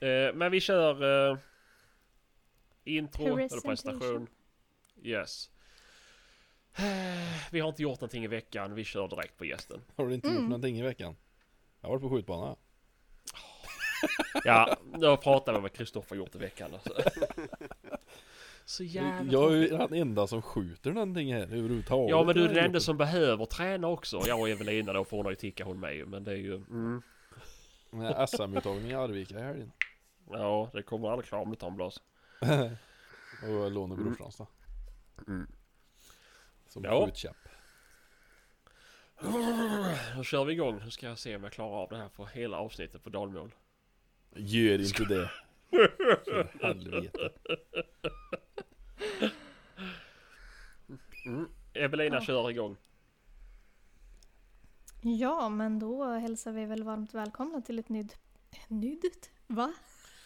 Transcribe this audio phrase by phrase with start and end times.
[0.00, 1.38] Eh, men vi kör eh,
[2.84, 4.26] intro eller Presentation.
[5.02, 5.50] Yes.
[6.76, 6.84] Eh,
[7.52, 8.74] Vi har inte gjort någonting i veckan.
[8.74, 9.80] Vi kör direkt på gästen.
[9.96, 10.40] Har du inte Mm.
[10.40, 11.16] gjort någonting i veckan?
[11.80, 12.56] Jag har varit på skjutbana.
[14.44, 16.70] Ja, jag pratade med vad Kristoffer gjort i veckan.
[16.74, 16.94] Alltså.
[18.64, 22.10] Så jävla Jag är ju den enda som skjuter någonting här överhuvudtaget.
[22.10, 24.20] Ja men du är den enda som behöver träna också.
[24.26, 26.08] Jag och Evelina då, för hon har ju tickat hon med.
[26.08, 26.54] Men det är ju...
[26.54, 27.02] Mm.
[28.28, 29.72] SM-uttagning i Arvika i helgen.
[30.32, 32.02] Ja, det kommer aldrig klara om en blås.
[33.42, 34.46] Och jag lånar brorsans då.
[35.26, 35.46] Mm.
[36.68, 37.06] Som Ja.
[37.06, 37.36] skjutkäpp.
[40.16, 40.78] Då kör vi igång.
[40.84, 43.54] Nu ska jag se om jag klarar av det här för hela avsnittet på dalmål.
[44.34, 45.30] Gör inte det.
[46.24, 47.30] För helvete.
[51.74, 52.20] Evelina Ja.
[52.20, 52.76] kör igång.
[55.02, 58.16] Ja, men då hälsar vi väl varmt välkomna till ett nytt...
[58.68, 59.30] Nytt?
[59.46, 59.72] Va?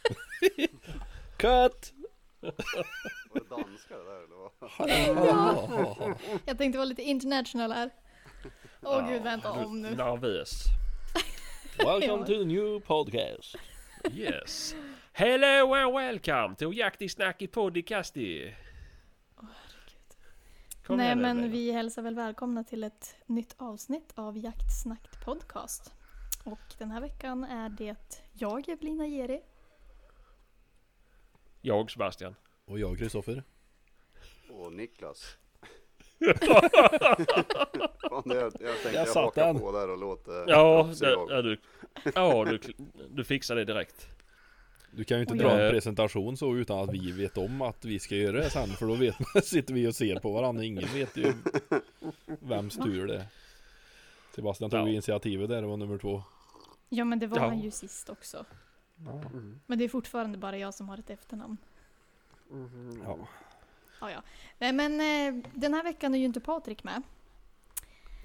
[1.36, 1.92] Cut!
[2.40, 2.52] Var
[3.34, 4.52] det danska det där eller vad?
[5.26, 6.14] Ja.
[6.46, 7.90] Jag tänkte vara lite international här.
[8.82, 9.90] Åh gud, vänta om nu.
[9.90, 10.64] Nervös.
[11.78, 13.56] Welcome to the new podcast.
[14.12, 14.74] Yes.
[15.12, 18.54] Hello and welcome to Jakti Snacky Podcasti.
[20.86, 25.92] Kom Nej men vi hälsar väl välkomna till ett nytt avsnitt av Jaktsnackt podcast.
[26.44, 29.40] Och den här veckan är det jag, Evelina Geri.
[31.66, 32.34] Jag Sebastian.
[32.64, 33.42] Och jag Kristoffer.
[34.50, 35.36] Och Niklas.
[38.10, 39.58] Fan, det, jag tänkte Jag jag, satt den.
[39.58, 41.58] på där och låter Ja, det, ja, du,
[42.14, 42.60] ja du,
[43.10, 44.06] du fixar det direkt.
[44.90, 47.62] Du kan ju inte Och dra jag- en presentation så utan att vi vet om
[47.62, 50.32] att vi ska göra det sen för då vet man, sitter vi och ser på
[50.32, 50.64] varandra.
[50.64, 51.32] Ingen vet ju
[52.26, 53.26] vems tur det är.
[54.34, 54.88] Sebastian tog Ja.
[54.88, 56.22] initiativet där och var nummer två.
[56.88, 57.46] Ja men det var Ja.
[57.46, 58.44] han ju sist också.
[59.66, 61.56] Men det är fortfarande bara jag som har ett efternamn.
[63.04, 63.18] Ja.
[64.00, 64.22] Ja, ja.
[64.58, 67.02] Nej, Men eh, den här veckan är ju inte Patrik med.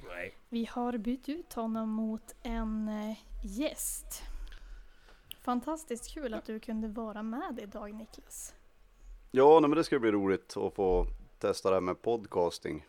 [0.08, 0.38] Nej.
[0.50, 4.22] Vi har bytt ut honom mot en eh, gäst.
[5.42, 8.54] Fantastiskt kul att du kunde vara med idag Niklas.
[9.32, 11.06] Ja, nej, men det ska bli roligt att få
[11.40, 12.86] testa det här med podcasting.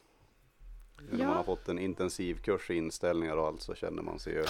[0.98, 1.26] Nu När Ja.
[1.26, 4.44] man har fått en intensiv kurs i inställningar och allt så känner man sig ju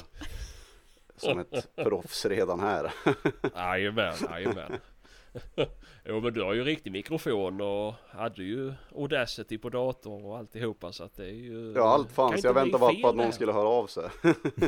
[1.20, 2.92] som ett proffs redan här.
[3.54, 4.72] Jajamän, jajamän.
[6.04, 10.92] Jo men du har ju riktig mikrofon och hade ju Audacity på dator och alltihopa
[10.92, 11.72] så att det är ju...
[11.76, 12.44] Ja, allt fanns.
[12.44, 14.08] Jag väntade bara på att någon skulle höra av sig.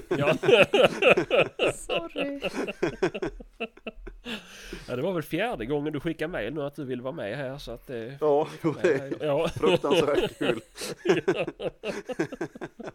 [0.09, 0.35] Ja.
[1.75, 2.41] Sorry.
[4.89, 7.37] ja, det var väl fjärde gången du skickade mail nu att du vill vara med
[7.37, 8.19] här så att det...
[8.21, 9.49] Ja, jo, det är Ja.
[9.49, 10.61] fruktansvärt kul.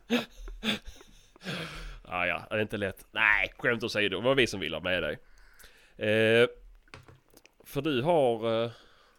[0.08, 0.20] Ja,
[2.26, 3.06] ja, det är inte lätt.
[3.12, 4.18] Nej, skämt åsido.
[4.18, 5.14] Det var vi som ville ha med dig.
[5.98, 6.48] Eh,
[7.64, 8.64] för du har...
[8.64, 8.72] Eh,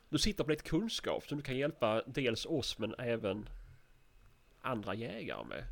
[0.09, 3.49] du sitter på lite kunskap som du kan hjälpa dels oss men även
[4.63, 5.65] andra jägare med.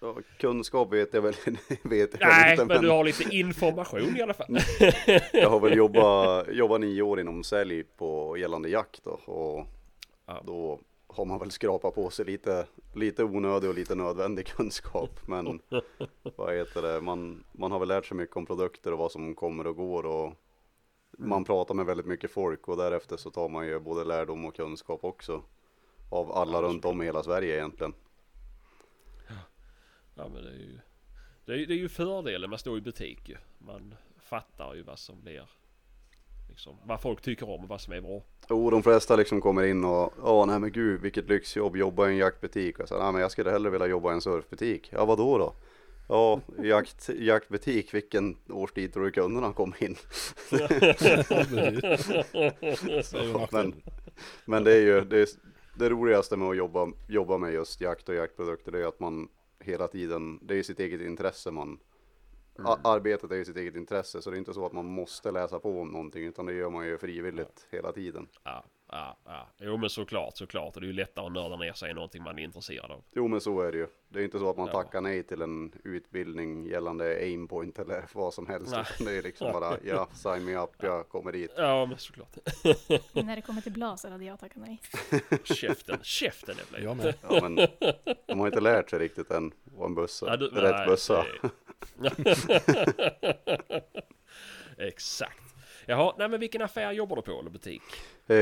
[0.00, 1.34] Ja, kunskap vet jag väl,
[1.82, 4.46] vet jag Nej, inte, men du har lite information i alla fall.
[5.32, 9.66] Jag har väl jobbat, jobbat nio år inom sälj på gällande jakt då, och
[10.26, 10.42] Ja.
[10.46, 10.80] då
[11.12, 15.10] har man väl skrapat på sig lite, lite onödig och lite nödvändig kunskap.
[15.26, 15.60] Men
[16.36, 19.34] vad heter det, man, man har väl lärt sig mycket om produkter och vad som
[19.34, 20.34] kommer och går och
[21.18, 24.56] man pratar med väldigt mycket folk och därefter så tar man ju både lärdom och
[24.56, 25.42] kunskap också
[26.10, 27.94] av alla runt om i hela Sverige egentligen.
[30.14, 30.80] Ja, men det är ju...
[31.44, 33.36] Det är, det är ju fördelen med att stå i butik ju.
[33.58, 35.46] Man fattar ju vad som blir...
[36.60, 38.22] Liksom, vad folk tycker om och vad som är bra.
[38.48, 42.10] Jo, de flesta liksom kommer in och, ja nej men gud vilket lyxjobb, jobba i
[42.10, 42.78] en jaktbutik.
[42.78, 44.88] Och sa, nej men jag skulle hellre vilja jobba i en surfbutik.
[44.92, 45.54] Ja, vad då då?
[46.08, 49.96] Ja, jakt, jaktbutik, vilken årstid tror du kunderna kommer in?
[53.10, 53.48] Nackdel.
[53.50, 53.74] Men,
[54.44, 55.28] men det är ju det,
[55.78, 59.28] det roligaste med att jobba, jobba med just jakt och jaktprodukter, det är att man
[59.60, 61.78] hela tiden, det är sitt eget intresse man
[62.64, 65.30] a- Arbetet är ju sitt eget intresse så det är inte så att man måste
[65.30, 68.28] läsa på om någonting utan det gör man ju frivilligt hela tiden.
[68.44, 69.48] Ja, ja, ja.
[69.58, 70.74] Jo men såklart, såklart.
[70.74, 73.02] Och det är ju lättare att nörda ner sig i någonting man är intresserad av.
[73.12, 73.86] Jo men så är det ju.
[74.08, 74.72] Det är inte så att man Ja.
[74.82, 78.74] tackar nej till en utbildning gällande aimpoint eller vad som helst.
[78.98, 81.52] Det är liksom bara, ja, sign me up, jag kommer dit.
[81.56, 82.36] Ja men såklart.
[83.12, 84.80] När det kommer till blaser hade jag tackat nej.
[85.44, 86.90] Käften, käften Evelina.
[86.90, 87.14] Jag med.
[87.30, 87.54] Ja, men
[88.26, 91.24] de har inte lärt sig riktigt än vad en bössa, Ja, du- rätt nej, bössa.
[91.40, 91.50] det-
[94.78, 95.49] Exakt.
[95.90, 97.82] Jaha, nej men vilken affär jobbar du på eller butik?
[98.26, 98.36] Eh,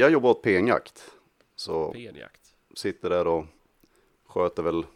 [0.00, 1.10] jag jobbar åt Penjakt.
[1.56, 2.54] Så PN-jakt.
[2.74, 3.44] sitter där och
[4.26, 4.86] sköter väl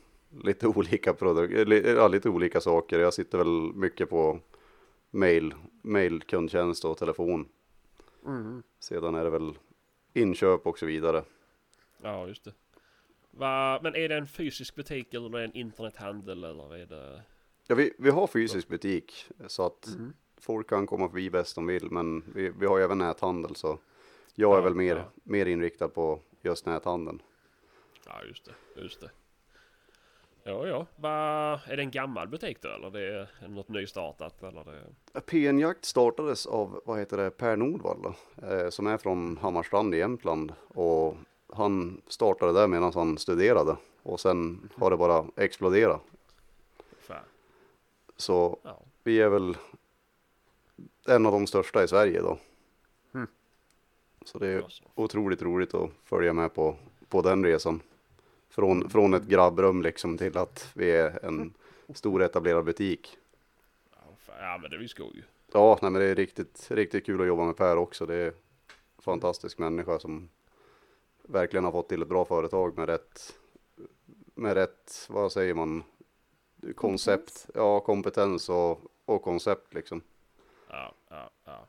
[0.44, 2.98] lite olika produkter, ja, lite olika saker.
[2.98, 4.40] Jag sitter väl mycket på
[5.10, 7.48] mail, mail, kundtjänst och telefon.
[8.26, 8.62] Mm.
[8.78, 9.58] Sedan är det väl
[10.14, 11.24] inköp och så vidare.
[12.02, 12.52] Ja, just det.
[13.30, 17.22] Va, men är det en fysisk butik eller är det en internethandel eller är det?
[17.66, 20.12] Ja, vi, vi har fysisk butik så att Mm.
[20.40, 23.78] Folk kan komma förbi bäst de vill, men vi, vi har ju även näthandel så
[24.34, 25.04] jag är Ja, väl mer, ja.
[25.22, 27.22] mer inriktad på just näthandeln.
[28.06, 28.80] Ja, just det.
[28.82, 29.10] Just det.
[30.42, 30.86] Ja, ja.
[30.96, 31.10] Va,
[31.66, 35.20] är det en gammal butik då eller det är något nystartat eller det?
[35.20, 40.52] PN-jakt startades av, vad heter det, Per Nordvall eh, som är från Hammarstrand i Jämtland
[40.68, 41.14] och
[41.52, 46.00] han startade där medan han studerade och sen har det bara exploderat.
[47.00, 47.24] Fan.
[48.16, 48.80] Så Ja.
[49.04, 49.56] vi är väl
[51.08, 52.38] en av de största i Sverige då.
[53.14, 53.26] Mm.
[54.24, 54.64] Så det är
[54.94, 56.76] otroligt roligt att följa med på,
[57.08, 57.80] på den resan.
[58.50, 61.54] Från, från ett grabbrum liksom till att vi är en
[61.94, 63.18] stor etablerad butik.
[64.40, 65.24] Ja, men det är ju skoj.
[65.52, 68.06] Ja, nej, men det är riktigt, riktigt kul att jobba med Per också.
[68.06, 68.32] Det är en
[68.98, 70.28] fantastisk människa som
[71.22, 73.38] verkligen har fått till ett bra företag med rätt,
[74.34, 75.82] med rätt, vad säger man,
[76.74, 77.50] koncept, Kompetens.
[77.54, 80.02] ja kompetens och, och koncept liksom.
[80.68, 81.68] Ja, ja, ja.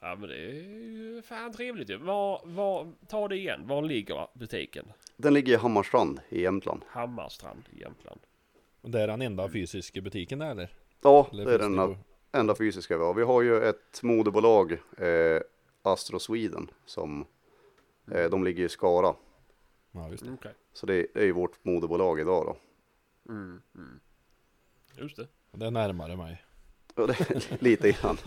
[0.00, 1.96] Ja, men det är ju fan trevligt ju.
[1.96, 3.66] Var, var, ta det igen.
[3.66, 4.92] Var ligger butiken?
[5.16, 6.84] Den ligger i Hammarstrand i Jämtland.
[6.88, 8.20] Hammarstrand i Jämtland.
[8.82, 10.70] Det är den enda fysiska butiken där eller?
[11.02, 11.96] Ja, eller det är den enda,
[12.32, 13.14] enda fysiska vi har.
[13.14, 15.40] Vi har ju ett moderbolag, eh,
[15.82, 17.26] Astro Sweden, som
[18.12, 19.14] eh, de ligger i Skara.
[19.92, 20.32] Ja, just det.
[20.32, 20.54] Okej.
[20.72, 22.56] Så det, det är ju vårt moderbolag idag då.
[23.32, 24.00] Mm, mm.
[24.98, 25.28] Just det.
[25.50, 26.42] Det är närmare mig.
[27.58, 28.18] Lite grann.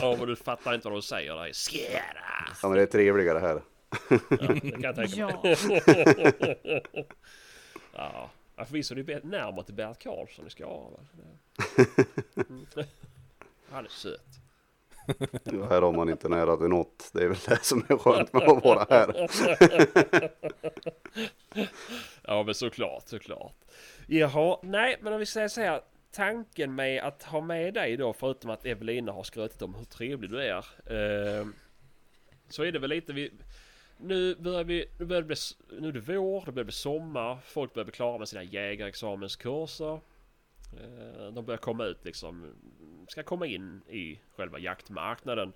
[0.00, 1.52] Ja, men du fattar inte vad de säger där.
[1.52, 2.54] Skera!
[2.62, 3.62] Ja, men det är trevligare här.
[4.10, 5.56] Ja, det kan jag tänka mig.
[6.92, 7.04] Ja,
[8.56, 8.64] Ja.
[8.66, 11.00] Förvisso är det närmare till Bert Karlsson i Skara.
[12.36, 12.66] Mm.
[13.70, 14.20] Han är söt.
[15.44, 17.10] Ja, här har man inte nära till något.
[17.12, 19.28] Det är väl det som är skönt med att vara här.
[22.22, 23.54] Ja men såklart, såklart.
[24.06, 25.80] Jaha, nej men om vi säger så här.
[26.14, 30.30] Tanken med att ha med dig då, förutom att Evelina har skrutit om hur trevlig
[30.30, 30.58] du är.
[30.86, 31.46] Eh,
[32.48, 33.32] så är det väl lite vi...
[33.98, 34.86] Nu börjar vi...
[34.98, 35.36] Nu, börjar det bli,
[35.80, 37.38] nu är det vår, det börjar bli sommar.
[37.44, 40.00] Folk börjar bli klara med sina jägarexamenskurser.
[40.80, 42.54] Eh, de börjar komma ut liksom.
[43.08, 45.52] Ska komma in i själva jaktmarknaden.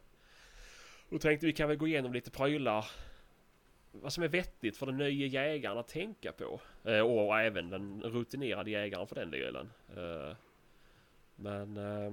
[1.11, 2.87] Då tänkte vi kan väl gå igenom lite prylar
[3.93, 6.61] vad som är vettigt för den nya jägaren att tänka på.
[6.85, 9.71] Eh, och även den rutinerade jägaren för den delen.
[9.97, 10.37] Eh,
[11.39, 12.13] men eh,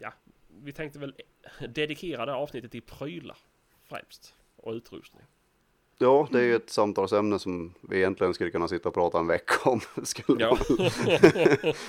[0.00, 0.12] ja,
[0.48, 1.14] vi tänkte väl
[1.68, 3.36] dedikera det här avsnittet till prylar
[3.88, 4.34] främst.
[4.56, 5.22] Och utrustning.
[5.98, 9.26] Ja, det är ju ett samtalsämne som vi egentligen skulle kunna sitta och prata en
[9.26, 9.80] vecka om.
[10.04, 10.58] Skulle Ja.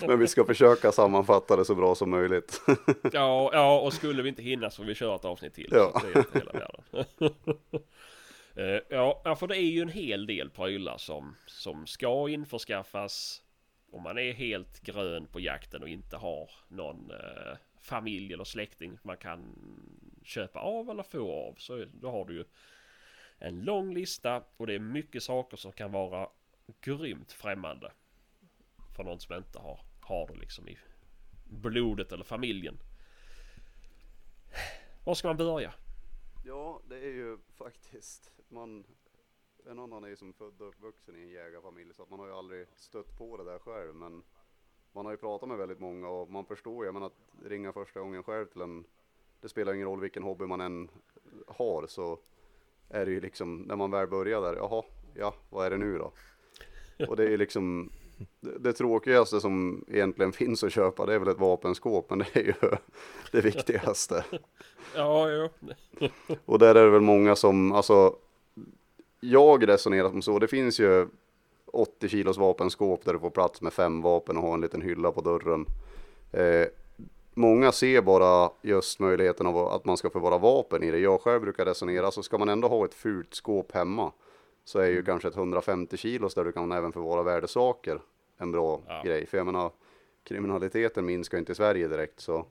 [0.07, 2.61] Men vi ska försöka sammanfatta det så bra som möjligt.
[3.11, 5.69] Ja, ja, och skulle vi inte hinna så får vi köra ett avsnitt till.
[5.71, 5.99] Ja.
[6.01, 7.33] Så det är inte hela världen.
[8.57, 13.41] Eh, ja, ja, för det är ju en hel del prylar som, som ska införskaffas.
[13.91, 18.97] Om man är helt grön på jakten och inte har någon eh, familj eller släkting
[19.03, 19.55] man kan
[20.23, 21.55] köpa av eller få av.
[21.57, 22.45] Så då har du ju
[23.39, 26.29] en lång lista och det är mycket saker som kan vara
[26.81, 27.91] grymt främmande.
[28.95, 30.77] För någon som inte har, har det liksom i
[31.45, 32.77] blodet eller familjen.
[35.03, 35.73] Var ska man börja?
[36.45, 38.85] Ja, det är ju faktiskt, man,
[39.71, 42.27] en annan är ju som född och uppvuxen i en jägarfamilj så att man har
[42.27, 44.23] ju aldrig stött på det där själv men
[44.91, 47.99] man har ju pratat med väldigt många och man förstår ju, men att ringa första
[47.99, 48.85] gången själv till en,
[49.41, 50.89] det spelar ingen roll vilken hobby man än
[51.47, 52.19] har så
[52.89, 55.97] är det ju liksom, när man väl börjar där, jaha, ja, vad är det nu
[55.97, 56.11] då?
[57.07, 57.91] Och det är ju liksom,
[58.39, 62.35] det, det tråkigaste som egentligen finns att köpa det är väl ett vapenskåp, men det
[62.35, 62.53] är ju
[63.31, 64.25] det viktigaste.
[64.95, 65.49] Ja, jo.
[66.45, 68.15] Och där är det väl många som, alltså,
[69.19, 71.07] jag resonerar som så, det finns ju
[71.65, 75.11] 80 kilos vapenskåp där du får plats med fem vapen och har en liten hylla
[75.11, 75.65] på dörren.
[76.31, 76.67] Eh,
[77.33, 80.99] många ser bara just möjligheten av att man ska förvara vapen i det.
[80.99, 84.11] Jag själv brukar resonera, så ska man ändå ha ett fult skåp hemma
[84.63, 87.99] så är ju kanske ett 150 kilos där du kan även förvara värdesaker
[88.37, 89.01] en bra Ja.
[89.05, 89.25] grej.
[89.25, 89.71] För jag menar,
[90.23, 92.45] kriminaliteten minskar inte i Sverige direkt så.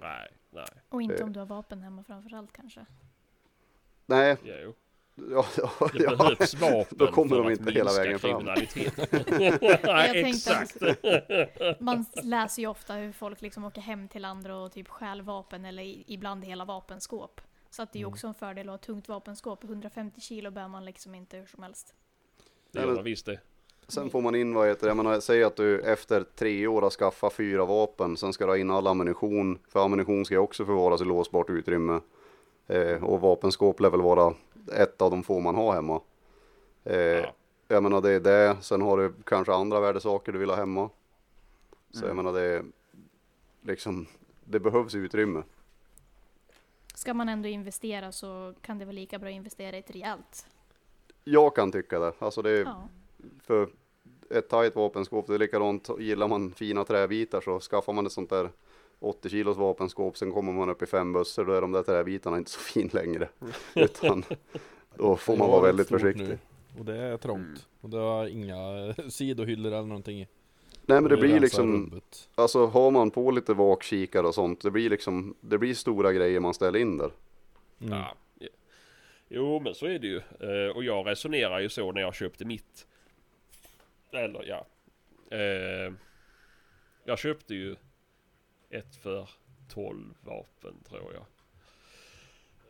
[0.00, 0.66] Nej, nej.
[0.88, 1.24] och inte Eh.
[1.24, 2.86] om du har vapen hemma framförallt kanske.
[4.06, 4.72] Nej, Jo.
[5.30, 6.16] Ja, ja, Det ja.
[6.16, 8.44] behövs vapen Då kommer för de att inte hela vägen fram.
[8.44, 10.76] nej, tänkte exakt.
[11.80, 15.64] Man läser ju ofta hur folk liksom åker hem till andra och typ stjäl vapen
[15.64, 17.40] eller ibland hela vapenskåp.
[17.70, 19.64] Så att det är ju också en fördel att ha tungt vapenskåp.
[19.64, 21.94] 150 kilo bär man liksom inte hur som helst.
[22.72, 23.40] Det gör man visst det.
[23.88, 26.82] Sen får man in, vad heter det, jag menar, säg att du efter tre år
[26.82, 30.38] har skaffat fyra vapen, sen ska du ha in all ammunition, för ammunition ska ju
[30.38, 32.00] också förvaras i låsbart utrymme.
[32.66, 34.34] Eh, och vapenskåp lär väl vara
[34.72, 36.00] ett av de få man har hemma.
[36.84, 37.32] Eh, Ja.
[37.68, 40.90] Jag menar det är det, sen har du kanske andra värdesaker du vill ha hemma.
[41.90, 42.16] Så jag Mm.
[42.16, 42.64] menar det är
[43.62, 44.06] liksom,
[44.44, 45.42] det behövs utrymme.
[46.94, 50.46] Ska man ändå investera så kan det vara lika bra att investera i ett rejält.
[51.24, 52.88] Jag kan tycka det, alltså det är Ja.
[53.42, 53.68] för
[54.30, 58.30] ett tajt vapenskåp, det är likadant, gillar man fina träbitar så skaffar man ett sånt
[58.30, 58.50] där
[59.06, 62.38] 80 kilos vapenskåp, sen kommer man upp i fem bussar, då är de där träbitarna
[62.38, 63.28] inte så fin längre.
[63.74, 64.24] Utan
[64.94, 66.28] då får man vara var väldigt försiktig.
[66.28, 66.38] nu,
[66.78, 67.68] Och det är trångt.
[67.80, 70.28] Och det har inga sidohyllor eller någonting i.
[70.88, 72.28] Nej men det blir liksom, rubbet.
[72.34, 76.40] alltså har man på lite vakkikare och sånt, det blir liksom, det blir stora grejer
[76.40, 77.10] man ställer in där.
[77.80, 77.98] Mm.
[77.98, 78.16] Ja.
[79.28, 80.16] Jo men så är det ju.
[80.16, 82.86] Eh, och jag resonerar ju så när jag köpte mitt.
[84.12, 84.66] Eller ja.
[85.36, 85.92] Eh,
[87.04, 87.76] jag köpte ju
[88.70, 89.30] ett för
[89.68, 91.26] 12 vapen tror jag.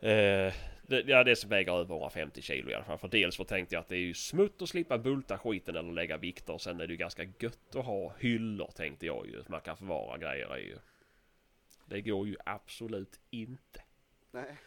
[0.01, 2.97] Eh, det, ja det som väger över 150 kilo i alla fall.
[2.97, 5.91] För dels så tänkte jag att det är ju smutt att slippa bulta skiten eller
[5.91, 6.53] lägga vikter.
[6.53, 9.43] Och sen är det ju ganska gött att ha hyllor tänkte jag ju.
[9.47, 10.77] Man kan förvara grejer i ju.
[11.85, 13.81] Det går ju absolut inte.
[14.31, 14.57] Nej.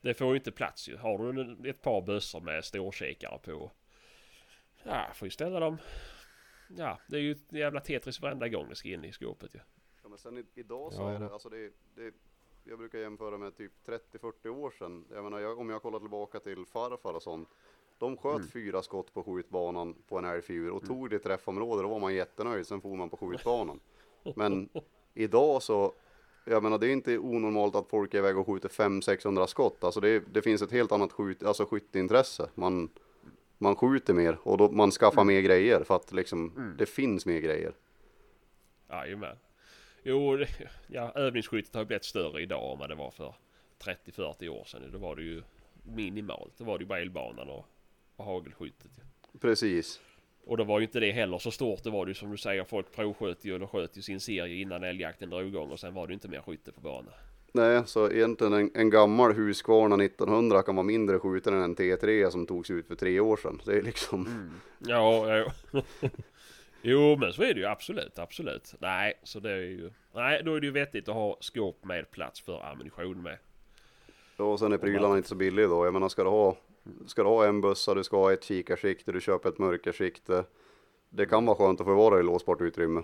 [0.00, 0.96] Det får ju inte plats ju.
[0.96, 3.70] Har du ett par bössor med storkikare på.
[4.82, 5.78] Ja, får ju ställa dem.
[6.68, 9.58] Ja, det är ju jävla Tetris varenda gång det ska in i skåpet ju.
[9.58, 9.73] Ja,
[10.14, 11.10] men sen i, idag så Ja.
[11.10, 12.14] är det, alltså det, det,
[12.64, 15.04] jag brukar jämföra med typ 30-40 år sedan.
[15.14, 17.48] Jag menar, jag, om jag kollar tillbaka till farfar och sånt.
[17.98, 18.48] De sköt Mm.
[18.48, 22.14] fyra skott på skjutbanan på en älgfjur och tog det i träffområde, då var man
[22.14, 23.80] jättenöjd, sen for man på skjutbanan.
[24.36, 24.68] Men
[25.14, 25.92] idag så,
[26.44, 29.84] jag menar det är inte onormalt att folk är iväg och skjuter 500-600 skott.
[29.84, 32.48] Alltså det, det finns ett helt annat skjut, alltså skytteintresse.
[32.54, 32.88] Man,
[33.58, 37.40] man skjuter mer och då, man skaffar mer grejer för att liksom, det finns mer
[37.40, 37.74] grejer.
[38.88, 39.36] Jajamän.
[40.06, 40.38] Jo,
[40.86, 43.34] ja, övningsskyttet har blivit större idag än vad det var för
[43.84, 44.82] 30-40 år sedan.
[44.92, 45.42] Då var det ju
[45.82, 46.52] minimalt.
[46.58, 47.66] Då var det ju bara elbanan och,
[48.16, 48.90] och hagelskyttet.
[49.40, 50.00] Precis.
[50.46, 51.82] Och då var ju inte det heller så stort.
[51.82, 54.62] Det var det ju som du säger, folk provsköt ju eller sköt ju sin serie
[54.62, 57.12] innan älgjakten drog igång och sen var det ju inte mer skytte på banan.
[57.52, 62.30] Nej, så egentligen en, en gammal Husqvarna 1900 kan vara mindre skjuten än en T3
[62.30, 63.60] som togs ut för tre år sedan.
[63.64, 65.82] Det är liksom, Ja, ja.
[66.84, 68.74] Jo men så är det ju absolut, absolut.
[68.78, 69.90] Nej, så det är ju...
[70.14, 73.38] Nej, då är det ju vettigt att ha skåp med plats för ammunition med.
[74.36, 75.84] ja, och sen är prylarna inte så billiga då.
[75.84, 76.56] Jag menar, ska du ha,
[77.06, 80.44] ska du ha en bössa, du ska ha ett kikarsikte, du köper ett mörkersikte.
[81.10, 83.02] Det kan vara skönt att förvara i låsbart utrymme.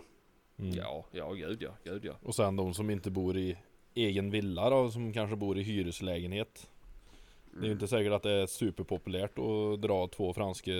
[0.59, 0.71] Mm.
[0.71, 2.13] Ja, ja, gud ja, gud ja.
[2.23, 3.57] Och sen de som inte bor i
[3.95, 6.71] egen villa då, som kanske bor i hyreslägenhet.
[7.53, 10.73] Det är ju inte säkert att det är superpopulärt att dra två franska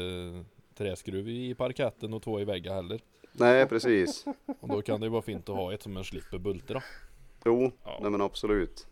[0.84, 3.00] träskruv i parketten och två i väggen heller.
[3.32, 4.25] Nej, precis.
[4.60, 6.82] Och då kan det ju vara fint att ha ett som en slipper bultra.
[7.44, 7.99] Jo, Ja.
[8.02, 8.87] nej men absolut.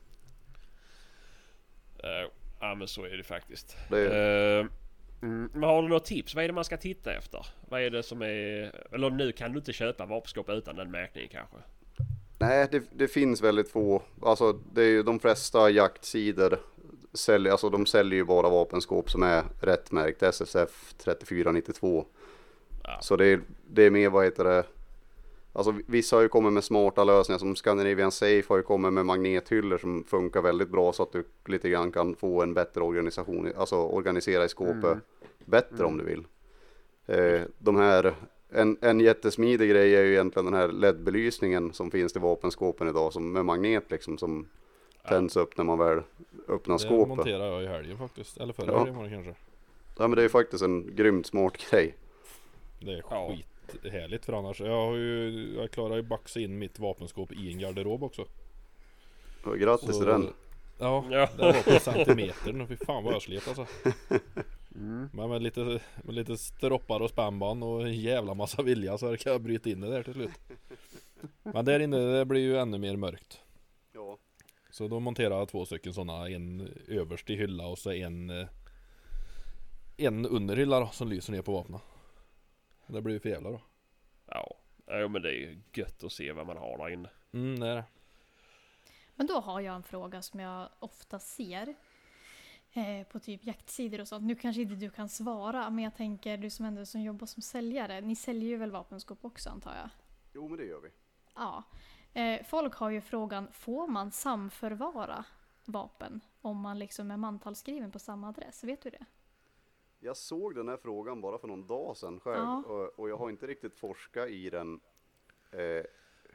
[1.99, 2.31] Eh,
[2.61, 3.77] Ja men så är det faktiskt.
[3.91, 4.67] Det är, Eh,
[5.23, 6.35] mm, men har du några tips?
[6.35, 7.47] Vad är det man ska titta efter?
[7.69, 8.73] Vad är det som är...
[8.95, 11.57] Eller nu kan du inte köpa vapenskåp utan den märkningen kanske?
[12.39, 14.03] nej, det, det finns väldigt få.
[14.23, 16.59] Alltså, det är ju de flesta jaktsidor
[17.13, 22.07] säljer, alltså de säljer ju bara vapenskåp som är rätt märkt SSF 3492.
[22.85, 22.99] Ja.
[23.03, 24.65] Så det är, det är mer, vad heter det,
[25.53, 29.07] alltså vissa har ju kommit med smarta lösningar som Scandinavian Safe har ju kommit med
[29.07, 33.53] magnethyllor som funkar väldigt bra så att du lite grann kan få en bättre organisation,
[33.57, 34.99] alltså organisera i skåpet
[35.45, 36.27] bättre om du vill.
[37.07, 38.15] Eh, de här,
[38.51, 43.13] en, en jättesmidig grej är ju egentligen den här LED-belysningen som finns i vapenskåpen idag
[43.13, 44.47] som med magnet liksom som
[45.09, 46.03] tänds upp när man väl
[46.49, 47.09] öppnar Det skåpet.
[47.17, 48.37] monterade jag i helgen faktiskt.
[48.37, 48.79] Eller förra Ja.
[48.79, 49.35] helgen var det kanske.
[49.99, 51.95] Ja men det är ju faktiskt en grymt smart grej.
[52.81, 53.35] Det är Ja.
[53.73, 54.61] skithärligt för annars.
[54.61, 58.25] Jag har ju, jag klarar ju baxa in mitt vapenskåp i en garderob också.
[59.45, 60.29] Och grattis Så- till den.
[60.79, 61.29] Ja, Ja.
[61.37, 63.67] det var på centimetern och fy fan vad jag slet alltså.
[64.75, 65.09] Mm.
[65.13, 69.33] Men med lite, med lite stroppar och spännband och en jävla massa vilja så kan
[69.33, 70.31] jag bryta in det där till slut.
[71.43, 73.41] Men där inne det blir ju ännu mer mörkt.
[74.71, 78.47] Så då monterar jag två stycken sådana, en överst i hylla och så en eh,
[79.97, 81.81] En under hylla då, som lyser ner på vapnen.
[82.87, 83.61] Det blir ju för jävla då.
[84.27, 84.55] Ja.
[84.87, 87.11] ja, men det är ju gött att se vad man har där inne.
[87.33, 87.85] Mm, det är det.
[89.15, 91.75] Men då har jag en fråga som jag ofta ser
[92.73, 94.25] eh, på typ jaktsidor och sånt.
[94.25, 97.43] Nu kanske inte du kan svara, men jag tänker du som ändå som jobbar som
[97.43, 98.01] säljare.
[98.01, 99.91] Ni säljer ju väl vapenskåp också antar jag?
[100.35, 100.89] Jo men det gör vi.
[101.35, 101.65] Ja.
[102.15, 105.25] Eh, folk har ju frågan, får man samförvara
[105.65, 108.65] vapen om man liksom är mantalsskriven på samma adress?
[108.65, 109.05] Vet du det?
[110.01, 112.63] Jag såg den här frågan bara för någon dag sedan själv Ja.
[112.67, 114.81] och, och jag har inte riktigt forskat i den
[115.51, 115.85] eh,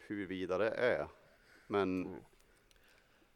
[0.08, 1.08] huruvida det är.
[1.68, 2.16] Men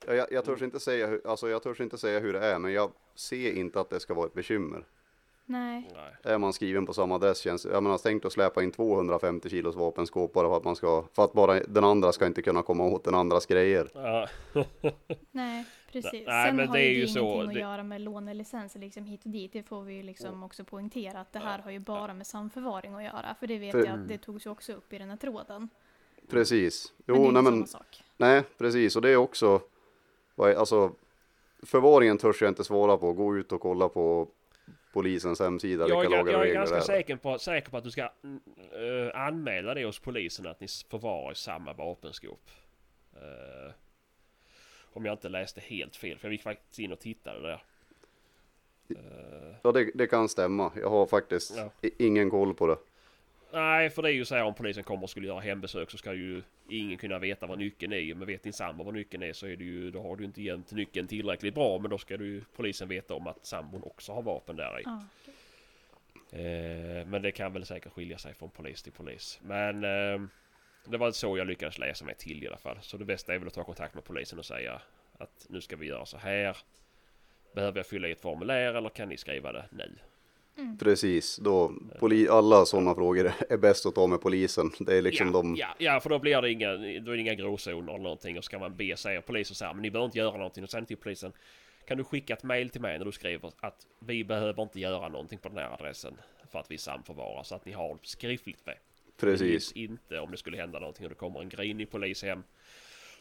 [0.05, 2.59] ja, jag, jag törs inte säga, hur- alltså jag törs inte säga hur det är,
[2.59, 4.85] men jag ser inte att det ska vara ett bekymmer.
[5.49, 5.89] Nej.
[6.23, 9.75] Är man skriven på samma adress känns Jag menar tänkt att släpa in 250 kilos
[9.75, 12.83] vapenskåp bara för att man ska, för att bara den andra ska inte kunna komma
[12.83, 13.89] åt den andras grejer.
[13.93, 14.27] Ja.
[15.31, 16.23] Nej, precis.
[16.27, 18.79] Nej, Sen men har det är ju det så, ingenting att det- göra med lånelicenser
[18.79, 19.53] liksom hit och dit.
[19.53, 22.93] Det får vi ju liksom också poängtera att det här har ju bara med samförvaring
[22.93, 23.35] att göra.
[23.39, 25.69] För det vet För- jag att det togs ju också upp i den här tråden.
[26.29, 26.93] Precis.
[26.97, 28.03] Men det är Jo, inte nej men, samma sak.
[28.17, 28.95] nej precis.
[28.95, 29.61] Och det är också,
[30.37, 30.91] alltså,
[31.63, 33.13] förvaringen törs jag inte svara på.
[33.13, 34.27] Gå ut och kolla på
[34.97, 37.91] polisens hemsida, Jag, vilka lagar jag och är ganska säker på, säker på att du
[37.91, 38.09] ska eh,
[39.13, 42.49] anmäla det hos polisen att ni förvarar i samma vapenskåp.
[43.15, 43.71] Eh,
[44.93, 47.63] om jag inte läste helt fel, för jag gick faktiskt in och tittade där.
[48.89, 50.71] Eh, Ja, det, det kan stämma.
[50.75, 51.89] Jag har faktiskt Ja.
[51.99, 52.77] ingen koll på det.
[53.51, 55.97] nej, för det är ju så här om polisen kommer och skulle göra hembesök så
[55.97, 58.15] ska ju ingen kunna veta vad nyckeln är.
[58.15, 60.41] Men vet din sambo vad nyckeln är så är det ju, då har du inte
[60.41, 61.79] gömt nyckeln tillräckligt bra.
[61.79, 64.83] Men då ska du polisen veta om att sambon också har vapen där i.
[64.85, 65.01] Ja.
[66.37, 69.39] Eh, men det kan väl säkert skilja sig från polis till polis.
[69.43, 70.21] Men eh,
[70.85, 72.77] det var så jag lyckades läsa mig till i alla fall.
[72.81, 74.81] Så det bästa är väl att ta kontakt med polisen och säga
[75.17, 76.57] att nu ska vi göra så här.
[77.53, 79.95] Behöver jag fylla i ett formulär eller kan ni skriva det nu?
[80.79, 84.71] Precis, då poli, alla sådana frågor är bäst att ta med polisen.
[84.79, 87.21] Det är liksom ja, de, ja, ja, för då blir det inga, då är det
[87.21, 88.37] inga gråzoner eller någonting.
[88.37, 90.63] Och ska man be säga polisen så här, men ni behöver inte göra någonting.
[90.63, 91.33] Och sen till polisen,
[91.87, 95.09] kan du skicka ett mail till mig när du skriver att vi behöver inte göra
[95.09, 96.13] någonting på den här adressen
[96.51, 98.75] för att vi samförvarar så att ni har skriftligt med.
[99.17, 99.41] precis.
[99.41, 102.43] Minns inte om det skulle hända någonting och det kommer en grinig polis hem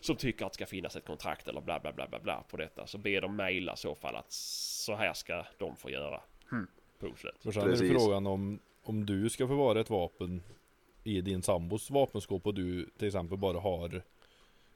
[0.01, 2.57] som tycker att det ska finnas ett kontrakt eller bla bla bla bla bla på
[2.57, 2.87] detta.
[2.87, 6.21] Så be dem mejla i så fall att så här ska de få göra.
[6.51, 6.71] Punkt
[7.01, 7.35] slut.
[7.41, 7.93] För sen är det Precis.
[7.93, 10.43] frågan om, om du ska förvara ett vapen
[11.05, 14.03] i din sambos vapenskåp och du till exempel bara har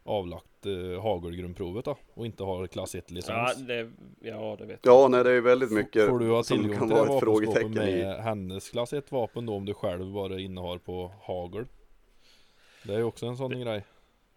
[0.05, 3.67] avlagt eh, hagelgrundprovet då och inte har klass 1 Ja, licens.
[3.67, 6.79] det, ja, det vet Ja, nej det är väldigt mycket Får du ha som tillgång
[6.79, 8.03] kan till det vara ett vapenskåpet frågetecken i.
[8.05, 11.65] med hennes klass 1 vapen då om du själv bara innehar på hagel?
[12.85, 13.85] Det är ju också en sån grej.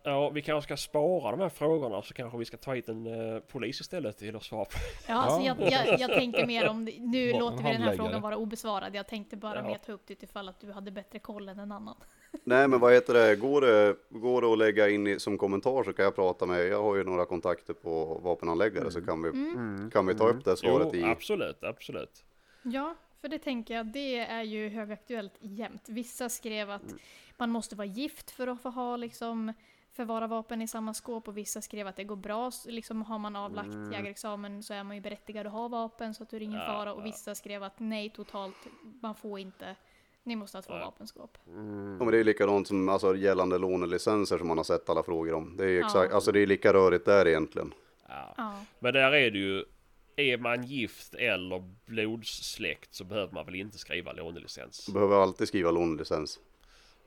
[0.06, 3.08] Ja, vi kanske ska spara de här frågorna så kanske vi ska ta hit en
[3.36, 4.72] eh, polis istället till att svara på.
[5.08, 5.56] Ja, alltså Ja.
[5.60, 8.96] jag, jag, jag tänkte mer om, nu Var- låter vi den här frågan vara obesvarad.
[8.96, 9.64] Jag tänkte bara Ja.
[9.64, 11.96] mer ta upp det utifall att du hade bättre koll än en annan.
[12.44, 15.84] Nej men vad heter det, går det, går det att lägga in i, som kommentar
[15.84, 19.32] så kan jag prata med, jag har ju några kontakter på vapenanläggare så kan vi,
[19.92, 21.04] kan vi ta upp det svaret Jo, i.
[21.04, 22.24] absolut, absolut.
[22.64, 25.84] Ja, för det tänker jag, det är ju högaktuellt jämt.
[25.90, 26.94] Vissa skrev att
[27.38, 29.54] man måste vara gift för att få ha liksom
[29.94, 33.36] förvara vapen i samma skåp och vissa skrev att det går bra, liksom har man
[33.36, 36.60] avlagt jägarexamen så är man ju berättigad att ha vapen så att det är ingen
[36.60, 37.04] Ja, fara och ja.
[37.04, 38.56] vissa skrev att nej totalt,
[39.02, 39.76] man får inte,
[40.24, 40.80] ni måste ha två Ja.
[40.86, 41.38] vapenskåp.
[41.46, 45.34] Ja, men det är likadant som alltså, gällande lånelicenser som man har sett alla frågor
[45.34, 45.58] om.
[45.58, 45.86] Det är ju Ja.
[45.86, 47.74] exakt, alltså det är lika rörigt där egentligen.
[48.08, 48.34] Ja.
[48.38, 49.64] Ja, Men där är det ju,
[50.16, 54.90] är man gift eller blodssläkt så behöver man väl inte skriva lånelicens.
[54.94, 56.40] Behöver alltid skriva lånelicens.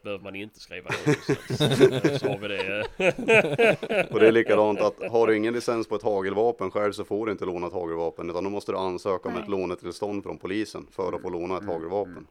[0.06, 2.20] Behöver man inte skriva lånelicens.
[2.20, 4.08] så har vi det.
[4.10, 7.26] Och det är likadant att har du ingen licens på ett hagelvapen själv så får
[7.26, 9.42] du inte låna ett hagelvapen utan då måste du ansöka om Nej.
[9.42, 12.26] ett lånetillstånd från polisen för att få låna ett hagelvapen.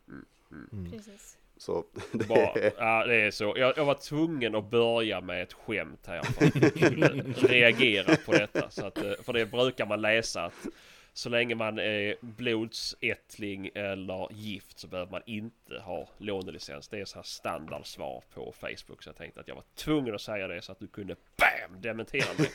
[0.92, 1.38] precis.
[1.58, 3.54] Så det Bara, är, ja, det är så.
[3.58, 8.70] Jag, jag var tvungen att börja med ett skämt här för att reagera på detta.
[8.70, 10.68] Så att, eh, för det brukar man läsa att
[11.18, 16.88] så länge man är blodsättling eller gift så behöver man inte ha lånelicens.
[16.88, 19.04] Det är så här standardsvar på Facebook.
[19.04, 21.82] Så jag tänkte att jag var tvungen att säga det så att du kunde BAM!
[21.82, 22.52] Dementera mig.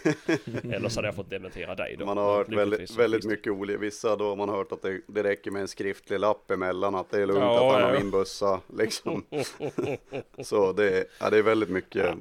[0.77, 2.07] Eller så hade jag fått dementera dig då.
[2.07, 5.23] man har hört väldigt, väldigt mycket olika, vissa då har man hört att det, det
[5.23, 7.99] räcker med en skriftlig lapp emellan att det är lugnt Ja, att han har ja.
[8.01, 9.25] min bössa liksom.
[10.43, 12.15] Så det, är- ja, det är väldigt mycket, Ja,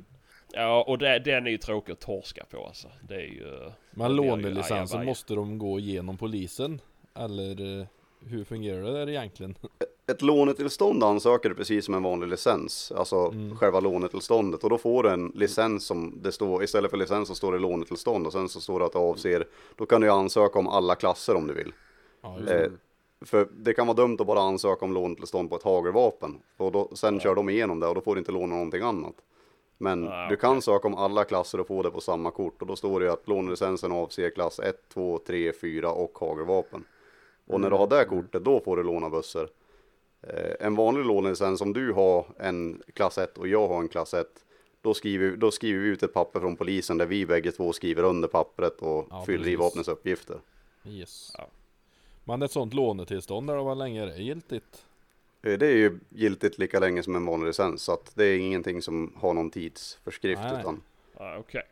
[0.86, 2.88] och det, den är ju tråkig att torska på alltså.
[3.02, 3.72] Det är ju...
[3.92, 6.82] Men lånelicensen måste de gå igenom polisen?
[7.16, 7.86] Eller eh,
[8.26, 9.56] hur fungerar det där egentligen?
[10.12, 13.58] ett lånetillstånd ansöker du precis som en vanlig licens, alltså Mm.
[13.58, 17.36] själva lånetillståndet och då får du en licens som det står, istället för licens så
[17.36, 20.60] står det lånetillstånd och sen så står det att det avser, då kan du ansöka
[20.60, 21.72] om alla klasser om du vill.
[22.22, 22.66] Ja, just det.
[22.66, 22.72] Eh,
[23.26, 26.40] för det kan vara dumt att bara ansöka om lånetillstånd på ett hagelvapen.
[26.58, 29.14] Och då, sen kör de igenom det och då får du inte låna någonting annat.
[29.82, 32.62] Men Ah, du kan söka om alla klasser och få det på samma kort.
[32.62, 36.84] Och då står det ju att lånelicensen avser klass 1, 2, 3, 4 och hagelvapen.
[37.48, 39.50] Och när du har det kortet, då får du låna bössor.
[40.22, 44.14] Eh, en vanlig lånelicens, om du har en klass 1 och jag har en klass
[44.14, 44.28] 1.
[44.82, 48.04] Då skriver, då skriver vi ut ett papper från polisen där vi bägge två skriver
[48.04, 49.60] under pappret och Ja, fyller i precis.
[49.60, 50.38] vapnets uppgifter.
[50.86, 51.32] Yes.
[51.38, 51.48] Ja.
[52.24, 54.86] Men ett sånt lånetillstånd där var länge är det giltigt?
[55.44, 58.38] Eh, Det är ju giltigt lika länge som en vanlig licens, så att det är
[58.38, 60.42] ingenting som har någon tidsförskrift.
[60.42, 60.60] Nej.
[60.60, 60.82] Utan,
[61.20, 61.64] Ja, Okej.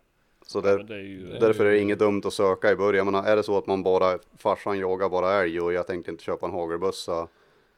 [0.45, 1.27] så Ja, där, men det är ju...
[1.27, 3.06] det- därför är det inget dumt att söka i början.
[3.12, 6.23] Men är det så att man bara, farsan jagar bara älg och jag tänkte inte
[6.23, 7.27] köpa en hagelbössa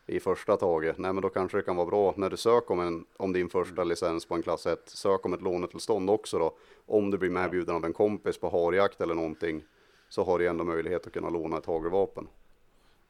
[0.07, 0.97] i första taget.
[0.97, 3.49] Nej men då kanske det kan vara bra när du söker om, en, om din
[3.49, 4.89] första licens på en klass 1.
[4.89, 6.55] Sök om ett lånetillstånd också då.
[6.85, 9.63] Om du blir medbjuden av en kompis på harjakt eller någonting.
[10.09, 12.27] Så har du ändå möjlighet att kunna låna ett hagelvapen.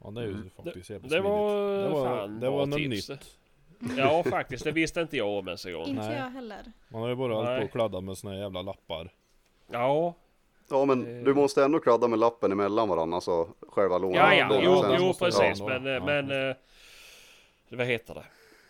[0.03, 0.49] Ja det är ju Mm.
[0.63, 1.71] faktiskt jävligt Det var.
[1.83, 3.09] Det var, fan det var något tips.
[3.09, 3.37] nytt.
[3.97, 5.85] Ja faktiskt, det visste inte jag om ens en gång.
[5.87, 6.17] Inte Nej.
[6.17, 6.63] jag heller.
[6.87, 9.09] Man har ju bara hållit på och kladdat med såna jävla lappar.
[9.71, 10.13] Ja,
[10.71, 11.23] Ja men Eh.
[11.23, 14.15] du måste ändå kladda med lappen emellan varandra, alltså själva lånet.
[14.17, 15.61] ja, ja, jo, jo precis.
[15.61, 15.89] Men, ändå.
[15.89, 16.05] eh, Ja.
[16.05, 16.55] men, eh,
[17.69, 18.23] vad heter det?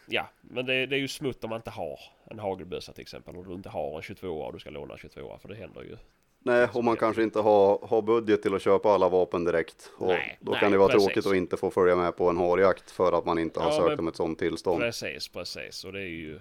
[0.08, 3.36] Ja, men det, det är ju smutt om man inte har en hagelbössa till exempel.
[3.36, 5.82] Och du inte har en 22 och du ska låna en 22 för det händer
[5.82, 5.98] ju.
[6.44, 9.92] Nej, och man kanske inte har, har budget till att köpa alla vapen direkt.
[9.98, 11.06] Och Nej, då nej, kan det vara precis.
[11.08, 13.78] tråkigt att inte få följa med på en harjakt för att man inte har Ja,
[13.78, 14.80] sökt men- om ett sådant tillstånd.
[14.82, 15.84] Precis, precis.
[15.84, 16.40] Och det är ju...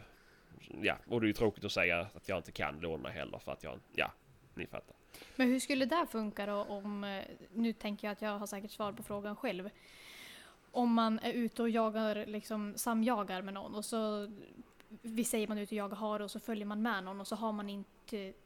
[0.82, 3.52] Ja, och det är ju tråkigt att säga att jag inte kan låna heller för
[3.52, 3.78] att jag...
[3.94, 4.10] Ja,
[4.54, 4.96] ni fattar.
[5.36, 7.22] Men hur skulle det funka då om, eh,
[7.54, 9.70] nu tänker jag att jag har säkert svar på frågan själv.
[10.72, 14.30] Om man är ute och jagar, liksom samjagar med någon och så,
[15.02, 17.26] vi säger man är ute och jagar hare och så följer man med någon och
[17.26, 17.90] så har man inte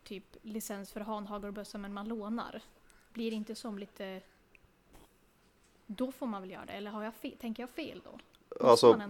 [0.04, 2.62] typ licens för att ha en hagelbössa men man lånar.
[3.12, 4.20] Blir det inte som lite,
[5.86, 8.18] då får man väl göra det, eller har jag fel, tänker jag fel då?
[8.66, 9.00] Alltså,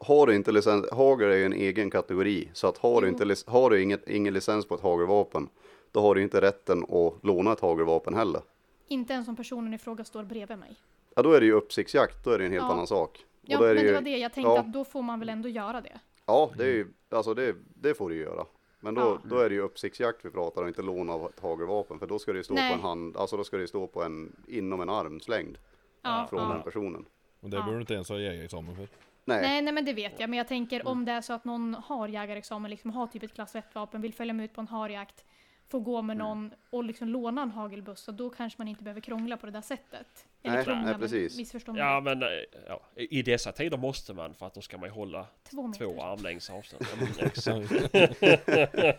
[0.00, 2.48] har du inte licens, hagel är ju en egen kategori.
[2.52, 5.48] Så att har du, inte, har du inget, ingen licens på ett hagelvapen,
[5.92, 8.42] då har du inte rätten att låna ett hagelvapen heller.
[8.88, 10.76] Inte ens om personen i fråga står bredvid mig.
[11.14, 12.72] Ja, då är det ju uppsiktsjakt, då är det en helt Ja.
[12.72, 13.24] annan sak.
[13.42, 14.60] Ja, då är men det det ju, var det jag tänkte ja.
[14.60, 16.00] att då får man väl ändå göra det.
[16.26, 18.46] Ja, det är ju, alltså det, det får du göra.
[18.80, 19.20] Men då, Ja.
[19.24, 21.98] då är det ju uppsiktsjakt vi pratar och inte lån av ett hagelvapen.
[21.98, 22.70] För då ska det ju stå Nej.
[22.70, 25.58] på en hand, alltså då ska det ju stå på en, inom en armslängd
[26.02, 26.48] Ja, från ja.
[26.48, 27.04] den personen.
[27.40, 27.60] Och det Ja.
[27.60, 28.88] behöver du inte ens ha jägarexamen för.
[29.24, 30.30] Nej, Nej, nej men det vet jag.
[30.30, 33.34] Men jag tänker om det är så att någon har jägarexamen, liksom har typ ett
[33.34, 35.24] klass 1-vapen, vill följa med ut på en harjakt,
[35.70, 39.36] får gå med någon och liksom låna en hagelbössa, då kanske man inte behöver krångla
[39.36, 40.26] på det där sättet.
[40.42, 41.36] Eller Nej, krångla, nej, precis.
[41.38, 41.80] missförstå mig.
[41.82, 42.28] Ja, men eh,
[42.68, 45.84] ja, i dessa tider måste man för att då ska man ju hålla Två meter.
[45.84, 46.84] två armlängds avstånd.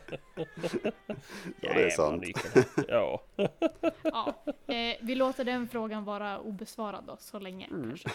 [1.62, 2.24] Ja, det är sant.
[2.88, 3.22] Ja.
[4.04, 4.34] Ja,
[4.68, 7.88] eh, vi låter den frågan vara obesvarad då, så länge Mm.
[7.90, 8.10] kanske.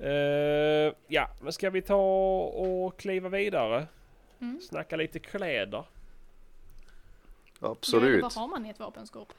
[0.00, 1.96] Eh, ja, men ska vi ta
[2.44, 3.86] och kliva vidare?
[4.40, 4.60] Mm.
[4.60, 5.84] Snacka lite kläder.
[7.58, 8.22] Ja, absolut.
[8.22, 9.32] vad har man i ett vapenskåp?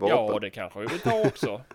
[0.00, 0.40] Ja, Vapen.
[0.40, 1.62] det kanske vi vill ta också.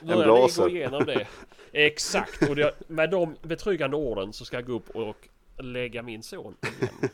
[0.00, 0.62] En blaser.
[0.62, 1.28] gå igenom det?
[1.72, 6.22] Exakt, och det, med de betryggande orden så ska jag gå upp och lägga min
[6.22, 7.10] son igen.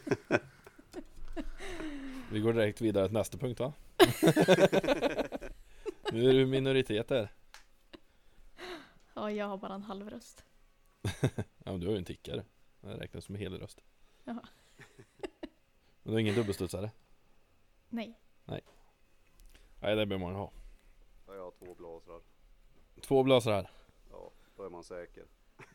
[2.33, 3.73] Vi går direkt vidare till nästa punkt va?
[6.13, 7.33] nu är du minoritet där.
[9.15, 10.45] Ja, jag har bara en halv röst.
[11.65, 12.45] Ja men du har ju en tickare.
[12.81, 13.81] Det räknas som en hel röst.
[14.25, 14.43] Jaha.
[16.03, 16.91] Men du har ingen dubbelstudsare?
[17.91, 18.17] Nej.
[19.83, 20.53] Nej det behöver man ha.
[21.27, 22.21] Ja, Jag har två blasrar.
[23.01, 23.71] Två blåsare här.
[24.11, 25.25] Ja, då är man säker.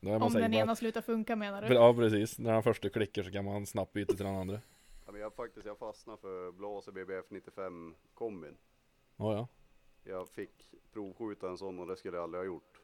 [0.00, 1.74] Då är man Om säker den på ena slutar funka menar du?
[1.74, 4.60] Ja precis, när den första klickar så kan man snabbt byta till den andra.
[5.06, 8.56] Ja, men jag faktiskt, jag fastnade för Blaser BBF 95 kombin.
[9.16, 9.48] Ja ja.
[10.04, 12.80] Jag fick provskjuta en sån och det skulle jag aldrig ha gjort.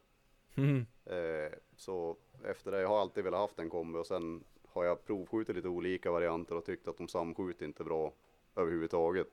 [0.54, 0.87] Mhm.
[1.04, 5.06] Eh, så efter det, jag har alltid velat haft en kombi och sen har jag
[5.06, 8.12] provskjutit lite olika varianter och tyckt att de samskjuter inte bra
[8.56, 9.28] överhuvudtaget.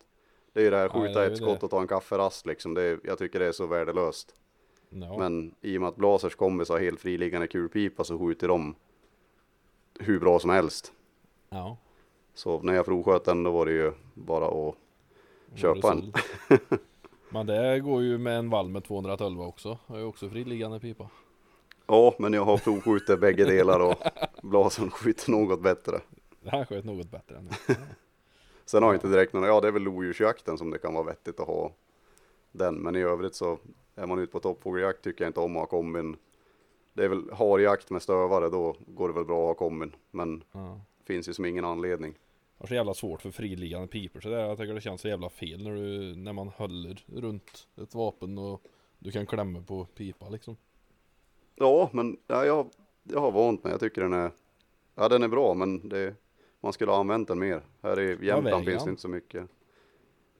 [0.54, 1.65] Det är ju det här skjuta det är ett skott det.
[1.65, 2.73] och ta en kafferast liksom.
[2.73, 4.36] Det är, jag tycker det är så värdelöst.
[4.89, 5.17] Ja.
[5.17, 8.76] Men i och med att Blasers kombis har helt friliggande kulpipa så skjuter de
[10.00, 10.93] hur bra som helst.
[11.50, 11.78] ja.
[12.34, 14.76] Så när jag provsköt den då var det ju bara att
[15.56, 16.13] Köpa det en.
[17.30, 19.78] Men det går ju med en vall med 212 också.
[19.88, 21.10] Jag har ju också friliggande pipa.
[21.88, 23.95] Ja, men jag har provskjutit bägge delar och
[24.43, 26.02] Blasen skjuter något bättre.
[26.41, 27.78] Det här sköt något bättre än det.
[28.65, 31.04] Sen har jag inte direkt någon, ja det är väl lodjursjakten som det kan vara
[31.04, 31.71] vettigt att ha
[32.52, 32.76] den.
[32.76, 33.60] Men i övrigt så
[33.95, 36.17] är man ute på toppfågeljakt tycker jag inte om att ha kombin.
[36.93, 39.95] Det är väl harjakt med stövare, då går det väl bra att ha kombin.
[40.12, 40.82] Men Ja.
[40.97, 42.13] det finns ju som ingen anledning.
[42.58, 44.39] Jag har så jävla svårt för friliggande pipor så där.
[44.39, 48.38] Jag tycker det känns så jävla fel när, du, när man håller runt ett vapen
[48.38, 48.62] och
[49.00, 50.58] du kan klämma på pipa liksom.
[51.60, 52.70] Ja, men ja, jag,
[53.04, 53.72] jag har vant mig.
[53.72, 54.32] Jag tycker den är,
[54.96, 56.15] ja den är bra men det,
[56.60, 57.62] man skulle ha använt den mer.
[57.82, 59.48] Här i Jämtland finns det inte så mycket.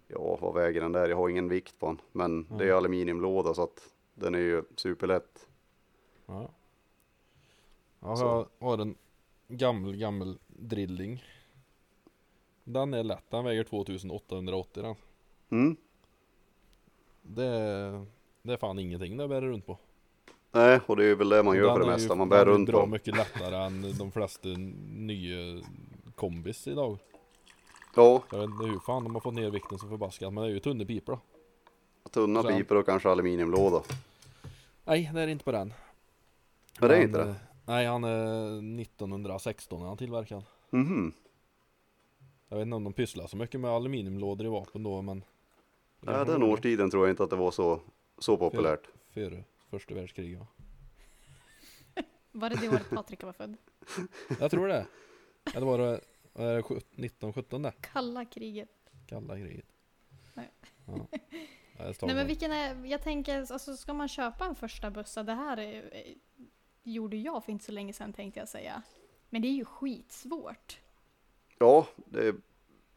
[0.08, 1.10] Ja, vad väger den där?
[1.10, 2.02] Jag har ingen vikt på den.
[2.12, 2.78] Men det är Mm.
[2.78, 5.48] aluminiumlåda så att den är ju superlätt.
[6.26, 6.50] Ja.
[8.00, 8.96] Jag har en
[9.48, 11.24] gammal, gammal drilling.
[12.64, 14.96] Den är lätt, den väger 2880 den.
[15.50, 15.76] Mm.
[17.22, 18.06] det,
[18.42, 19.78] det är fan ingenting det bär runt på.
[20.58, 22.16] Nej, och det är väl det man gör för det mesta.
[22.16, 22.86] Man bär runt bra på.
[22.88, 24.48] mycket lättare än de flesta
[24.96, 25.64] nya
[26.16, 26.98] kombis idag.
[27.96, 30.50] Ja, Jag vet inte hur fan de har fått ner vikten så förbaskat men det
[30.50, 31.20] är ju tunnor pipor
[32.04, 32.10] då.
[32.10, 33.82] tunna Sen- pipor och kanske aluminiumlåda.
[34.86, 35.74] Nej det är inte på den.
[36.80, 37.30] Ja, det är Men, inte det?
[37.30, 40.44] eh, Nej han är 1916 när han tillverkad.
[40.70, 41.12] Mhm.
[42.50, 45.24] Jag vet inte om de pysslar så mycket med aluminiumlådor i vapen då men
[46.06, 47.80] Ja, den årstiden tror jag inte att det var så,
[48.18, 48.88] så populärt.
[49.14, 50.48] Före första världskriget va?
[52.32, 53.58] Var det det året Patrik var född?
[54.40, 54.88] Jag tror det.
[55.56, 56.02] Eller var det
[56.38, 57.74] är det 1917 det?
[57.82, 58.70] Kalla kriget.
[59.08, 59.66] Kalla kriget.
[60.34, 60.52] Nej.
[60.86, 61.08] Ja.
[61.80, 65.58] Nej men vilken är, jag tänker, alltså ska man köpa en första bössa, det här
[65.58, 66.16] är, eh,
[66.84, 68.84] gjorde jag för inte så länge sedan tänkte jag säga.
[69.30, 70.80] Men det är ju skitsvårt.
[71.60, 72.36] Ja, det är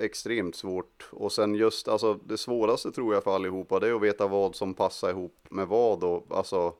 [0.01, 1.09] extremt svårt.
[1.13, 4.55] Och sen just, alltså det svåraste tror jag för allihopa, det är att veta vad
[4.55, 6.75] som passar ihop med vad och alltså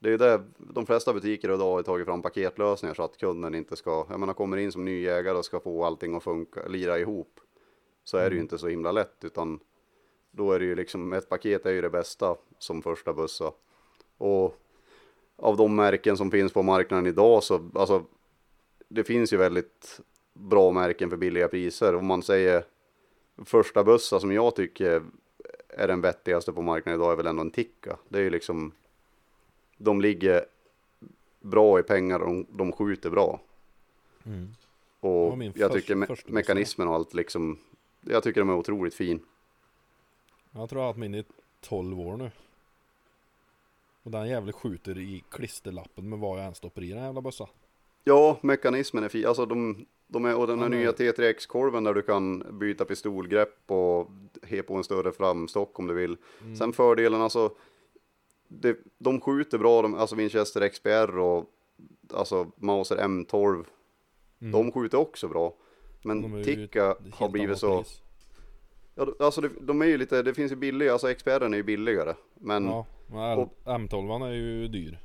[0.00, 3.76] det är det, de flesta butiker idag har tagit fram paketlösningar så att kunden inte
[3.76, 6.98] ska, jag menar kommer in som ny jägare och ska få allting att funka, lira
[6.98, 7.40] ihop.
[8.04, 8.42] Så är det ju Mm.
[8.42, 9.60] inte så himla lätt utan
[10.30, 13.52] då är det ju liksom, ett paket är ju det bästa som första bussa.
[14.18, 14.56] Och
[15.36, 18.04] av de märken som finns på marknaden idag så, alltså
[18.88, 20.00] det finns ju väldigt
[20.38, 21.94] bra märken för billiga priser.
[21.94, 22.64] Om man säger
[23.44, 25.02] första bussa som jag tycker
[25.68, 27.96] är den vettigaste på marknaden idag är väl ändå en Tikka.
[28.08, 28.72] Det är ju liksom,
[29.76, 30.44] de ligger
[31.40, 33.40] bra i pengar och de, de skjuter bra.
[34.26, 34.48] Mm.
[35.00, 37.58] Och jag först- tycker me- mekanismen och allt liksom,
[38.00, 39.20] jag tycker de är otroligt fin.
[40.52, 41.24] Jag tror jag har haft min i
[41.60, 42.30] 12 år nu.
[44.02, 47.48] Och den jävla skjuter i klisterlappen med vad jag än stoppar i den jävla bössa.
[48.04, 49.26] Ja, mekanismen är fin.
[49.26, 52.84] Alltså de, de är, och den här Ja, men- nya T3X-korven där du kan byta
[52.84, 54.08] pistolgrepp och
[54.42, 56.16] he på en större framstock om du vill.
[56.42, 56.56] Mm.
[56.56, 57.52] Sen fördelen alltså,
[58.48, 61.44] det, de skjuter bra, de, alltså Winchester XPR och
[62.14, 63.64] alltså Mauser M12,
[64.40, 64.52] Mm.
[64.52, 65.54] de skjuter också bra.
[66.02, 68.02] Men Tikka har blivit så, pris.
[68.94, 71.62] ja, alltså det, de är ju lite, det finns ju billiga, alltså XPR är ju
[71.62, 72.14] billigare.
[72.34, 74.98] Men ja, Ja, men L- och- M12 är ju dyr.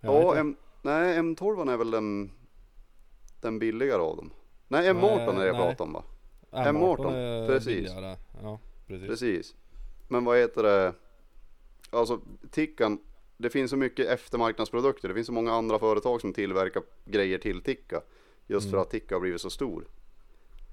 [0.00, 0.40] Jag inte.
[0.40, 2.30] M, nej M12 är väl den,
[3.42, 4.30] den billigare av dem.
[4.68, 5.66] Nej M18 är det jag nej.
[5.66, 6.04] pratar om va?
[6.50, 7.66] M18 M18, är precis.
[7.66, 8.16] billigare.
[8.42, 9.08] Ja, precis.
[9.08, 9.54] Precis.
[10.08, 10.94] Men vad heter det?
[11.90, 12.98] Alltså Tickan,
[13.36, 15.08] det finns så mycket eftermarknadsprodukter.
[15.08, 18.00] Det finns så många andra företag som tillverkar grejer till Ticka.
[18.46, 18.82] Just för Mm.
[18.82, 19.84] att Ticka har blivit så stor.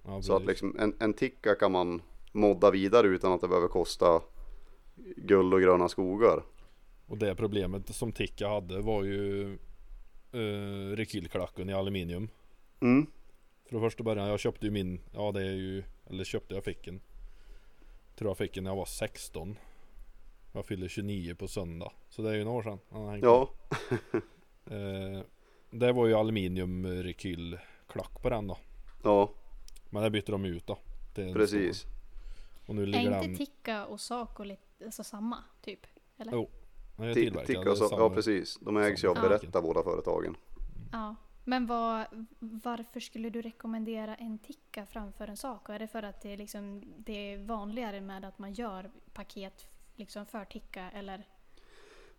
[0.05, 2.01] Ja, Så att liksom en, en Ticka kan man
[2.32, 4.21] modda vidare utan att det behöver kosta
[5.17, 6.43] guld och gröna skogar.
[7.08, 9.58] Och det problemet som Tikka hade var ju
[10.36, 12.29] uh, rekylklacken i aluminium.
[12.81, 13.07] Mm.
[13.69, 16.87] För första början, jag köpte ju min, ja det är ju, eller köpte jag fick
[16.87, 17.01] en.
[18.15, 19.57] Tror jag fick en när jag var 16.
[20.51, 21.91] Jag fyllde 29 på söndag.
[22.09, 22.79] Så det är ju några år sedan.
[22.89, 23.49] han Ja.
[24.71, 25.21] Eh,
[25.71, 28.57] det var ju aluminium rekylklack på den då.
[29.03, 29.29] ja
[29.89, 30.77] Men det bytte de ut då.
[31.15, 31.85] precis.
[32.67, 35.79] Och nu Är ligger inte den, Tikka och Saco lite, alltså samma typ?
[36.17, 36.31] Eller?
[36.33, 36.49] Jo.
[36.97, 37.47] den är Ti- tillverkad.
[37.47, 38.57] Ticka det är och så, samma- ja precis.
[38.61, 40.35] De ägs ju av samma Beretta båda företagen.
[40.91, 41.15] Ja.
[41.49, 42.05] Men vad,
[42.39, 45.71] varför skulle du rekommendera en Tikka framför en Saco?
[45.73, 49.67] Är det för att det är, liksom, det är vanligare med att man gör paket
[49.95, 51.27] liksom för Tikka eller?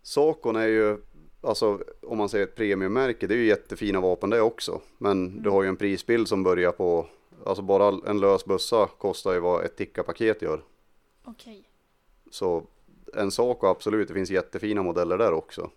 [0.01, 0.97] Sakon är ju,
[1.41, 4.81] alltså om man säger ett premiummärke, det är ju jättefina vapen det också.
[4.97, 7.07] Men du har ju en prisbild som börjar på,
[7.45, 10.63] alltså bara en lös bössa kostar ju vad ett Tikka-paket gör.
[11.23, 11.69] Okej.
[12.31, 12.63] Så
[13.13, 15.69] en Saco absolut, det finns jättefina modeller där också.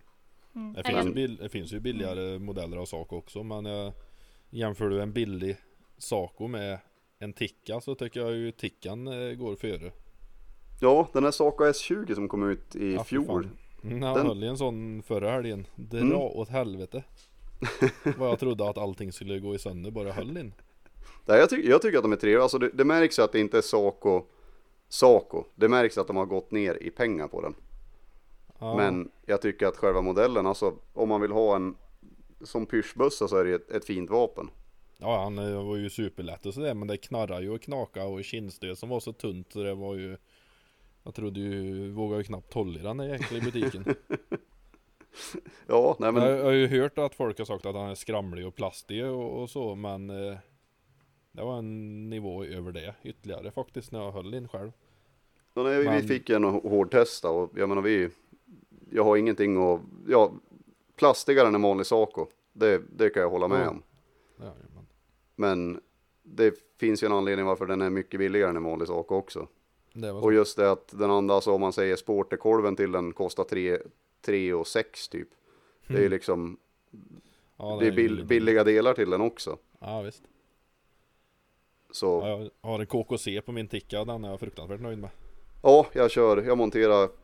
[0.55, 0.73] Mm.
[0.73, 3.93] Det finns, jag- ju det finns ju billigare modeller av Saco också men eh,
[4.51, 5.57] jämför du en billig
[5.99, 6.79] Saco med
[7.19, 9.93] en Tikka så tycker jag ju Tickan eh, går före.
[10.81, 13.49] Ja, den här Saco S20 som kom ut i Ja, fjol.
[13.85, 15.67] Mm, Jag Den- höll i en sån förra helgen.
[15.77, 16.17] Dra Mm.
[16.17, 17.05] åt helvete.
[18.19, 20.53] Vad jag trodde att allting skulle gå i sönder bara jag höll in.
[21.27, 22.43] Nej, jag, ty- jag tycker att de är trevliga.
[22.43, 24.23] Alltså det, det märks ju att det inte är Saco,
[24.89, 25.45] Saco.
[25.55, 27.55] Det märks att de har gått ner i pengar på den.
[28.65, 31.77] Ja, Men jag tycker att själva modellen, alltså om man vill ha en
[32.43, 34.51] som pyrschbössa så är det ett, ett fint vapen.
[34.99, 38.79] ja han var ju superlätt och sådär men det knarrar ju och knaka och kinnstöd
[38.79, 40.17] som var så tunt så det var ju
[41.03, 43.85] Jag trodde ju, vågade ju knappt hålla i den där jäkla i butiken.
[45.67, 47.95] Ja, nej men Jag, jag har ju hört att folk har sagt att han är
[47.95, 50.37] skramlig och plastig och, och så men eh,
[51.33, 54.73] Det var en nivå över det ytterligare faktiskt när jag höll in själv.
[55.55, 58.09] Ja, nej, vi, Men- vi fick en hårdtesta och jag menar vi,
[58.95, 60.33] jag har ingenting att, ja,
[60.97, 62.27] plastigare än en vanlig Saco.
[62.53, 63.83] Det, det kan jag hålla med om.
[64.37, 64.53] Ja,
[65.37, 65.81] men,
[66.23, 69.47] det finns ju en anledning varför den är mycket billigare än en vanlig Saco också.
[69.95, 70.33] Och så.
[70.33, 73.79] just det att den andra, alltså om man säger sporterkolven till den kostar 3,
[74.21, 75.29] 3 och 6 typ.
[75.87, 76.57] Det är ju liksom,
[77.57, 79.59] ja, det är bill, billiga delar till den också.
[79.79, 80.23] Ja visst.
[81.91, 85.11] Så Ja, jag har en KKC på min ticka den är jag fruktansvärt nöjd med.
[85.63, 87.24] ja, jag kör, jag monterar.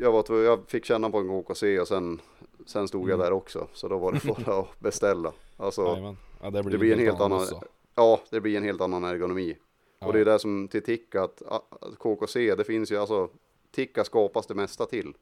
[0.00, 2.20] Jag, var, jag fick känna på en KKC och sen,
[2.66, 3.24] sen stod jag Mm.
[3.24, 3.68] där också.
[3.72, 5.32] Så då var det bara att beställa.
[5.56, 6.14] Alltså.
[6.42, 7.62] Ja, det blir, det blir en helt annan, mössa.
[7.94, 9.56] ja det blir en helt annan ergonomi.
[9.98, 10.06] Ja.
[10.06, 13.28] Och det är det som till Tikka, att, att KKC, det finns ju alltså,
[13.70, 15.14] Tikka skapas det mesta till.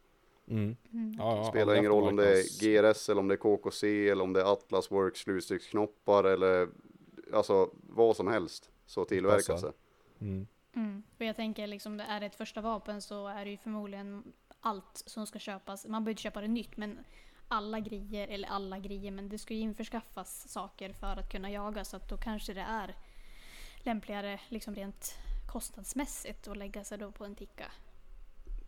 [0.49, 0.77] Mm.
[0.93, 1.15] Mm.
[1.19, 2.43] Ja, ja, Spelar ingen roll om det är
[2.93, 6.69] GRS eller om det är KKC eller om det är Atlas Works slutstycksknoppar eller
[7.33, 9.73] alltså vad som helst så tillverkas det.
[10.21, 10.47] Mm.
[10.77, 11.03] Mm.
[11.19, 14.23] Och jag tänker liksom det är ett första vapen så är det ju förmodligen
[14.67, 15.87] allt som ska köpas.
[15.87, 16.99] Man behöver inte köpa det nytt men
[17.49, 21.85] alla grejer, eller alla grejer, men det ska ju införskaffas saker för att kunna jaga
[21.85, 22.95] så att då kanske det är
[23.79, 25.15] lämpligare liksom rent
[25.53, 27.65] kostnadsmässigt att lägga sig då på en ticka.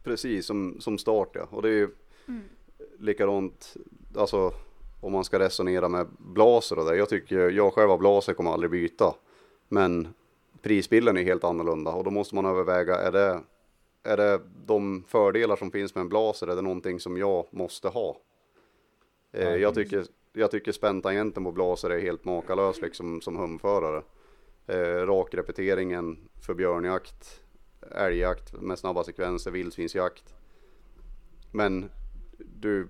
[0.05, 1.49] Precis som, som start ja.
[1.51, 1.89] Och det är ju
[2.29, 2.49] Mm.
[2.99, 3.77] likadant,
[4.17, 4.53] alltså
[5.01, 6.97] om man ska resonera med blaser och det.
[6.97, 9.15] Jag tycker, jag själv har blaser kommer aldrig byta.
[9.69, 10.09] Men
[10.63, 13.41] prisbilden är helt annorlunda och då måste man överväga, är det,
[14.03, 17.89] är det de fördelar som finns med en blaser, är det någonting som jag måste
[17.89, 18.21] ha?
[19.33, 24.03] Eh, Ja, jag, tycker, jag tycker späntangenten på blaser är helt makalös liksom som humförare.
[24.67, 27.41] Eh, rakrepeteringen för björnjakt,
[27.91, 30.35] älgjakt med snabba sekvenser, vildsvinsjakt.
[31.53, 31.91] Men
[32.39, 32.89] du,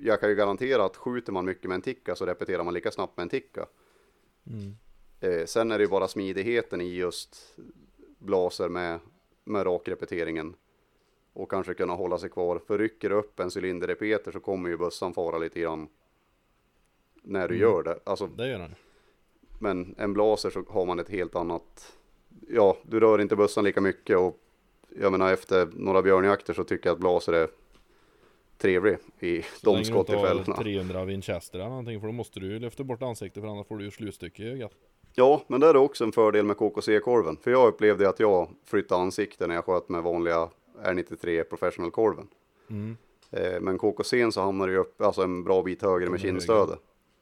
[0.00, 2.90] jag kan ju garantera att skjuter man mycket med en ticka så repeterar man lika
[2.90, 3.66] snabbt med en ticka.
[4.46, 4.76] Mm.
[5.20, 7.56] Eh, sen är det ju bara smidigheten i just
[8.18, 9.00] blaser med,
[9.48, 10.54] med rakrepeteringen.
[11.32, 12.60] Och kanske kunna hålla sig kvar.
[12.66, 15.88] För rycker du upp en cylinderrepeter så kommer ju bössan fara lite grann.
[17.22, 17.68] När du Mm.
[17.68, 17.98] gör det.
[18.04, 18.74] Alltså, Det gör den.
[19.60, 21.96] men en blaser så har man ett helt annat.
[22.48, 24.38] Ja, du rör inte bössan lika mycket och
[25.00, 27.48] jag menar efter några björnjakter så tycker jag att blaser är
[28.58, 30.56] trevlig i Så de skottillfällena.
[30.56, 33.84] 300 Winchester eller någonting för då måste du lyfta bort ansiktet för annars får du
[33.84, 34.72] ju slutstycke i ögat.
[35.18, 37.36] Ja, men det är också en fördel med KKC-korven.
[37.36, 40.48] För jag upplevde att jag flyttade ansikte när jag sköt med vanliga
[40.82, 42.28] R93 Professional-korven.
[42.70, 42.96] Mm.
[43.30, 46.78] Eh, men KKC'n så hamnar det ju upp alltså en bra bit högre med kindstödet.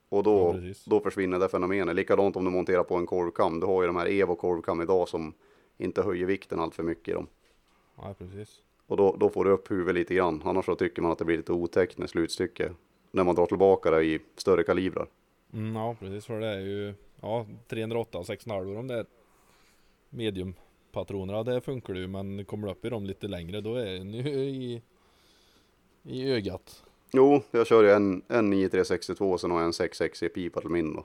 [0.09, 0.85] Och Ja, då, precis.
[0.85, 1.97] då försvinner det fenomenet.
[1.97, 3.61] Likadant om du monterar på en korvkam.
[3.61, 5.33] Du har ju de här Evo korvkam idag som
[5.79, 7.27] inte höjer vikten allt för mycket i dem.
[7.97, 8.63] Ja precis.
[8.87, 10.43] Och då, då får du upp huvudet lite grann.
[10.45, 12.73] Annars så tycker man att det blir lite otäckt med slutstycke.
[13.11, 15.07] När man drar tillbaka det i större kalibrar.
[15.53, 19.07] Mm, ja precis för det är ju ja 308 6,5 om det är
[20.11, 24.15] mediumpatronerna det funkar ju men kommer du upp i dem lite längre då är den
[24.15, 24.83] ju i
[26.07, 26.83] i ögat.
[27.13, 30.61] Jo, jag kör ju en, en 9362 och sen har jag en 66 i pipa
[30.61, 31.05] till min då.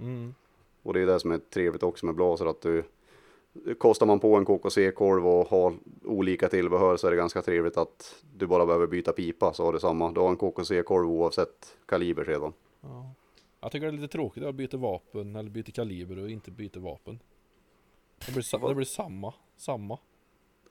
[0.00, 0.34] Mm.
[0.82, 2.84] Och det är det som är trevligt också med blaser att du
[3.78, 8.14] Kostar man på en KKC-korv och har olika tillbehör så är det ganska trevligt att
[8.36, 10.12] du bara behöver byta pipa så har du samma.
[10.12, 12.52] Du har en KKC-korv oavsett kaliber sedan.
[12.80, 13.14] Ja.
[13.60, 16.80] Jag tycker det är lite tråkigt att byta vapen eller byta kaliber och inte byta
[16.80, 17.20] vapen.
[18.26, 19.98] Det blir, det blir samma, samma.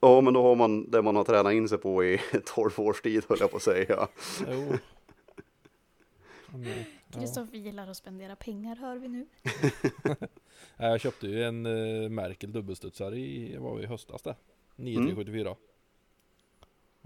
[0.00, 3.02] Ja, men då har man det man har tränat in sig på i 12 års
[3.02, 4.08] tid höll jag på att säga.
[4.48, 4.72] Jo.
[6.54, 6.78] Eh,
[7.12, 7.20] ja.
[7.20, 9.26] Kristoffer gillar att spendera pengar hör vi nu.
[10.76, 14.36] Jag köpte ju en uh, Merkel dubbelstudsare i, vad var i höstas det.
[14.76, 15.56] 9374.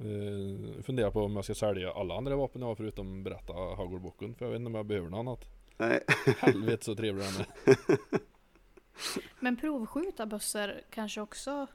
[0.05, 4.35] Uh, funderar på om jag ska sälja alla andra vapen jag har förutom berätta hagelbocken.
[4.35, 5.45] För jag vet inte om jag behöver något annat.
[5.77, 6.01] Nej,
[6.39, 7.77] Helvete så trevlig den är.
[9.41, 11.67] Men provskjuta bössor kanske också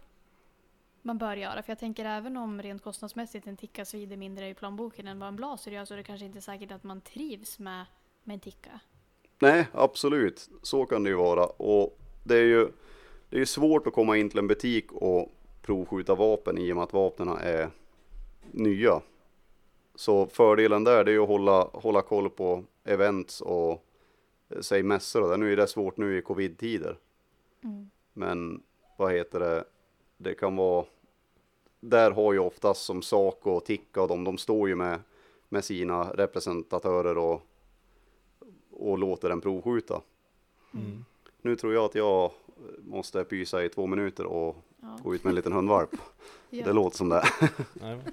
[1.02, 1.64] man bör göra.
[1.64, 5.28] För jag tänker även om rent kostnadsmässigt en ticka svider mindre i plånboken än vad
[5.28, 7.86] en blaser gör så är det kanske inte säkert att man trivs med,
[8.24, 8.80] med en ticka.
[9.40, 10.50] Nej, absolut.
[10.62, 11.46] Så kan det ju vara.
[11.46, 12.68] Och det är ju
[13.30, 15.32] det är ju svårt att komma in till en butik och
[15.62, 17.70] provskjuta vapen i och med att vapnen är
[18.52, 19.02] nya.
[19.96, 23.86] Så fördelen där det är ju att hålla, hålla koll på events och
[24.62, 25.38] säg mässor och det.
[25.38, 26.98] Nu är det svårt nu i covid-tider.
[27.64, 27.90] Mm.
[28.14, 28.64] Men
[28.98, 29.64] vad heter det?
[30.18, 30.86] Det kan vara.
[31.80, 35.00] Där har ju oftast som Saco och Ticka och de, de står ju med,
[35.50, 37.42] med sina representatörer och,
[38.72, 40.02] och låter den provskjuta.
[40.74, 41.06] Mm.
[41.42, 42.32] Nu tror jag att jag
[42.78, 45.00] måste pysa i två minuter och Ja.
[45.04, 45.90] gå ut med en liten hundvalp.
[46.52, 46.66] Ja.
[46.66, 47.24] Det låter som det.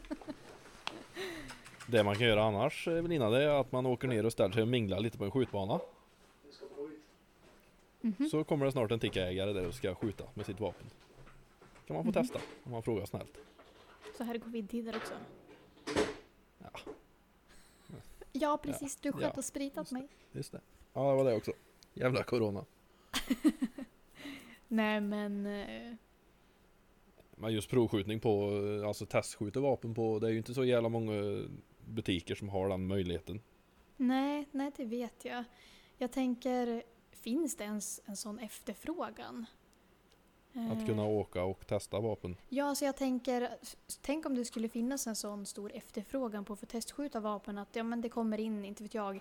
[1.88, 4.62] Det man kan göra annars Evelina det är att man åker ner och ställer sig
[4.62, 5.80] och minglar lite på en skjutbana.
[8.18, 8.28] Mhm.
[8.28, 10.86] Så kommer det snart en tickaägare där och ska skjuta med sitt vapen.
[11.86, 12.12] Kan man få Mhm.
[12.26, 13.38] testa om man frågar snällt.
[14.18, 15.14] Så här är covid-tider också.
[16.58, 16.70] Ja.
[18.32, 19.30] Ja precis, du sköt Ja.
[19.36, 20.08] och spritat mig.
[20.32, 20.60] Just det.
[20.92, 21.52] Ja det var det också.
[21.94, 22.64] Jävla corona.
[24.68, 25.46] Nej men...
[25.46, 25.94] eh,
[27.38, 28.50] Men just provskjutning på,
[28.86, 31.42] alltså testskjuta vapen på, det är ju inte så jävla många
[31.86, 33.40] butiker som har den möjligheten.
[33.96, 35.44] Nej, nej det vet jag.
[35.98, 36.82] Jag tänker,
[37.26, 39.46] finns det ens en sån efterfrågan?
[40.52, 42.36] Att Eh, kunna åka och testa vapen.
[42.48, 43.56] Ja, så jag tänker,
[44.00, 47.76] tänk om det skulle finnas en sån stor efterfrågan på att få testskjuta vapen att
[47.76, 49.20] ja, men det kommer in, inte vet jag,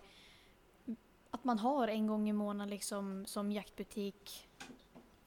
[1.32, 4.48] att man har en gång i månaden liksom som jaktbutik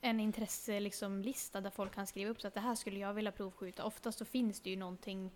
[0.00, 3.14] en intresselista liksom, lista där folk kan skriva upp så att det här skulle jag
[3.14, 3.84] vilja provskjuta.
[3.84, 5.30] Oftast så finns det ju någonting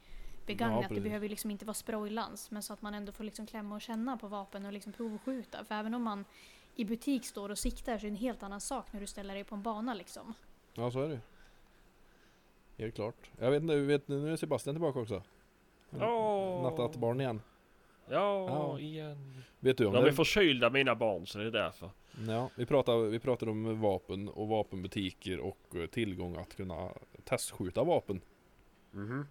[0.47, 0.83] begagnat.
[0.83, 1.05] det precis.
[1.05, 3.81] behöver ju liksom inte vara sprojlans men så att man ändå får liksom klämma och
[3.81, 5.65] känna på vapen och liksom provskjuta.
[5.65, 6.25] För även om man
[6.77, 9.35] i butik står och siktar så är det en helt annan sak när du ställer
[9.35, 10.35] dig på en bana liksom.
[10.75, 11.21] Ja, så är det.
[12.79, 13.31] Helt klart.
[13.39, 15.23] Jag vet inte, vet, nu är Sebastian tillbaka också.
[16.01, 16.63] Åh.
[16.63, 17.43] Nattat barn igen.
[18.09, 18.79] Ja, Ja.
[18.79, 19.43] igen.
[19.61, 20.13] Vet du om De är det?
[20.13, 21.91] förkylda mina barn så det är därför.
[22.29, 26.89] Ja, vi pratar, vi pratar om vapen och vapenbutiker och eh, tillgång att kunna
[27.25, 28.21] testskjuta vapen.
[28.91, 29.27] Mhm.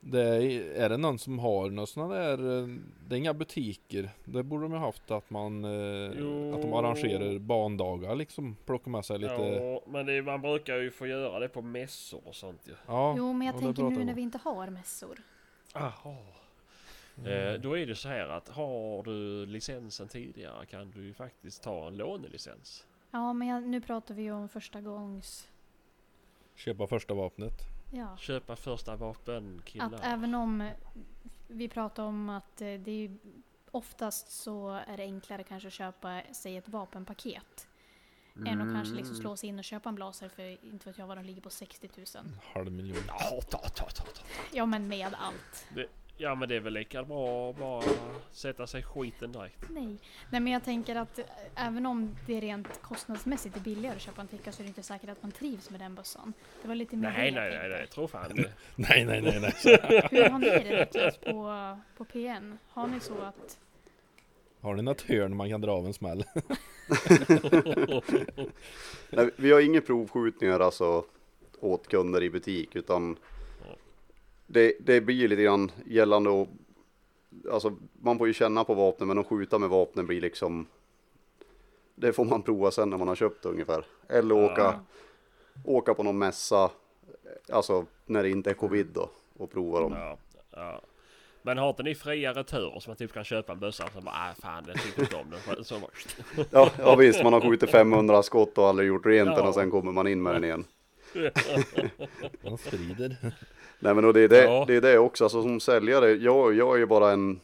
[0.00, 2.68] Det är, är det någon som har några sådana där, eh,
[3.08, 4.10] det är inga butiker.
[4.24, 6.54] Det borde de ha haft att man, eh, Jo.
[6.54, 8.56] att de arrangerar bandagar liksom.
[8.64, 9.46] Plocka med sig lite, ja.
[9.46, 12.74] Ja, men det, man brukar ju få göra det på mässor och sånt ju.
[12.88, 15.22] Jo, men jag tänker nu när vi inte har mässor.
[15.74, 16.16] Aha.
[17.16, 21.62] Eh, då är det så här att har du licensen tidigare kan du ju faktiskt
[21.62, 22.86] ta en lånelicens.
[23.10, 25.48] Ja, men jag, nu pratar vi ju om första gångs...
[26.54, 27.75] Köpa första vapnet.
[27.90, 28.16] Ja.
[28.16, 29.86] Köpa första vapen killar.
[29.86, 30.70] Att även om
[31.48, 33.16] vi pratar om att eh, det är
[33.70, 37.68] oftast så är det enklare kanske att köpa sig ett vapenpaket.
[38.46, 41.06] Än att kanske liksom slå sig in och köpa en blaser för inte vet jag
[41.06, 42.06] vad de ligger på 60 000.
[42.54, 43.02] Halv miljon.
[43.08, 44.22] Ja, ta, ta, ta, ta.
[44.52, 45.66] Ja men med allt.
[46.16, 47.82] Ja men det är väl lika bra att bara
[48.32, 49.70] sätta sig i skiten direkt.
[49.70, 49.98] Nej.
[50.30, 51.24] Nej men jag tänker att eh,
[51.56, 54.82] även om det rent kostnadsmässigt är billigare att köpa en ticka så är det inte
[54.82, 56.32] säkert att man trivs med den bössan.
[56.62, 58.52] Det var lite mer Nej nej nej, nej tror fan det.
[58.76, 59.52] Nej, nej, nej, nej.
[60.10, 62.58] Hur har ni det Niklas på, på PN?
[62.68, 63.58] Har ni så att
[64.60, 66.24] Har ni något hörn man kan dra av en smäll?
[69.10, 71.04] Nej, vi har inga provskjutningar alltså
[71.60, 73.16] åt kunder i butik utan
[74.46, 76.48] det, det blir lite grann gällande och
[77.52, 80.66] alltså man får ju känna på vapnen men att skjuta med vapnen blir liksom
[81.94, 83.84] det får man prova sen när man har köpt det ungefär.
[84.08, 84.80] Eller åka, Ja.
[85.64, 86.70] åka på någon mässa,
[87.52, 89.92] alltså när det inte är covid då och prova dem.
[89.92, 90.18] Ja,
[90.50, 90.80] ja.
[91.42, 94.28] Men har inte ni fria returer så man typ kan köpa en bössa så bara
[94.30, 95.64] äh, fan jag tyckte inte om den.
[95.64, 95.74] Så
[96.50, 99.48] Ja, ja visst, man har skjutit 500 skott och aldrig gjort rent den Ja.
[99.48, 100.64] och sen kommer man in med den igen.
[102.42, 103.16] Man sprider.
[103.78, 104.64] Nej men och det är det, Ja.
[104.66, 107.40] det är det också, alltså som säljare, jag, jag är ju bara en,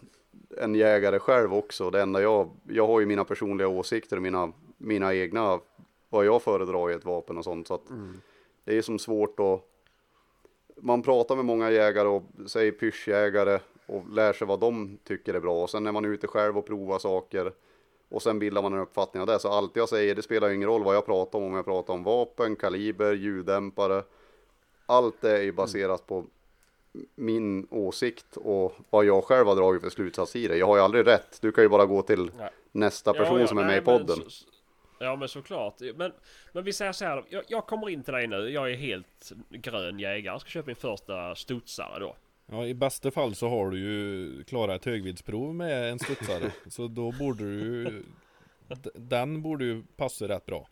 [0.59, 1.91] en jägare själv också.
[1.91, 5.61] Det enda jag, jag har ju mina personliga åsikter och mina, mina egna,
[6.09, 7.69] vad jag föredrar i ett vapen och sånt.
[7.69, 7.83] Så att
[8.65, 9.69] det är som svårt att,
[10.77, 15.41] man pratar med många jägare och säger pyschjägare och lär sig vad de tycker är
[15.41, 15.63] bra.
[15.63, 17.53] Och sen är man ute själv och provar saker.
[18.13, 19.39] Och sen bildar man en uppfattning av det.
[19.39, 21.45] Så allt jag säger, det spelar ingen roll vad jag pratar om.
[21.45, 24.03] Om jag pratar om vapen, kaliber, ljuddämpare.
[24.87, 26.25] Allt det är ju baserat på
[27.15, 30.57] min åsikt och vad jag själv har dragit för slutsats i det.
[30.57, 31.39] Jag har ju aldrig rätt.
[31.41, 32.51] Du kan ju bara gå till Nej.
[32.73, 34.17] nästa person Ja, ja, som är med nej, i podden.
[34.31, 34.47] så-
[34.99, 35.75] Ja men såklart.
[35.95, 36.13] Men,
[36.53, 37.25] men vi säger så här.
[37.29, 38.51] Jag, jag kommer in till dig nu.
[38.51, 40.21] Jag är helt grön jägare.
[40.33, 42.17] Jag ska köpa min första studsare då.
[42.53, 46.53] Ja, i bästa fall så har du ju klarat ett högviddsprov med en studsare.
[46.69, 48.03] så då borde du
[48.95, 50.69] Den borde ju passa rätt bra.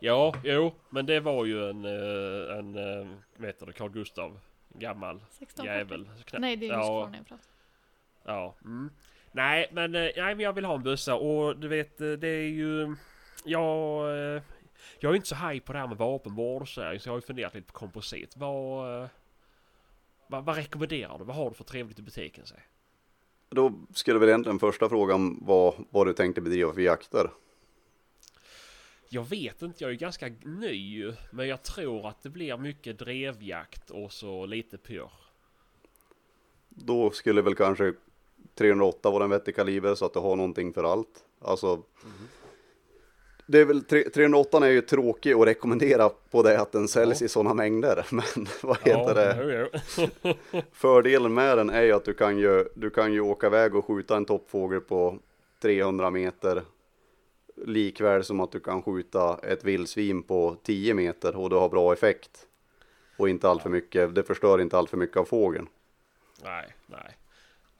[0.00, 0.74] Ja, jo.
[0.90, 4.40] Men det var ju en, eh, en eh, vad heter det, Carl Gustav.
[4.68, 5.78] Gammal 1640?
[5.78, 6.08] jävel.
[6.26, 7.44] Knä- Nej det är ja, jag pratar.
[8.24, 8.54] Ja.
[8.64, 8.90] Mm.
[9.32, 12.48] Nej men, eh, nej men jag vill ha en bössa och du vet det är
[12.48, 12.96] ju...
[13.44, 14.10] Jag...
[15.00, 17.12] Jag är inte så haj på det här med vapenvård och så här, så jag
[17.12, 18.36] har ju funderat lite på komposit.
[18.36, 19.08] Vad...
[20.28, 21.24] Vad, vad rekommenderar du?
[21.24, 22.46] Vad har du för trevligt i butiken?
[22.46, 22.58] Säg?
[23.48, 27.30] Då skulle väl egentligen första frågan vara vad du tänkte bedriva för jakter.
[29.08, 33.90] Jag vet inte, jag är ganska ny Men jag tror att det blir mycket drevjakt
[33.90, 35.10] och så lite pyr.
[36.68, 37.94] Då skulle väl kanske
[38.54, 41.24] 308 vara en vettig kaliber så att du har någonting för allt.
[41.40, 41.82] Alltså,
[43.50, 47.20] det är väl, tre- 308 är ju tråkig att rekommendera på det att den säljs
[47.20, 47.24] Ja.
[47.24, 48.06] i sådana mängder.
[48.10, 49.38] Men vad heter det?
[49.42, 49.68] Jo,
[50.22, 50.34] jo.
[50.72, 53.84] Fördelen med den är ju att du kan ju, du kan ju åka iväg och
[53.86, 55.18] skjuta en toppfågel på
[55.62, 56.62] 300 meter.
[57.66, 61.92] Likväl som att du kan skjuta ett vildsvin på 10 meter och du har bra
[61.92, 62.46] effekt.
[63.16, 65.66] Och inte allt för mycket, det förstör inte allt för mycket av fågeln.
[66.44, 67.16] Nej, nej.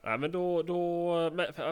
[0.09, 1.13] Nej men då, då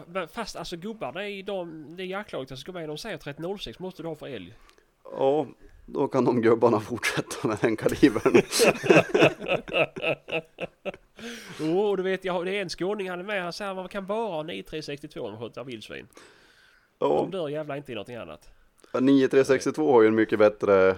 [0.08, 4.02] men, fast alltså gubbarna i de, det jaktlaget som ska med, de säger 1306 måste
[4.02, 4.54] du ha för älg.
[5.04, 5.48] Ja,
[5.86, 8.42] då kan de gubbarna fortsätta med den kalibern.
[11.60, 13.44] Jo, och du vet, jag, det är en skåning han är med.
[13.44, 16.08] Han säger man kan bara ha 9362 om man skjuter vildsvin.
[17.00, 18.50] Ja, De dör jävlar inte i någonting annat.
[18.94, 20.96] 9362 har ju en mycket bättre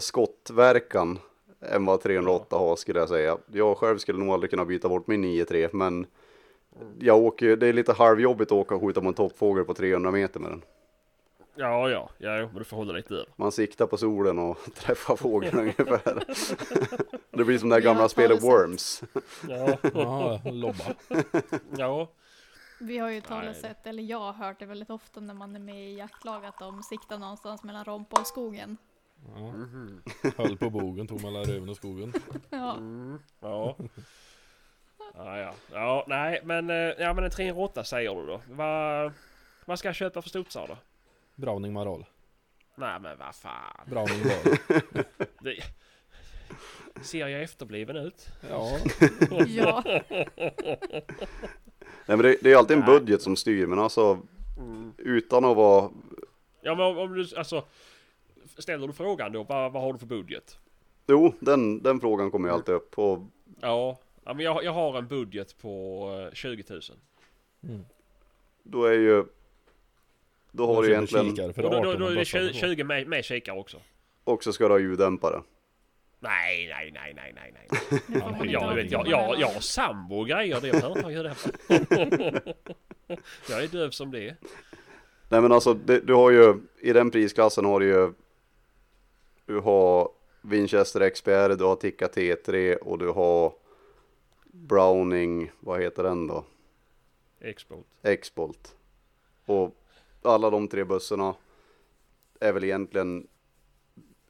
[0.00, 1.18] skottverkan
[1.60, 3.38] än vad 308 har skulle jag säga.
[3.52, 6.06] Jag själv skulle nog aldrig kunna byta bort min 93 men
[6.98, 10.10] jag åker, det är lite halvjobbigt att åka och skjuta på en toppfågel på 300
[10.10, 10.62] meter med den.
[11.58, 13.26] Ja, ja, ja, men du får hålla lite över.
[13.36, 16.24] Man siktar på solen och träffar fågeln ungefär.
[17.30, 18.50] Det blir som det här gamla spelet talesätt.
[18.50, 19.02] Worms.
[19.48, 20.84] Ja, Ja, lobba.
[21.76, 22.08] ja.
[22.80, 25.90] Vi har ju talesätt, eller jag har hört det väldigt ofta när man är med
[25.90, 28.76] i jaktlag, att de siktar någonstans mellan Rompa och skogen.
[29.34, 29.52] Ja.
[29.52, 30.02] Mhm.
[30.36, 32.12] Höll på bogen, tog mellan röven och skogen.
[32.50, 33.76] Ja, Mm, ja.
[35.14, 35.54] Ja, ja.
[35.72, 38.40] Ja, nej, men, eh, ja, men en 308 säger du då.
[38.50, 39.12] Vad
[39.64, 40.76] vad ska jag köpa för studsar då?
[41.34, 42.04] Browning Maral.
[42.74, 43.86] Nej, men vad fan.
[43.86, 44.58] Browning Bar.
[45.44, 45.56] Det...
[47.04, 48.28] Ser jag efterbliven ut?
[48.50, 48.78] Ja,
[49.46, 49.82] ja.
[52.06, 52.98] Nej men det, det är alltid en Nej.
[53.00, 54.18] budget som styr men alltså
[54.58, 54.92] Mm.
[54.98, 55.90] utan att vara
[56.62, 57.64] Ja, men om, om du, alltså.
[58.58, 60.58] Ställer du frågan då, vad, vad har du för budget?
[61.06, 63.18] Jo, den, den frågan kommer ju alltid upp och
[63.60, 66.80] Ja, men jag, jag har en budget på eh, 20 000.
[67.62, 67.84] mm.
[68.62, 69.24] då är ju
[70.50, 72.48] då har Jag du egentligen för Och då, 18 då, då är det bössa 20,
[72.48, 72.60] och så.
[72.60, 73.76] 20 med, med kikare också.
[74.24, 75.42] också ska du ha ljuddämpare.
[76.20, 78.02] Nej, nej, nej, nej, nej, nej.
[78.52, 81.12] Ja, ha du vet, jag, jag, jag har sambo och grejer, det behöver inte jag
[81.12, 81.34] göra
[83.50, 84.36] Jag är döv som det är.
[85.28, 88.12] Nej men alltså det, du har ju i den prisklassen har du ju
[89.46, 90.08] du har
[90.40, 93.52] Winchester XPR, du har Tikka T3 och du har
[94.44, 96.44] Browning, vad heter den då?
[97.40, 97.86] Export.
[98.02, 98.76] X-Bolt.
[99.46, 99.76] Och
[100.22, 101.34] alla de tre bussarna
[102.40, 103.26] är väl egentligen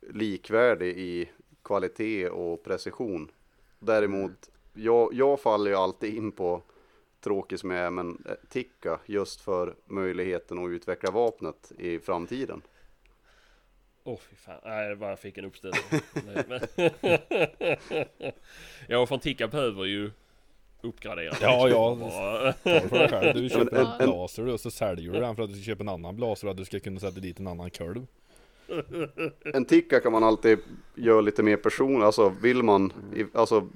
[0.01, 1.29] likvärdig i
[1.63, 3.31] kvalitet och precision.
[3.79, 6.63] Däremot, jag, jag faller ju alltid in på
[7.21, 12.63] tråkigt som jag är, men eh, Tikka just för möjligheten att utveckla vapnet i framtiden.
[14.07, 15.51] Åh oh, fy fan, nej det bara jag fick en
[16.49, 16.61] men-
[18.89, 20.11] ja, från Tikka behöver ju
[20.81, 21.35] uppgradera.
[21.41, 21.97] Ja, ja.
[23.09, 23.35] Själv.
[23.35, 25.89] Du köper en- blaser och så säljer du den för att du ska köpa en
[25.89, 28.07] annan blaser och att du ska kunna sätta dit en annan kolv.
[29.55, 30.59] En Tikka kan man alltid
[30.95, 32.93] göra lite mer person, alltså vill man,
[33.35, 33.69] alltså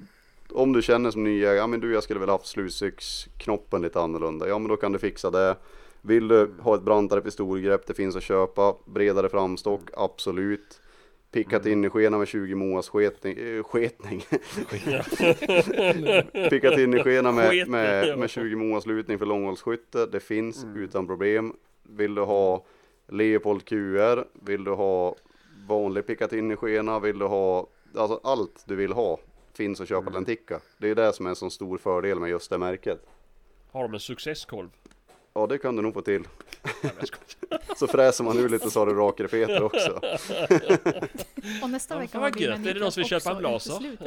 [0.49, 4.47] om du känner som ny ja men du jag skulle vilja haft slutstycksknoppen lite annorlunda,
[4.47, 5.55] ja men då kan du fixa det.
[6.01, 10.81] Vill du ha ett brantare pistolgrepp, det finns att köpa, bredare framstock, absolut.
[11.31, 14.23] Pickat in i skena med 20 moas sketning, äh, sketning.
[16.49, 20.77] Pickat in i skena med, med, med 20 moas lutning för långhållsskytte, det finns Mm.
[20.83, 21.53] utan problem.
[21.83, 22.63] Vill du ha
[23.07, 25.15] Leopold QR, vill du ha
[25.67, 29.19] vanlig pickat in i skena, vill du ha, alltså allt du vill ha
[29.53, 30.25] finns att köpa Mm.
[30.25, 30.59] Tikka.
[30.77, 32.99] Det är det som är en sån stor fördel med just det märket.
[33.71, 34.69] Har de en successkolv?
[35.33, 36.23] Ja det kan du nog få till.
[37.75, 39.99] Så fräser man ur lite så har du rakrepeter också.
[41.63, 43.97] Och nästa Ja, vecka har vi Är det någon som vill köpa en Sebastian.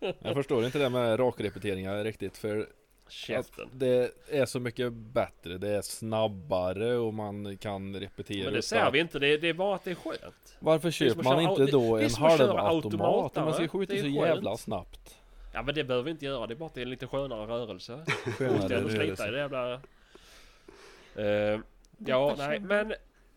[0.18, 2.68] Jag förstår inte det med rakrepeteringar riktigt för
[3.08, 3.68] Käften.
[3.72, 5.58] det är så mycket bättre.
[5.58, 8.44] Det är snabbare och man kan repetera.
[8.44, 8.90] Men det så.
[8.92, 10.56] vi inte, det, det är bara att det är skönt.
[10.58, 13.36] Varför är köper man inte då är en halvautomat?
[13.36, 15.16] Man ska skjuta är så jävla snabbt.
[15.54, 17.06] Ja men det behöver vi inte göra, det är bara att det är en lite
[17.06, 18.04] skönare rörelse.
[18.38, 19.30] Skönare rörelse.
[19.30, 19.80] det jävla...
[21.18, 21.60] Eh,
[21.98, 22.94] ja, nej, men...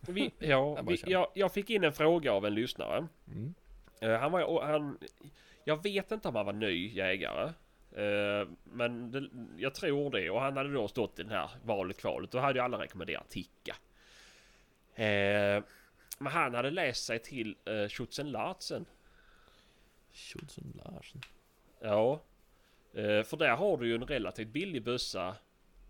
[0.08, 3.08] Vi, ja, vi, jag, jag fick in en fråga av en lyssnare.
[3.28, 3.54] Mm.
[4.02, 4.98] Eh, han var han...
[5.64, 7.44] Jag vet inte om han var ny jägare.
[7.96, 10.30] Eh, men det, jag tror det.
[10.30, 12.32] Och han hade då stått i den här valet kvalet.
[12.32, 13.76] Då hade ju alla rekommenderat Ticka.
[14.96, 15.64] Eh,
[16.20, 18.86] men han hade läst sig till eh, Schützen Larsen.
[20.14, 21.22] Schultzen Larsen.
[21.80, 22.22] Ja.
[22.94, 25.36] Eh, för där har du ju en relativt billig bössa.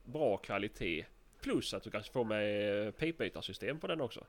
[0.04, 1.06] Bra kvalitet.
[1.42, 4.24] Plus att du kan få med eh, pipbytarsystem på den också.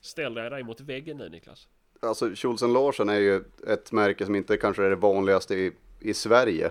[0.00, 1.68] Ställ dig dig mot väggen nu Niklas.
[2.00, 6.14] Alltså Schultzen Larsen är ju ett märke som inte kanske är det vanligaste i, i
[6.14, 6.70] Sverige.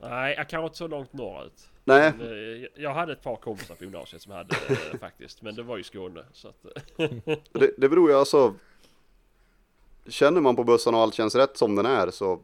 [0.00, 1.70] Nej, jag kan inte så långt norrut.
[1.84, 5.42] Nej, Men, eh, Jag hade ett par kompisar på gymnasiet som hade eh, faktiskt.
[5.42, 6.24] Men det var ju Skåne.
[6.32, 6.66] Så att,
[7.52, 8.54] det, det beror ju alltså.
[10.06, 12.42] Känner man på bussen och allt känns rätt som den är så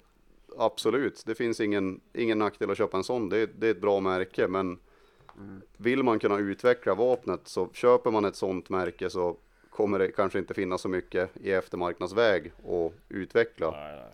[0.59, 1.22] absolut.
[1.26, 3.28] Det finns ingen, ingen nackdel att köpa en sån.
[3.28, 4.78] Det, det är ett bra märke men
[5.76, 9.37] vill man kunna utveckla vapnet så köper man ett sånt märke så
[9.70, 13.70] kommer det kanske inte finnas så mycket i eftermarknadsväg att utveckla.
[13.70, 14.05] nej, nej,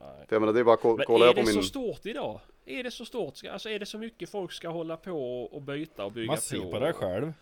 [0.00, 0.26] nej.
[0.28, 1.54] För jag menar det är bara att ko- Men kolla är på det min...
[1.54, 2.40] så stort idag?
[2.66, 3.34] Är det så stort?
[3.52, 6.42] Alltså är det så mycket folk ska hålla på och byta och bygga Man på?
[6.42, 7.32] ser på det själv.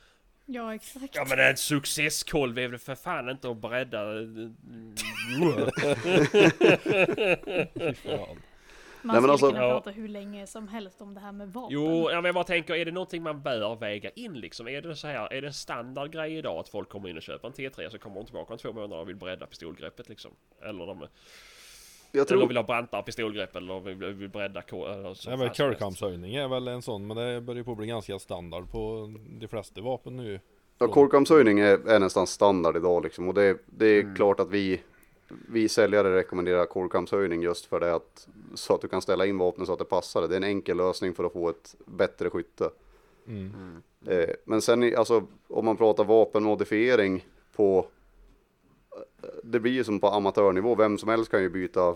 [0.46, 1.16] Ja, exakt.
[1.16, 4.04] Ja men en successkolv är väl för fan inte att bredda...
[9.02, 9.70] Man Nej, men skulle alltså- kunna Ja.
[9.80, 11.68] prata hur länge som helst om det här med vapen.
[11.74, 14.68] Jo, ja, men jag bara tänker, är det någonting man bör väga in liksom?
[14.68, 17.48] Är det så här, är det en standardgrej idag att folk kommer in och köper
[17.48, 20.30] en T3 så kommer de tillbaka om två månader och vill bredda pistolgreppet liksom?
[20.62, 21.08] Eller de, Jag
[22.12, 24.86] eller tror, vill ha brantare pistolgrepp eller vill, vill bredda k...
[24.86, 29.14] Eller så Det är väl en sån, men det börjar på bli ganska standard på
[29.40, 30.40] de flesta vapen nu.
[30.78, 33.28] ja, korkamshöjning är, är nästan standard idag liksom.
[33.28, 34.14] Och det, det är Mm.
[34.16, 34.80] klart att vi,
[35.48, 39.66] vi säljare rekommenderar korkamshöjning just för det att så att du kan ställa in vapnet
[39.66, 40.28] så att det passar.
[40.28, 42.70] Det är en enkel lösning för att få ett bättre skytte.
[43.26, 43.82] Mm.
[44.06, 47.26] Eh, men sen alltså, om man pratar vapenmodifiering
[47.56, 47.86] på
[49.42, 51.94] det blir ju som på amatörnivå, vem som helst kan ju byta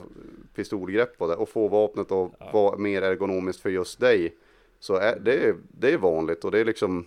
[0.55, 2.51] pistolgrepp på det och få vapnet att Ja.
[2.53, 4.37] vara mer ergonomiskt för just dig.
[4.78, 7.07] Så är, det, är, det är vanligt och det är liksom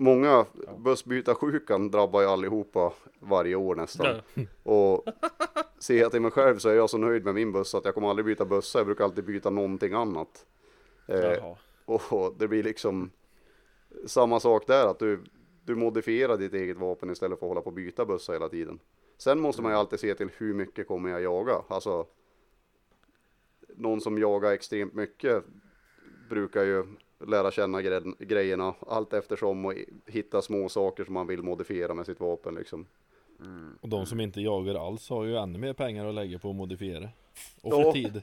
[0.00, 0.46] Många
[0.78, 4.20] bussbytarsjukan drabbar ju allihopa varje år nästan.
[4.62, 5.04] Och
[5.78, 7.94] ser jag till mig själv så är jag så nöjd med min buss att jag
[7.94, 10.46] kommer aldrig byta bussar, jag brukar alltid byta någonting annat.
[11.06, 13.10] Eh, och det blir liksom
[14.06, 15.24] samma sak där, att du,
[15.64, 18.78] du modifierar ditt eget vapen istället för att hålla på och byta bussar hela tiden.
[19.18, 21.62] Sen måste man ju alltid se till hur mycket kommer jag jaga.
[21.68, 22.06] Alltså,
[23.76, 25.44] någon som jagar extremt mycket
[26.30, 26.84] brukar ju
[27.26, 29.74] lära känna gre- grejerna allt eftersom och
[30.06, 32.86] hitta små saker som man vill modifiera med sitt vapen liksom.
[33.80, 36.56] Och de som inte jagar alls har ju ännu mer pengar att lägga på att
[36.56, 37.08] modifiera.
[37.62, 37.82] Och Ja.
[37.82, 38.22] för tid.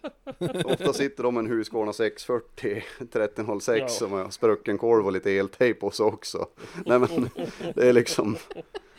[0.65, 3.87] Ofta sitter de med en Husqvarna 640 1306 Ja.
[3.87, 6.47] som har sprucken korv och lite eltejp på sig också.
[6.85, 7.29] Nej men
[7.75, 8.35] det är liksom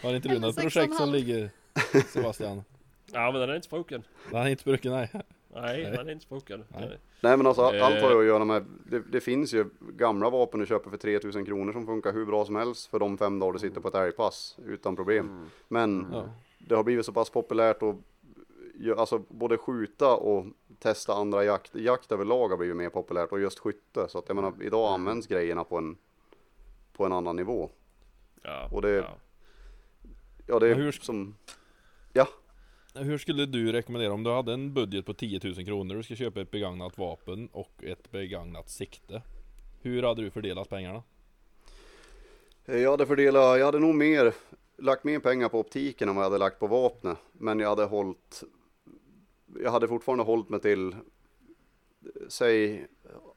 [0.02, 1.50] Har inte du något projekt som ligger
[2.08, 2.62] Sebastian?
[3.12, 4.02] Ja men den är inte sprucken.
[4.30, 5.10] Den är inte sprucken, nej.
[5.60, 5.92] Nej, Nej.
[5.92, 6.64] den är inte sprucken.
[6.68, 6.98] Nej.
[7.20, 7.86] Nej men alltså Eh.
[7.86, 10.96] allt har ju att göra med, det, det finns ju gamla vapen du köper för
[10.96, 13.88] 3000 kronor som funkar hur bra som helst för de fem dagar du sitter på
[13.88, 15.46] ett älgpass utan problem.
[15.68, 16.24] Men Ja.
[16.58, 17.96] det har blivit så pass populärt att
[18.98, 20.46] alltså både skjuta och
[20.78, 21.74] testa andra jakt.
[21.74, 24.08] Jakt överlag har blivit mer populärt och just skytte.
[24.08, 25.96] Så att jag menar idag används grejerna på en,
[26.92, 27.70] på en annan nivå.
[28.42, 29.16] Ja, Och det- ja.
[30.46, 31.34] Ja det är hur- som,
[32.94, 36.14] hur skulle du rekommendera om du hade en budget på 10 000 kronor du ska
[36.14, 39.22] köpa ett begagnat vapen och ett begagnat sikte?
[39.82, 41.02] Hur hade du fördelat pengarna?
[42.66, 44.34] Eh, jag hade fördelat, jag hade nog mer,
[44.78, 47.18] lagt mer pengar på optiken än vad jag hade lagt på vapnet.
[47.32, 48.42] Men jag hade hållit,
[49.62, 50.96] jag hade fortfarande hållit mig till,
[52.28, 52.86] säg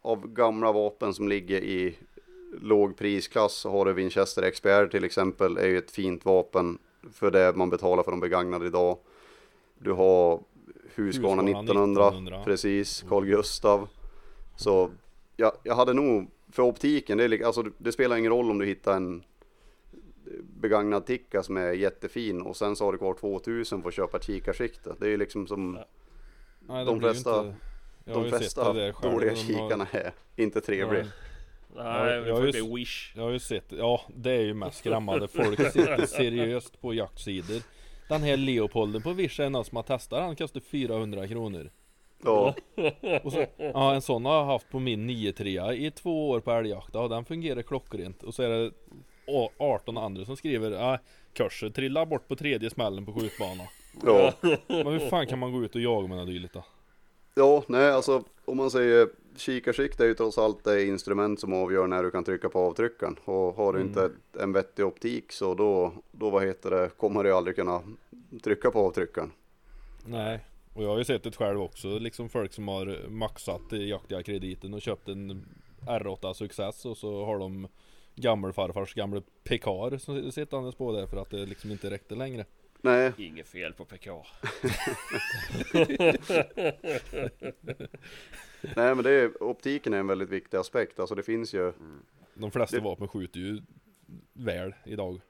[0.02, 1.96] av gamla vapen som ligger i
[2.62, 6.78] låg prisklass så har du Winchester XPR till exempel, är ju ett fint vapen
[7.14, 8.98] för det man betalar för de begagnade idag.
[9.84, 10.40] Du har
[10.96, 12.42] Husqvarna Husqvarna 1900, 1900.
[12.46, 13.88] precis, Carl Gustav.
[14.56, 14.90] Så
[15.38, 18.66] jag, jag hade nog, för optiken, det, är, alltså, det spelar ingen roll om du
[18.66, 19.24] hittar en
[20.60, 24.18] begagnad Tikka som är jättefin och sen så har du kvar 2000 för att köpa
[24.18, 24.96] ett kikarsikte.
[25.00, 25.80] Det är ju liksom som.
[26.68, 27.56] Nej, De flesta- inte-
[28.06, 31.06] jag de flesta det där själv, dåliga de har- kikarna är inte trevliga.
[31.76, 31.84] Ja.
[31.84, 33.14] Nej, det jag får har ju- wish.
[33.16, 35.28] Jag har ju sett, ja det är ju mest skrämmande.
[35.28, 37.62] Folk sitter seriöst på jaktsidor.
[38.12, 41.72] Den här Leopolden på Wish är någon som har testat, han kostar 400 kronor.
[42.24, 42.56] Ja,
[43.24, 46.52] Och så, ja en sån har jag haft på min 9-3 i två år på
[46.52, 48.24] älgjakta och den fungerar klockrent.
[48.24, 48.72] Och så är det
[49.28, 50.98] å- 18 andra som skriver, ja
[51.34, 53.64] kursen trillar bort på tredje smällen på skjutbana.
[54.06, 54.34] ja.
[54.68, 56.64] Men hur fan kan man gå ut och jaga med något dylikt då?
[57.36, 61.88] ja, nej alltså om man säger kikarsikte är ju trots allt det instrument som avgör
[61.88, 63.16] när du kan trycka på avtryckaren.
[63.26, 63.88] Och har du Mm.
[63.90, 67.82] inte en vettig optik så då, då vad heter det, kommer du aldrig kunna
[68.44, 69.32] trycka på avtryckaren.
[70.06, 70.40] Nej,
[70.74, 74.24] och jag har ju sett det själv också, liksom folk som har maxat i jaktiga
[74.24, 75.46] krediten och köpt en
[75.88, 77.68] R8 Success och så har de
[78.16, 82.46] gammelfarfars gamla Pekar som sittandes på det för att det liksom inte räckte längre.
[82.84, 84.12] Nej, Inget fel på PK.
[88.76, 91.00] nej men det är, optiken är en väldigt viktig aspekt.
[91.00, 91.74] Alltså det finns ju
[92.34, 93.62] De flesta Det- vapen skjuter ju
[94.34, 95.22] väl idag.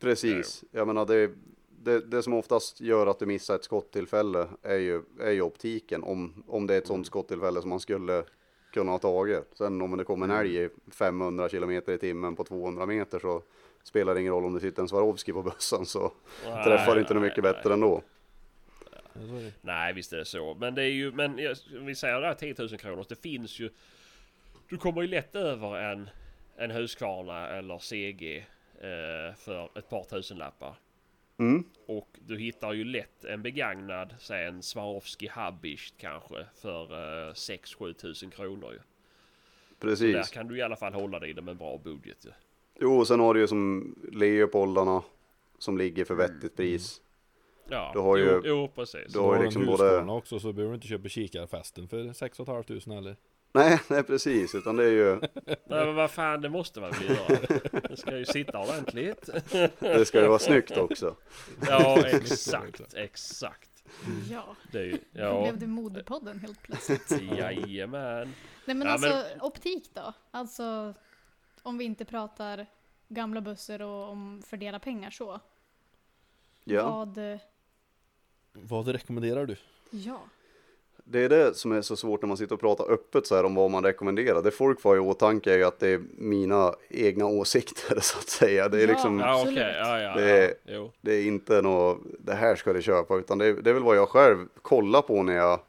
[0.00, 1.30] Precis, jag menar det,
[1.68, 6.02] det, det som oftast gör att du missar ett skottillfälle är ju, är ju optiken.
[6.02, 8.24] Om, om det är ett sånt skottillfälle som man skulle
[8.72, 9.44] kunna ha tagit.
[9.54, 13.42] Sen om det kommer en älg i 500 km i timmen på 200 meter så
[13.82, 16.12] spelar det ingen roll om det sitter en Swarovski på bössan så
[16.64, 18.02] träffar du inte något mycket bättre ändå.
[19.14, 19.52] Är.
[19.60, 20.54] Nej visst är det så.
[20.54, 23.04] Men det är ju, men jag- om vi säger det här 10 000 kronor.
[23.08, 23.70] Det finns ju.
[24.68, 26.10] Du kommer ju lätt över en,
[26.56, 28.46] en Husqvarna eller CG
[28.80, 30.74] eh, för ett par tusenlappar.
[31.38, 31.64] Mm.
[31.86, 36.82] Och du hittar ju lätt en begagnad, säg en Swarovski Hubbish kanske för
[37.28, 38.78] eh, 6-7 tusen kronor ju.
[38.78, 40.30] Så där Precis.
[40.30, 42.30] kan du i alla fall hålla dig inom en bra budget ju.
[42.80, 45.02] Jo, och sen har du ju som Leopoldarna
[45.58, 47.00] som ligger för vettigt pris.
[47.72, 49.12] Ja, Du har ju- jo, jo precis.
[49.12, 52.36] du har har ju liksom både- också så behöver du inte köpa kikarfästen för 6
[52.36, 52.64] 500
[52.98, 53.16] eller?
[53.52, 55.56] Nej, nej precis, utan det är ju, Nej
[55.86, 57.58] men vad fan det måste man väl göra.
[57.88, 59.28] Det ska ju sitta ordentligt.
[59.80, 61.16] det ska ju vara snyggt också.
[61.68, 63.84] Ja exakt, exakt.
[64.30, 65.42] Ja, Det är ju, då ja.
[65.42, 67.10] blev det modepodden helt plötsligt.
[67.38, 68.32] Jajamän.
[68.66, 70.12] Nej men Ja, alltså optik då?
[70.30, 70.94] Alltså
[71.62, 72.66] om vi inte pratar
[73.08, 75.40] gamla bussar och om fördela pengar så.
[76.64, 77.18] Ja, Vad,
[78.52, 79.56] Vad rekommenderar du?
[79.90, 80.20] ja.
[81.04, 83.44] det är det som är så svårt när man sitter och pratar öppet så här
[83.44, 84.42] om vad man rekommenderar.
[84.42, 88.68] Det folk får i åtanke är att det är mina egna åsikter så att säga.
[88.68, 88.92] Det är Ja.
[88.92, 89.58] liksom, Ja Absolut.
[89.58, 90.14] ja ja.
[90.16, 90.36] Det ja.
[90.36, 90.90] är- Jo.
[91.00, 93.82] det är inte något, det här ska du köpa, utan det är, det är väl
[93.82, 95.60] vad jag själv kollar på när jag,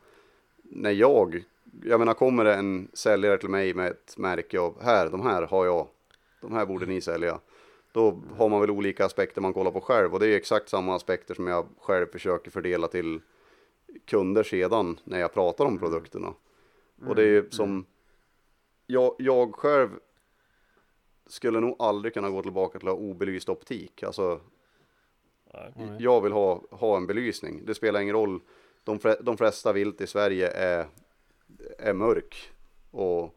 [0.64, 1.44] när jag,
[1.86, 5.42] jag menar kommer det en säljare till mig med ett märke av, här, de här
[5.42, 5.88] har jag,
[6.42, 7.40] de här borde ni sälja.
[7.94, 10.96] Då har man väl olika aspekter man kollar på själv och det är exakt samma
[10.96, 13.22] aspekter som jag själv försöker fördela till
[14.06, 16.34] kunder sedan när jag pratar om produkterna.
[17.08, 17.86] Och det är ju som,
[18.88, 19.90] jag, jag själv
[21.28, 24.04] skulle nog aldrig kunna gå tillbaka till att ha obelyst optik.
[24.04, 24.40] Alltså.
[25.54, 25.96] Nej.
[26.00, 27.66] jag vill ha, ha en belysning.
[27.66, 28.42] Det spelar ingen roll.
[28.84, 30.88] De, de flesta vilt i Sverige är,
[31.78, 32.52] är mörk.
[32.92, 33.36] Och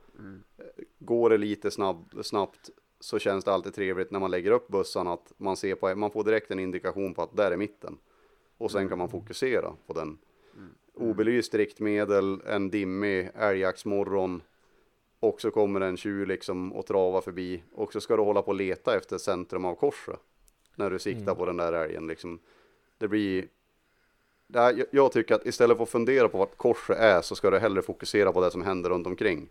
[0.99, 2.71] går det lite snabb, snabbt
[3.01, 6.11] så känns det alltid trevligt när man lägger upp bussarna att man ser på, man
[6.11, 7.99] får direkt en indikation på att där är mitten.
[8.59, 10.19] Och sen kan man fokusera på den.
[10.95, 14.43] Obelyst riktmedel, en dimmig älgjaktsmorgon.
[15.21, 17.63] Och så kommer en tjur liksom och travar förbi.
[17.75, 20.21] Och så ska du hålla på och leta efter centrum av korset.
[20.77, 21.37] När du siktar Mm.
[21.37, 22.39] på den där älgen liksom.
[22.99, 23.49] Det blir...
[24.47, 27.35] Det här, jag- jag tycker att istället för att fundera på vart korset är så
[27.35, 29.49] ska du hellre fokusera på det som händer runt omkring.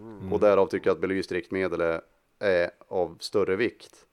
[0.00, 0.32] Mm.
[0.32, 2.00] Och därav tycker jag att belyst riktmedel är,
[2.38, 4.06] är av större vikt.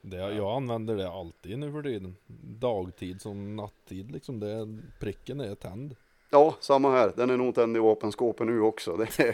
[0.00, 2.16] Det, jag använder det alltid nu för tiden.
[2.58, 4.40] Dagtid som nattid liksom.
[4.40, 5.96] Det, pricken är tänd.
[6.30, 7.12] Ja, samma här.
[7.16, 8.96] Den är nog tänd i vapenskåpet nu också.
[8.96, 9.32] Det är,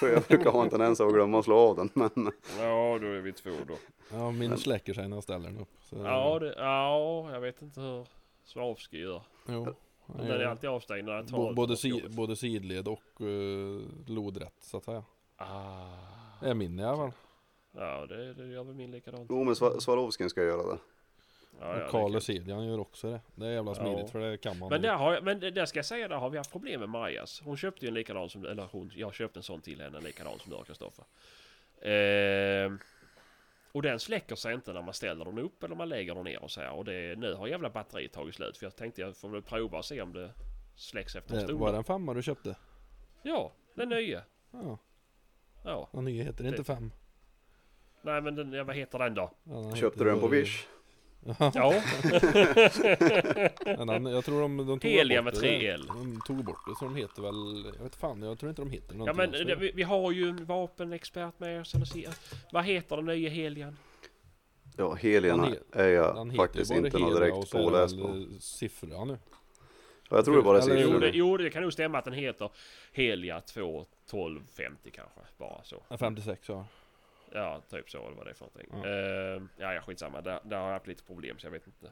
[0.00, 1.90] för jag brukar ha en tendens att glömma att slå av den.
[1.94, 3.74] Men Ja då är vi två då.
[4.12, 5.68] Ja, min släcker sig när jag ställer den upp.
[5.80, 8.06] Så, Ja, det, ja jag vet inte hur
[8.44, 9.22] Swarovski gör.
[9.48, 9.74] Jo.
[10.06, 14.76] Den är alltid avstängd när den tar både, si, både sidled och uh, lodrätt så
[14.76, 15.04] att säga.
[15.36, 15.86] Ah.
[16.40, 17.12] Det är min i alla fall.
[17.78, 19.26] Ja det, det gör väl min likadant.
[19.30, 20.78] jo, men Swa- Swarovskin ska göra det.
[21.60, 22.20] Ja, ja, och Carl kul.
[22.20, 23.20] Sedjan gör också det.
[23.34, 24.06] Det är jävla smidigt Ja.
[24.08, 24.68] för det kan man.
[24.68, 26.88] Men där, har jag, men där ska jag säga, där har vi haft problem med
[26.88, 27.40] Majas.
[27.44, 30.04] Hon köpte ju en likadan som, eller hon, jag köpte en sån till henne, en
[30.04, 31.04] likadan som du har Kristoffer.
[31.82, 32.78] Ehm,
[33.72, 36.42] och den släcker sig inte när man ställer den upp eller man lägger den ner
[36.42, 36.70] och så här.
[36.72, 38.56] Och det, nu har jävla batteriet tagit slut.
[38.58, 40.30] För jag tänkte jag får väl prova och se om det
[40.76, 41.58] släcks efter en stund.
[41.60, 42.56] var det en femma du köpte?
[43.22, 44.22] Ja, den nya.
[44.50, 44.78] Ja,
[45.64, 45.88] Ja.
[45.92, 46.92] den nya heter inte Det- fem.
[48.08, 49.30] Nej men den, ja, vad heter den då?
[49.44, 50.66] Ja, Köpte du den på Wish?
[51.54, 51.74] Ja,
[53.86, 55.48] Men jag tror de, de tog Helia bort med det.
[55.76, 55.86] 3L.
[55.86, 58.70] De tog bort det så de heter väl, jag vet fan, jag tror inte de
[58.70, 61.74] heter ja men det, vi, vi har ju en vapenexpert med oss.
[61.74, 61.86] Eller
[62.52, 63.76] vad heter den nya Helian?
[64.76, 68.24] Ja, Helian he- är jag faktiskt inte och direkt påläst på.
[68.40, 69.18] siffra nu.
[70.10, 71.00] Jag tror det bara är Eller- Jo siffror.
[71.00, 72.50] det, jo det kan nog stämma att den heter
[72.92, 75.20] Helia 2 12 50 kanske.
[75.38, 75.82] Bara så.
[75.88, 76.66] Ja, 56 ja.
[77.32, 78.06] Ja, typ så.
[78.06, 78.68] Eller vad det är för någonting.
[78.72, 78.88] Ja.
[78.88, 80.20] Ja, ja, ja skitsamma.
[80.20, 81.90] Där, där har jag haft lite problem så jag vet inte.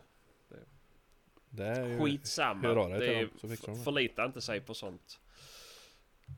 [1.50, 2.68] Det är ju, Skitsamma.
[2.68, 3.84] Det till är, dem, det.
[3.84, 5.20] förlita inte sig på sånt.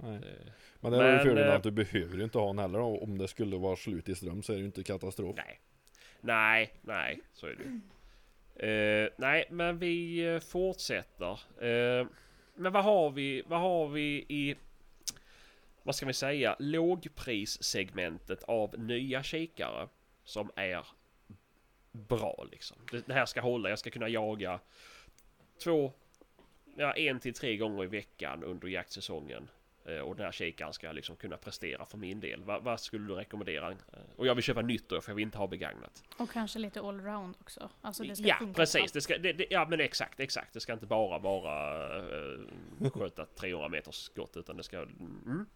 [0.03, 0.15] nej.
[0.17, 2.79] Eh, Men det är ju fördelen eh, att du behöver ju inte ha den heller.
[2.79, 5.37] och Om det skulle vara slut i ström så är det ju inte katastrof.
[5.37, 5.61] Nej.
[6.21, 7.81] Nej, nej, så är det ju.
[8.71, 11.41] Eh, nej, men vi eh, fortsätter.
[11.61, 12.07] Eh,
[12.55, 14.57] men vad har vi, vad har vi i,
[15.89, 19.89] vad ska vi säga, lågprissegmentet av nya kikare
[20.24, 20.86] som är
[21.93, 22.76] bra liksom.
[22.91, 24.61] Det, det här ska hålla, jag ska kunna jaga
[25.64, 25.93] två,
[26.76, 29.49] ja en till tre gånger i veckan under jaktsäsongen.
[29.89, 32.45] Eh, Och den här kikaren ska liksom kunna prestera för min del.
[32.45, 33.70] Va, vad skulle du rekommendera?
[33.70, 33.76] Eh,
[34.16, 36.03] Och jag vill köpa nytt då för jag vill inte ha begagnat.
[36.16, 37.70] Och kanske lite allround också.
[37.82, 40.53] Alltså det ska Ja precis, det ska, det, det, ja men exakt, exakt.
[40.55, 44.76] Det ska inte bara vara uh, sköta 300 meters skott utan det ska...
[44.78, 45.47] Mm.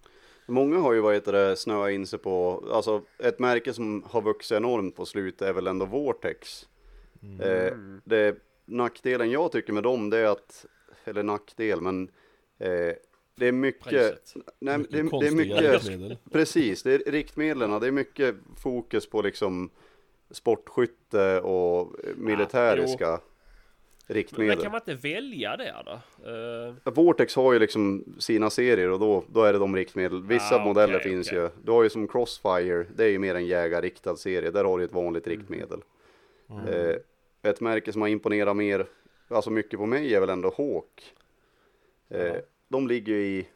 [0.46, 4.22] Många har ju vad heter det, snöat in sig på, alltså ett märke som har
[4.22, 6.68] vuxit enormt på slutet är väl ändå Vortex.
[7.22, 7.40] Mm.
[7.40, 7.72] Eh,
[8.04, 10.66] det, nackdelen jag tycker med dem det är att,
[11.04, 12.10] eller nackdel, men
[12.58, 12.94] eh,
[13.34, 14.34] det är mycket, Priset.
[14.58, 19.70] nej, det, det är mycket, precis, det är riktmedlen, det är mycket fokus på liksom
[20.30, 23.20] sportskytte och militäriska.
[24.06, 24.62] Men riktmedel.
[24.62, 25.92] kan man inte välja det då?
[26.30, 30.22] Eh, Vortex har ju liksom sina serier och då, då är det de riktmedel.
[30.22, 31.38] Vissa Ah, modeller okej, finns okej.
[31.38, 31.48] ju.
[31.64, 34.50] Du har ju som Crossfire, det är ju mer en jägarriktad serie.
[34.50, 35.38] Där har du ett vanligt Mm.
[35.38, 35.80] riktmedel.
[36.50, 36.66] Mm.
[36.68, 36.96] Eh,
[37.50, 38.86] ett märke som har imponerat mer,
[39.28, 41.14] alltså mycket på mig är väl ändå Hawk.
[42.08, 42.34] Ja.
[42.72, 43.48] De ligger i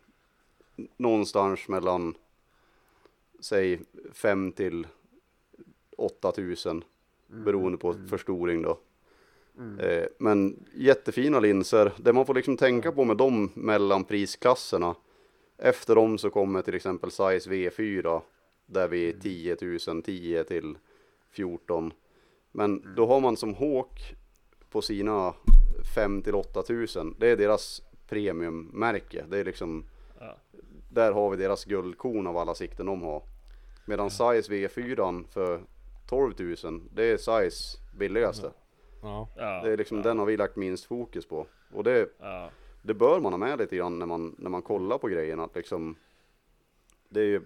[0.97, 2.15] någonstans mellan,
[3.41, 3.81] säg
[4.13, 4.87] 5 till
[5.97, 6.85] 8000
[7.27, 8.79] beroende på förstoring då.
[9.81, 11.93] Eh, men jättefina linser.
[11.97, 14.95] Det man får liksom tänka på med de mellanprisklasserna.
[15.59, 18.21] Efter dem så kommer till exempel size V4
[18.67, 19.57] där vi är 10
[19.89, 20.79] 000, 10 till
[21.31, 21.93] 14.
[22.53, 24.15] Men då har man som Hawk
[24.71, 25.35] på sina
[25.95, 27.15] 5 till 8000.
[27.19, 29.25] Det är deras premiummärke.
[29.29, 29.85] Det är liksom
[30.21, 30.37] ja.
[30.91, 33.23] där har vi deras guldkorn av alla sikten de har.
[33.87, 35.61] Medan size V4 för
[36.09, 36.35] 12
[36.65, 38.51] 000 det är size billigaste.
[39.03, 39.29] Ja.
[39.37, 41.47] Ja, Det är liksom ja, den har vi lagt minst fokus på.
[41.73, 42.51] Och det, Ja,
[42.83, 45.45] det bör man ha med lite grann när man, när man kollar på grejerna.
[45.45, 45.97] Att liksom,
[47.09, 47.41] det är ju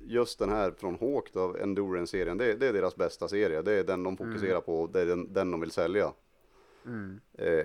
[0.00, 3.62] just den här från Hawk då, Endurance-serien, det, det är deras bästa serie.
[3.62, 6.12] Det är den de fokuserar på, det är den, den de vill sälja.
[7.38, 7.64] Eh,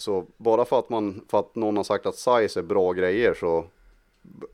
[0.00, 3.34] så bara för att, man, för att någon har sagt att size är bra grejer
[3.34, 3.66] så,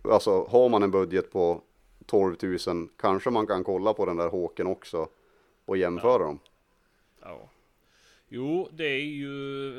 [0.03, 1.63] alltså har man en budget på
[2.07, 2.37] 12
[2.67, 5.09] 000 kanske man kan kolla på den där Hawken också
[5.65, 6.39] och jämföra dem.
[7.23, 7.49] ja.
[8.29, 9.73] Jo, det är ju...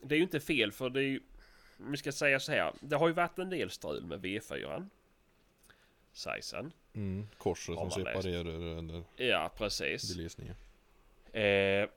[0.00, 1.20] Det är ju inte fel för det är ju...
[1.76, 2.72] Vi ska säga så här.
[2.80, 4.88] Det har ju varit en del strul med V4.
[6.12, 6.72] Sizen.
[6.94, 7.26] Mm.
[7.38, 10.16] Korset som separerar eller Ja, precis.
[10.16, 10.54] belysningen.
[11.32, 11.88] Eh,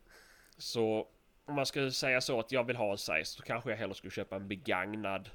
[0.58, 1.08] så
[1.46, 3.96] om man skulle säga så att jag vill ha en size så kanske jag hellre
[3.96, 5.30] skulle köpa en begagnad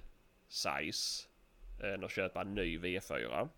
[0.49, 1.29] size
[1.83, 3.49] än att köpa en ny V4.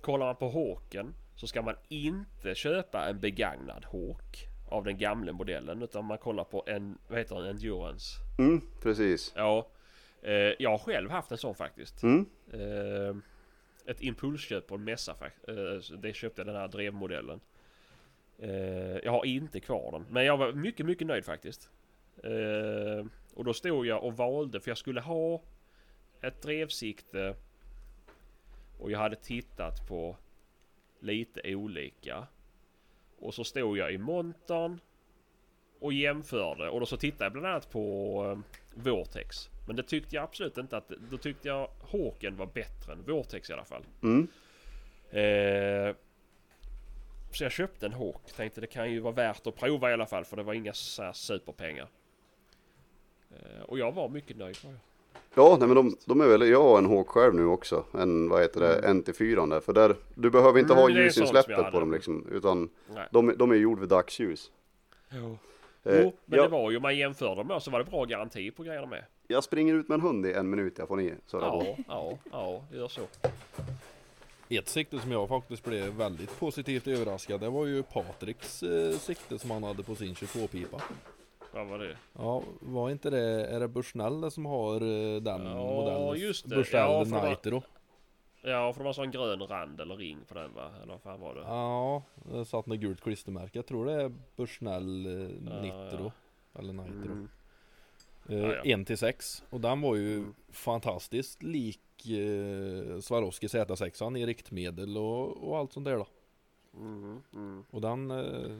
[0.00, 5.32] Kollar man på Hawken så ska man inte köpa en begagnad Hawk av den gamla
[5.32, 8.16] modellen utan man kollar på en, vad heter den, Endurance.
[8.38, 9.32] Mm, precis.
[9.36, 9.68] Ja,
[10.22, 12.02] eh, jag har själv haft en sån faktiskt.
[12.02, 12.26] Mm.
[12.52, 13.16] Eh,
[13.86, 15.48] ett impulsköp på en mässa faktiskt.
[15.92, 17.40] Eh, det köpte jag den här drevmodellen.
[18.38, 20.06] Eh, jag har inte kvar den.
[20.10, 21.70] Men jag var mycket, mycket nöjd faktiskt.
[22.22, 25.42] Eh, och då stod jag och valde för jag skulle ha
[26.20, 27.34] ett drevsikte.
[28.78, 30.16] Och jag hade tittat på
[31.00, 32.26] lite olika.
[33.18, 34.80] Och så stod jag i montern.
[35.80, 36.68] Och jämförde.
[36.68, 39.50] Och då så tittade jag bland annat på eh, Vortex.
[39.66, 40.92] Men det tyckte jag absolut inte att...
[41.10, 43.84] Då tyckte jag Hawken var bättre än Vortex i alla fall.
[44.02, 44.28] Mm.
[45.10, 45.94] Eh,
[47.32, 48.32] så jag köpte en Hawk.
[48.36, 50.72] Tänkte det kan ju vara värt att prova i alla fall för det var inga
[50.72, 51.88] så här superpengar.
[53.30, 54.56] Eh, och jag var mycket nöjd.
[54.64, 54.80] Var jag.
[55.34, 58.28] Ja, nej men de, de är väl, jag har en Hawk själv nu också, en
[58.28, 61.92] vad heter det, NT4 där, för där, du behöver inte Mm, ha ljusinsläppet på dem
[61.92, 62.70] liksom, utan
[63.10, 64.50] de, de är gjord vid dagsljus.
[65.10, 65.38] Jo.
[65.84, 68.50] Eh, Jo, men jag, det var ju, man jämförde med så var det bra garanti
[68.50, 69.04] på grejerna med.
[69.26, 72.18] jag springer ut med en hund i en minut, jag får ni, så Ja, ja,
[72.32, 73.00] ja, gör så.
[74.50, 79.38] Ett sikte som jag faktiskt blev väldigt positivt överraskad det var ju Patriks eh, sikte
[79.38, 80.82] som han hade på sin 22-pipa.
[81.52, 81.96] Vad var det?
[82.12, 86.16] Ja, var inte det, är det Bushnell som har eh, den Ja, modellen?
[86.20, 86.56] just det.
[86.56, 87.62] Bushnell Ja, Nitro.
[88.42, 90.70] Ja, för det var en sån grön rand eller ring på den va?
[90.82, 91.40] Eller vad fan var det?
[91.40, 93.58] Ja, det satt något gult klistermärke.
[93.58, 95.12] Jag tror det är Bushnell eh,
[95.52, 96.12] Ja, Nitro.
[96.58, 97.12] Eller Nitro.
[97.12, 97.28] Mm.
[98.28, 98.74] Eh, Ja, ja.
[98.80, 100.34] 1 till 6 och den var ju Mm.
[100.52, 106.06] fantastiskt lik eh, Swarovski Z6 i riktmedel och, och allt sånt där då.
[106.74, 108.58] Mm, mm, Och den, eh,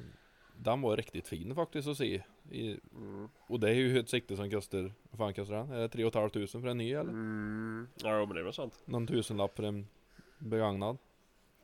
[0.56, 2.22] den var riktigt fin faktiskt att se.
[2.50, 5.70] I, mm, och det är ju ett sikte som kostar, vad fan kostar den?
[5.70, 7.10] Är det 3 500 för en ny eller?
[7.10, 7.88] mm.
[8.02, 8.82] Ja, men det är något sånt.
[8.84, 9.86] Någon tusenlapp för en
[10.38, 10.98] begagnad?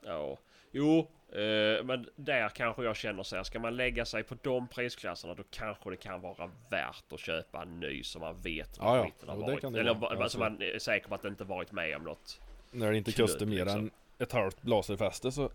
[0.05, 0.38] Ja,
[0.75, 0.99] jo,
[1.33, 3.43] eh, men där kanske jag känner så här.
[3.43, 7.62] Ska man lägga sig på de prisklasserna då kanske det kan vara värt att köpa
[7.62, 9.05] en ny som man vet Ja, ja.
[9.05, 10.29] skiten har Jo, det det Eller va- Alltså.
[10.29, 12.41] som man är säker på att det inte varit med om något.
[12.70, 13.81] När det inte kostar mer liksom.
[13.81, 15.51] än ett halvt laserfäste så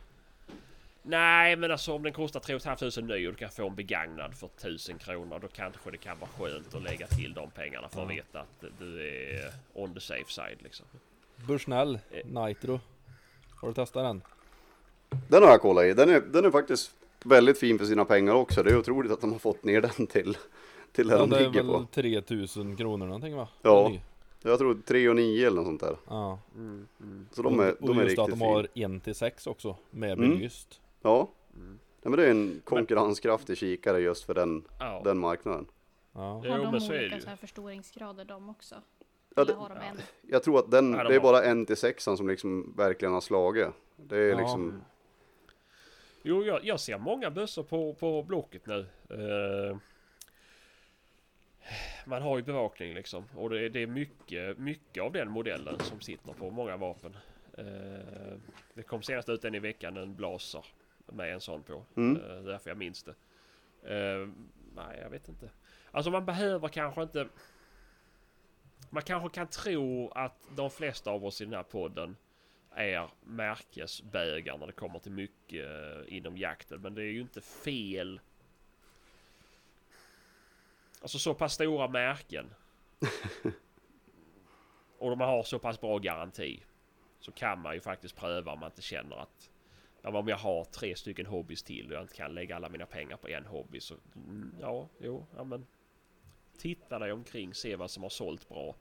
[1.04, 4.36] Nej, men alltså om den kostar 3 500 ny och du kan få en begagnad
[4.36, 5.40] för 1000 kronor.
[5.40, 8.16] Då kanske det kan vara skönt att lägga till de pengarna för att Ja.
[8.16, 10.86] veta att du är on the safe side liksom.
[11.48, 12.26] Bushnell Eh.
[12.46, 12.80] Nitro.
[13.62, 14.22] Har du testat den?
[15.30, 16.92] Den har jag kollat i, den är, den är faktiskt
[17.24, 20.08] väldigt fin för sina pengar också, det är otroligt att de har fått ner den
[20.08, 20.38] till,
[20.92, 21.86] till det Ja, de det är ligger väl på.
[21.94, 23.48] 3000 kronor någonting va?
[23.62, 23.90] Ja.
[23.90, 24.00] Den.
[24.52, 25.96] Jag tror 3 och 9 eller något sånt där.
[26.08, 26.40] ja.
[27.32, 28.96] Så de är, och, de och är just att riktigt de har fina.
[28.98, 30.30] 1 till 6 också med Mm.
[30.30, 30.82] belyst.
[31.02, 31.30] Ja.
[31.54, 35.02] Nej, men det är en konkurrenskraftig kikare just för den, Ja.
[35.04, 35.66] den marknaden.
[36.14, 36.20] Ja.
[36.22, 36.80] Har de olika
[37.22, 38.76] så här förstoringsgrader de också?
[39.36, 39.98] Ja, det- har de en?
[40.22, 43.14] Jag tror att den, Ja, de det är bara en till sexan som liksom verkligen
[43.14, 43.68] har slagit.
[43.96, 44.38] Det är Ja.
[44.38, 44.82] liksom,
[46.22, 48.86] Jo, jag, jag ser många bössor på, på Blocket nu.
[49.10, 49.78] Eh,
[52.06, 53.24] man har ju bevakning liksom.
[53.36, 57.18] Och det, det är mycket, mycket av den modellen som sitter på många vapen.
[57.58, 58.38] Eh,
[58.74, 60.66] det kom senast ut en i veckan, en blaser
[61.06, 61.86] med en sån på.
[61.96, 62.16] Mm.
[62.16, 63.16] Eh, därför jag minns det.
[63.84, 64.28] Eh,
[64.76, 65.50] nej, jag vet inte.
[65.92, 67.28] Alltså man behöver kanske inte...
[68.90, 72.16] Man kanske kan tro att de flesta av oss i den här podden
[72.80, 76.82] är märkesbägare när det kommer till mycket eh, inom jakten.
[76.82, 78.20] Men det är ju inte fel.
[81.02, 82.54] Alltså så pass stora märken.
[84.98, 86.64] och de har så pass bra garanti.
[87.20, 89.50] Så kan man ju faktiskt pröva om man inte känner att
[90.02, 92.86] Ja, om jag har tre stycken hobbys till och jag inte kan lägga alla mina
[92.86, 95.68] pengar på en hobby så mm, ja, jo, ja men
[96.58, 98.76] titta dig omkring, se vad som har sålt bra.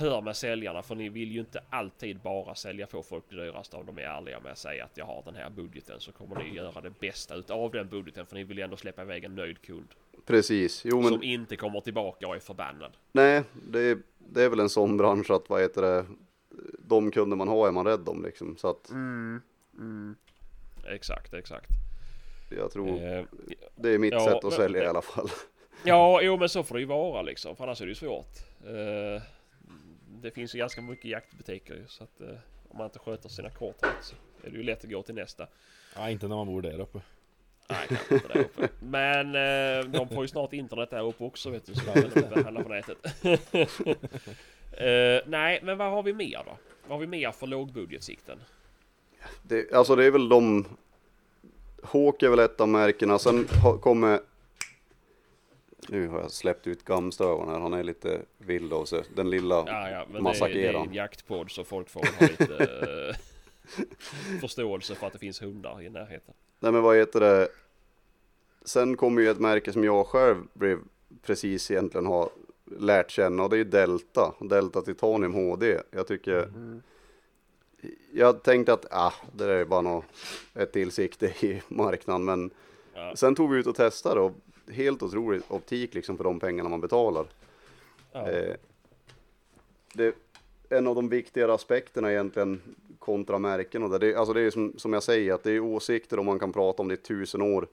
[0.00, 3.76] Hör med säljarna för ni vill ju inte alltid bara sälja på folk det dyraste
[3.76, 6.36] om de är ärliga med att säga att jag har den här budgeten så kommer
[6.36, 9.34] ni göra det bästa utav den budgeten för ni vill ju ändå släppa iväg en
[9.34, 9.88] nöjd kund
[10.26, 12.92] Precis, jo men som inte kommer tillbaka och är förbannad.
[13.12, 16.06] nej, det är, det är väl en sån bransch att vad heter det,
[16.78, 18.56] de kunder man har är man rädd om liksom.
[18.56, 18.90] Så att
[20.94, 21.70] Exakt, exakt.
[22.50, 23.24] jag tror Eh,
[23.76, 25.28] det är mitt ja, sätt att men- sälja i alla fall.
[25.84, 27.56] Ja, jo men så får det ju vara liksom.
[27.56, 28.36] För annars är det ju svårt.
[28.66, 29.22] Eh,
[30.22, 31.84] det finns ju ganska mycket jaktbutiker ju.
[31.86, 32.36] Så att eh,
[32.68, 35.14] om man inte sköter sina kort rätt så är det ju lätt att gå till
[35.14, 35.46] nästa.
[35.96, 37.00] Ja, inte när man bor där uppe.
[37.68, 38.68] Nej, kanske inte där uppe.
[38.80, 41.74] Men eh, de får ju snart internet där uppe också vet du.
[41.74, 42.98] Så kan inte handla på nätet.
[44.72, 46.56] eh, nej, men vad har vi mer då?
[46.86, 48.38] Vad har vi mer för lågbudgetsikten?
[49.42, 50.64] Det, alltså det är väl de,
[51.82, 53.44] Hawk är väl ett av märkena, sen
[53.80, 54.20] kommer
[55.88, 59.02] nu har jag släppt ut Gamstövaren här, han är lite vild av sig.
[59.14, 60.78] Den lilla Ja, ja, men det är, det är Massakera.
[60.80, 63.16] en jaktpodd så folk får ha lite eh,
[64.40, 66.34] förståelse för att det finns hundar i närheten.
[66.60, 67.48] Nej men vad heter det?
[68.64, 70.78] Sen kommer ju ett märke som jag själv blev
[71.22, 72.28] precis egentligen har
[72.78, 74.34] lärt känna och det är ju Delta.
[74.40, 75.78] Delta Titanium HD.
[75.90, 76.52] Jag tycker
[78.12, 80.04] Jag tänkte att ah, det där är bara något,
[80.54, 82.50] ett tillsikte i marknaden men
[82.94, 83.16] Ja.
[83.16, 84.32] sen tog vi ut och testade och
[84.70, 87.26] helt otrolig optik liksom för de pengarna man betalar.
[88.12, 88.30] Ja.
[88.30, 88.54] Eh,
[89.92, 90.14] det,
[90.68, 92.60] en av de viktigare aspekterna egentligen
[92.98, 95.60] kontra märken och det, det, alltså det är som, som jag säger att det är
[95.60, 97.68] åsikter och man kan prata om det i tusen år.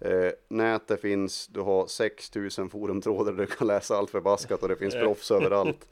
[0.00, 4.76] Eh, nätet finns, du har 6000 forumtrådar där du kan läsa allt förbaskat och det
[4.76, 5.88] finns proffs överallt.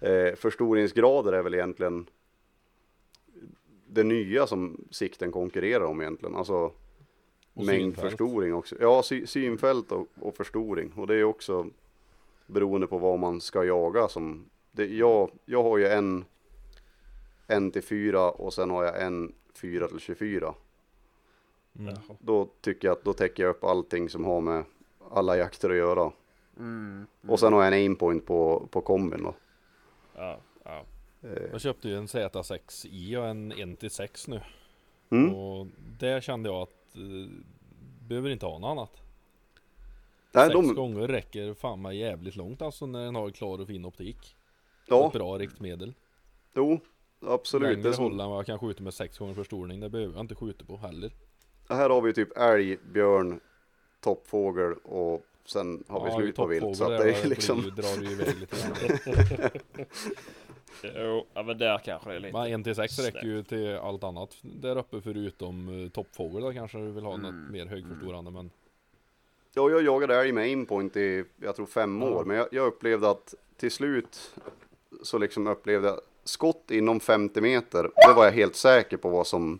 [0.00, 2.06] Eh, förstoringsgrader är väl egentligen
[3.86, 6.36] det nya som sikten konkurrerar om egentligen.
[6.36, 6.72] Alltså
[7.58, 8.10] Och mängd synfält.
[8.10, 8.76] förstoring också.
[8.80, 10.92] Ja, sy, synfält och, och förstoring.
[10.96, 11.66] Och det är också
[12.46, 14.08] beroende på vad man ska jaga.
[14.08, 16.24] Som, det, jag, jag har ju en,
[17.46, 20.54] en till fyra och sen har jag en fyra till 24.
[21.78, 21.94] Mm.
[22.18, 24.64] Då tycker jag att då täcker jag upp allting som har med
[25.10, 26.12] alla jakter att göra.
[26.58, 27.06] Mm.
[27.28, 29.34] Och sen har jag en aimpoint på, på kombin då.
[30.16, 30.84] Ja, ja.
[31.22, 34.40] Eh, Jag köpte ju en Z6i och en 1-6 nu.
[35.10, 35.34] Mm.
[35.34, 35.66] Och
[35.98, 36.77] där kände jag att
[38.08, 39.02] behöver inte ha något annat.
[40.32, 43.66] Nej, Sex de, gånger räcker fan mig jävligt långt alltså när den har klar och
[43.66, 44.36] fin optik.
[44.86, 45.94] ja, Ett bra riktmedel.
[46.54, 46.80] jo,
[47.26, 47.68] absolut.
[47.68, 49.80] Det Längre är som, håll än vad jag kan skjuta med sex gånger förstoring.
[49.80, 51.12] Det behöver jag inte skjuta på heller.
[51.68, 53.40] här har vi typ älg, björn,
[54.00, 56.76] toppfågel och sen har vi slut på vilt.
[56.76, 59.50] Så att det är liksom, Blir, drar ju iväg lite.
[60.82, 62.38] Jo, ja men där kanske det är lite...
[62.38, 63.06] Men 1 till 6 snett.
[63.14, 67.14] räcker ju till allt annat där uppe förutom uh, toppfågel där kanske du vill ha
[67.14, 67.22] Mm.
[67.40, 68.50] något mer högförstorande men
[69.54, 72.24] ja, jag jagade älg med aimpoint i, jag tror fem år.
[72.24, 74.34] Men jag, jag upplevde att till slut
[75.02, 77.82] så liksom upplevde jag skott inom 50 meter.
[77.82, 79.58] Det var jag helt säker på vad som,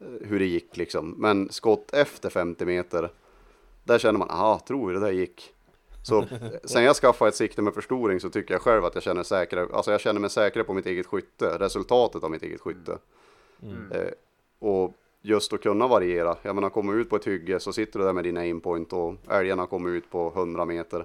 [0.00, 1.14] eh, hur det gick liksom.
[1.18, 3.10] Men skott efter 50 meter,
[3.84, 5.54] där känner man, aha, tror vi det där gick.
[6.02, 6.26] Så
[6.64, 9.68] sen jag skaffade ett sikte med förstoring så tycker jag själv att jag känner säkrare,
[9.72, 12.98] alltså jag känner mig säkrare på mitt eget skytte, resultatet av mitt eget skytte.
[13.62, 13.92] mm.
[13.92, 14.10] Eh,
[14.58, 16.36] och just att kunna variera.
[16.42, 19.14] Jag menar, komma ut på ett hygge så sitter du där med din aimpoint och
[19.30, 21.04] älgarna kommer ut på 100 meter.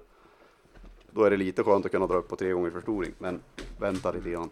[1.11, 3.41] Då är det lite skönt att kunna dra upp på tre gånger förstoring, men
[3.79, 4.49] vänta lite grann.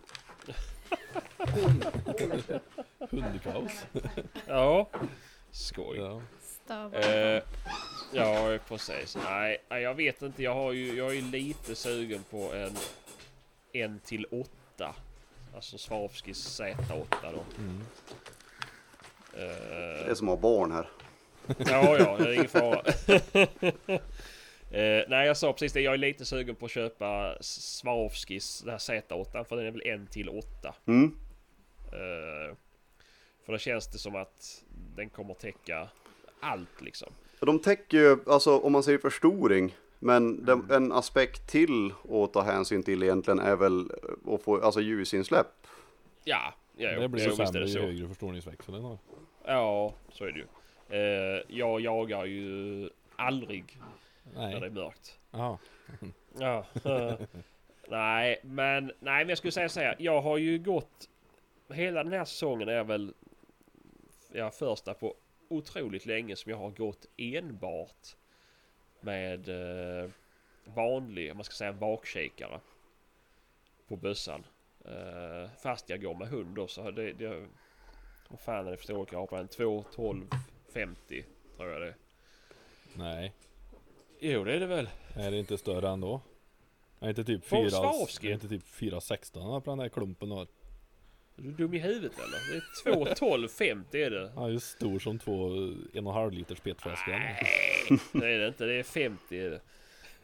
[3.12, 3.86] hundkaos.
[4.48, 4.90] Ja.
[5.52, 5.98] Skoj.
[5.98, 6.22] Ja.
[6.74, 7.36] Stövar.
[7.36, 7.42] Eh,
[8.14, 9.18] ja, precis.
[9.30, 10.44] Nej, jag vet inte.
[10.44, 12.72] Jag, har ju, jag är lite sugen på en
[13.74, 14.96] en till åtta.
[15.56, 17.44] Alltså Swarovskis Z8 då.
[17.58, 17.82] Mm.
[19.34, 20.90] Det Eh, är som att ha barn här.
[21.58, 22.82] ja, ja, det är ingen fara.
[24.72, 25.82] eh, nej, jag sa precis det.
[25.82, 29.82] Jag är lite sugen på att köpa Swarovskis den här Z8 för den är väl
[29.88, 30.76] en till åtta.
[30.88, 31.18] Mm.
[31.86, 32.56] Eh,
[33.46, 34.64] för då känns det som att
[34.96, 35.90] den kommer täcka
[36.44, 37.14] allt liksom.
[37.40, 42.42] De täcker ju, alltså om man säger förstoring, Men den, en aspekt till att ta
[42.42, 43.92] hänsyn till egentligen är väl
[44.28, 45.68] att få, alltså ljusinsläpp.
[46.24, 47.80] Ja, ja Det blir ju sämre ju så.
[47.80, 48.98] högre förstoringsväxeln har.
[49.46, 50.46] Ja, så är det ju.
[50.90, 53.80] Eh, jag jagar ju aldrig
[54.36, 54.70] när det Nej.
[54.70, 55.20] är mörkt.
[55.32, 55.58] Ja.
[56.86, 57.14] eh,
[57.90, 59.96] nej, men nej, men jag skulle säga så här.
[60.00, 61.10] Jag har ju gått
[61.70, 63.14] hela den här säsongen är väl
[64.32, 65.16] ja, första på
[65.54, 68.16] otroligt länge som jag har gått enbart
[69.02, 70.10] med eh,
[70.66, 72.60] vanlig, om man ska säga bakkikare
[73.88, 74.44] på bössan.
[74.86, 77.48] Eh, fast jag går med hund då så det, det
[78.28, 79.48] vad fan är det för storlek jag har på den?
[79.48, 80.26] 2, 12,
[80.74, 81.26] 50
[81.58, 81.96] tror jag det är.
[82.94, 83.34] Nej.
[84.20, 84.90] Jo det är det väl.
[85.16, 86.22] Är det inte större ändå?
[87.00, 87.70] Är inte typ Från 4...
[87.70, 88.28] Swarovski?
[88.28, 90.46] Är det inte typ 416 på den här klumpen då?
[91.38, 92.52] Är du dum i huvudet eller?
[92.52, 94.32] Det är 2, 12, 50 är det.
[94.36, 95.50] Ja, just stor som två
[95.94, 97.12] en och halv liters petflaskor.
[97.12, 97.48] Nej,
[98.12, 98.66] det är det inte.
[98.66, 99.62] Det är 50 är det.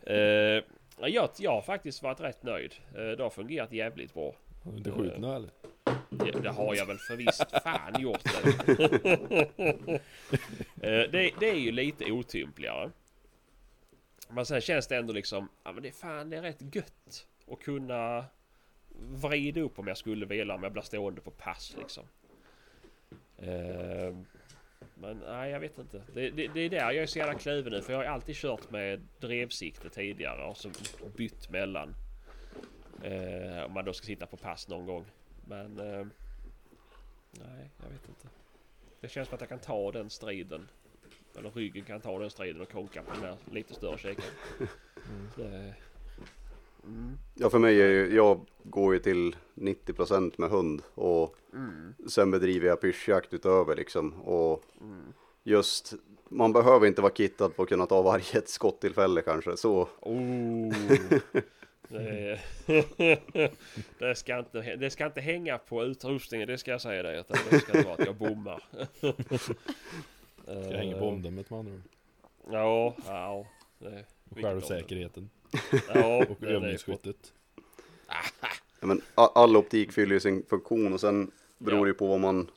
[0.03, 0.63] Eh,
[1.09, 2.75] jag, jag har faktiskt varit rätt nöjd.
[2.97, 4.35] Uh, det har fungerat jävligt bra.
[4.63, 5.49] Har du inte skjutit nu eller?
[6.09, 9.99] Det, det har jag väl för visst fan gjort det.
[10.81, 11.31] Eh, det.
[11.39, 12.91] Det är ju lite otympligare.
[14.29, 17.27] Men sen känns det ändå liksom, ja men det är fan det är rätt gött
[17.51, 18.25] att kunna
[19.01, 22.03] vrida upp om jag skulle vilja om jag blir stående på pass liksom.
[23.37, 24.15] Eh,
[24.95, 26.01] men nej jag vet inte.
[26.13, 28.35] Det, det, det är där jag är så jävla kluven nu för jag har alltid
[28.35, 30.71] kört med drevsikte tidigare och så
[31.17, 31.95] bytt mellan.
[33.03, 35.05] Eh, om man då ska sitta på pass någon gång.
[35.47, 36.07] Men eh,
[37.31, 38.27] nej, jag vet inte.
[39.01, 40.67] Det känns som att jag kan ta den striden.
[41.37, 44.29] Eller ryggen kan ta den striden och konka på den här lite större kikaren.
[45.35, 45.73] Det-
[46.83, 47.17] Mm.
[47.35, 51.93] Ja för mig är ju, jag går ju till 90% med hund och Mm.
[52.09, 55.13] sen bedriver jag pyrschjakt utöver liksom och Mm.
[55.43, 55.93] just
[56.29, 60.73] man behöver inte vara kittad på att kunna ta varje ett skottillfälle kanske så Oh.
[61.87, 62.39] Det,
[63.99, 67.19] det, ska inte, det ska inte hänga på utrustningen, det ska jag säga dig.
[67.19, 68.63] utan Det ska vara att jag bommar.
[70.43, 71.81] Ska hänga på omdömet med andra ord.
[72.51, 73.45] Ja, ja.
[74.41, 75.29] Självsäkerheten.
[75.93, 76.55] Ja, Och det är det.
[76.55, 77.33] övningsskyttet.
[78.79, 81.83] ja, men all optik fyller ju sin funktion och sen beror Ja.
[81.83, 82.49] det ju på vad man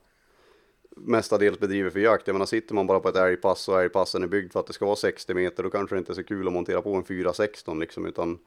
[0.97, 2.27] mestadels bedriver för jakt.
[2.27, 4.73] Jag menar sitter man bara på ett älgpass och älgpassen är byggd för att det
[4.73, 7.05] ska vara 60 meter då kanske det inte är så kul att montera på en
[7.05, 8.39] 416 liksom utan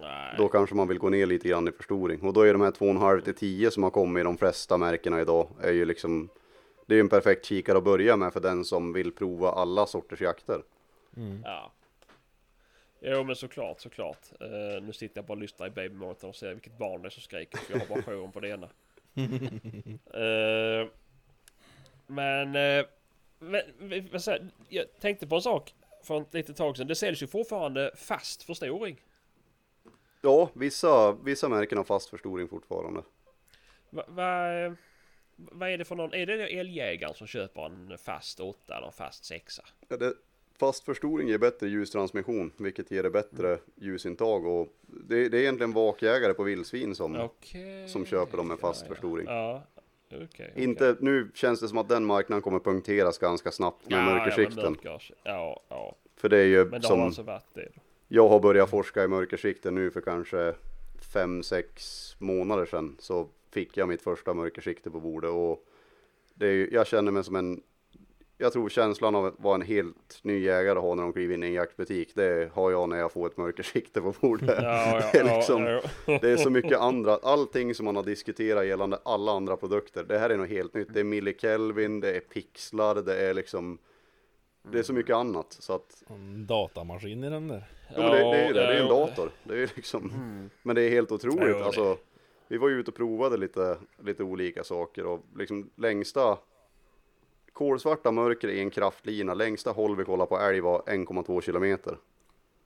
[0.00, 0.34] Nej.
[0.38, 2.20] Då kanske man vill gå ner lite grann i förstoring.
[2.20, 5.20] Och då är de här 2,5 till 10 som har kommit i de flesta märkena
[5.20, 5.48] idag.
[5.60, 6.28] Är ju liksom,
[6.86, 9.86] det är ju en perfekt kikare att börja med för den som vill prova alla
[9.86, 10.62] sorters jakter.
[11.16, 11.40] Mm.
[11.44, 11.72] Ja.
[13.06, 14.32] Jo men såklart, såklart.
[14.42, 17.10] Uh, nu sitter jag bara och lyssnar i babymotorn och ser vilket barn det är
[17.10, 17.58] som skriker.
[17.58, 18.68] För jag har bara jouren på det ena.
[20.14, 20.88] Eh,
[22.06, 22.86] men, uh,
[23.38, 26.86] men vad säger- jag tänkte på en sak för ett litet tag sedan.
[26.86, 29.00] Det säljs ju fortfarande fast förstoring.
[30.22, 33.02] Ja, vissa, vissa märken har fast förstoring fortfarande.
[33.90, 34.76] Va- va-
[35.36, 36.14] Vad är det för någon?
[36.14, 39.60] Är det älgjägaren som köper en fast 8 eller en fast 6?
[39.88, 40.14] Ja, det,
[40.58, 44.46] fast förstoring ger bättre ljustransmission, vilket ger det bättre ljusintag.
[44.46, 47.88] Och det, det är egentligen vakjägare på vildsvin som, Okej.
[47.88, 49.26] som köper dem med fast Ja, förstoring.
[49.26, 49.62] Ja,
[50.06, 50.28] okej.
[50.32, 50.52] okej.
[50.56, 54.76] Inte, nu känns det som att den marknaden kommer punkteras ganska snabbt med Ja, mörkersikten.
[54.82, 55.96] Ja, ja, ja.
[56.16, 56.98] För det är ju Men det som...
[56.98, 57.68] har alltså varit det.
[58.08, 60.54] Jag har börjat forska i mörkersikten nu för kanske
[61.12, 62.96] fem sex månader sedan.
[62.98, 65.64] Så fick jag mitt första mörkersikte på bordet och
[66.34, 67.62] det är jag känner mig som en
[68.38, 71.42] jag tror känslan av att vara en helt ny jägare har när de kliver in
[71.42, 72.14] i en jaktbutik.
[72.14, 74.58] Det har jag när jag får ett mörkersikte på bordet.
[74.62, 75.80] Ja, ja, Det är liksom- ja,
[76.20, 80.04] Det är så mycket andra, allting som man har diskuterat gällande alla andra produkter.
[80.04, 80.88] Det här är något helt nytt.
[80.94, 83.78] Det är millikelvin, det är pixlar, det är liksom
[84.72, 87.64] Det är så mycket annat så att En datamaskin i den där.
[87.96, 89.30] Jo, men det, det är ju det, det är en dator.
[89.44, 90.50] Det är liksom, Mm.
[90.62, 91.56] men det är helt otroligt.
[91.56, 91.96] Alltså,
[92.48, 96.38] vi var ju ute och provade lite, lite olika saker och liksom längsta
[97.54, 101.98] kolsvarta mörker i en kraftlina, längsta håll vi kollade på älg var 1,2 kilometer.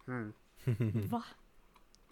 [1.11, 1.23] Va?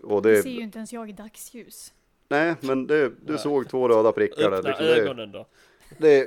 [0.02, 1.92] Och Det det, ser ju inte ens jag i dagsljus.
[2.28, 3.38] nej men det, du Nej.
[3.38, 4.58] såg två röda prickar där.
[4.58, 5.46] Öppna Liksom det, ögonen då.
[5.98, 6.18] det,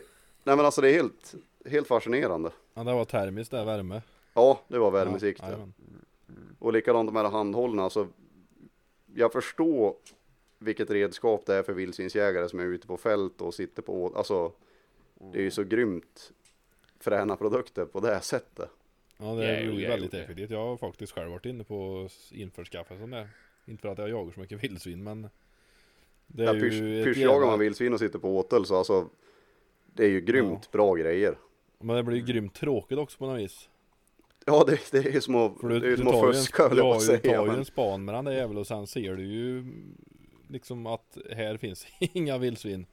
[0.43, 1.35] nej men alltså det är helt,
[1.65, 2.51] helt fascinerande.
[2.73, 4.01] Ja, det var termiskt där, värme.
[4.33, 5.57] Ja, det var värmesikte.
[5.59, 5.67] Ja.
[6.59, 8.07] Och likadant de här handhållna, alltså
[9.15, 9.95] jag förstår
[10.57, 14.51] vilket redskap det är för vildsvinsjägare som är ute på fält och sitter på, alltså
[15.31, 16.31] det är ju så grymt
[16.99, 18.69] fräna produkter på det här sättet.
[19.17, 20.49] ja, det Ja, blir ja, väldigt effektivt.
[20.49, 23.29] Jag har faktiskt själv varit inne på att införskaffa sån där.
[23.65, 25.29] Inte för att jag jagar så mycket vildsvin, men
[26.27, 29.09] det Ja, är pysch, ju pyschjagar jävla- man vildsvin och sitter på åtel så alltså
[29.93, 31.35] det är ju grymt bra grejer.
[31.79, 33.69] Men det blir ju grymt tråkigt också på något vis.
[34.45, 36.69] Ja, det, det är ju att, För du, det är ju du ju fuska en,
[36.69, 37.19] höll du jag på att ju, säga.
[37.35, 39.65] tar ju Men, en span med den där jäveln och sen ser du ju
[40.49, 42.85] liksom att här finns inga vildsvin.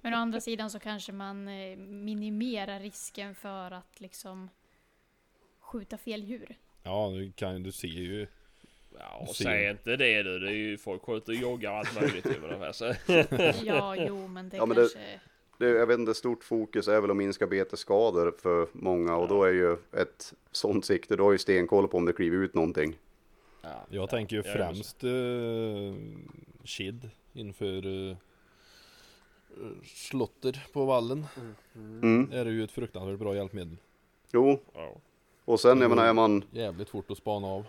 [0.00, 4.50] Men å andra sidan så kanske man eh, minimerar risken för att liksom
[5.60, 6.56] skjuta fel djur.
[6.82, 8.26] Ja, du kan du ser ju.
[8.98, 10.38] Ja, och säg inte det du.
[10.38, 12.72] Det är ju folk skjuter och joggar och allt möjligt över de här.
[12.72, 12.94] Så.
[13.64, 15.20] Ja, jo, men det Ja, men det- kanske...
[15.58, 19.44] det, jag vet inte, stort fokus är väl att minska betesskador för många och då
[19.44, 22.96] är ju ett sånt sikte, då har ju stenkoll på om det kliver ut någonting.
[23.64, 23.86] Ja.
[23.88, 25.94] Jag tänker ju jag främst uh,
[26.64, 28.16] kid inför uh,
[29.84, 31.26] slotter på vallen.
[31.74, 32.32] Mm.
[32.32, 33.76] Är det ju ett fruktansvärt bra hjälpmedel.
[34.32, 34.92] Jo, Ja.
[35.44, 37.64] och sen jag menar är man, Jävligt fort att spana av.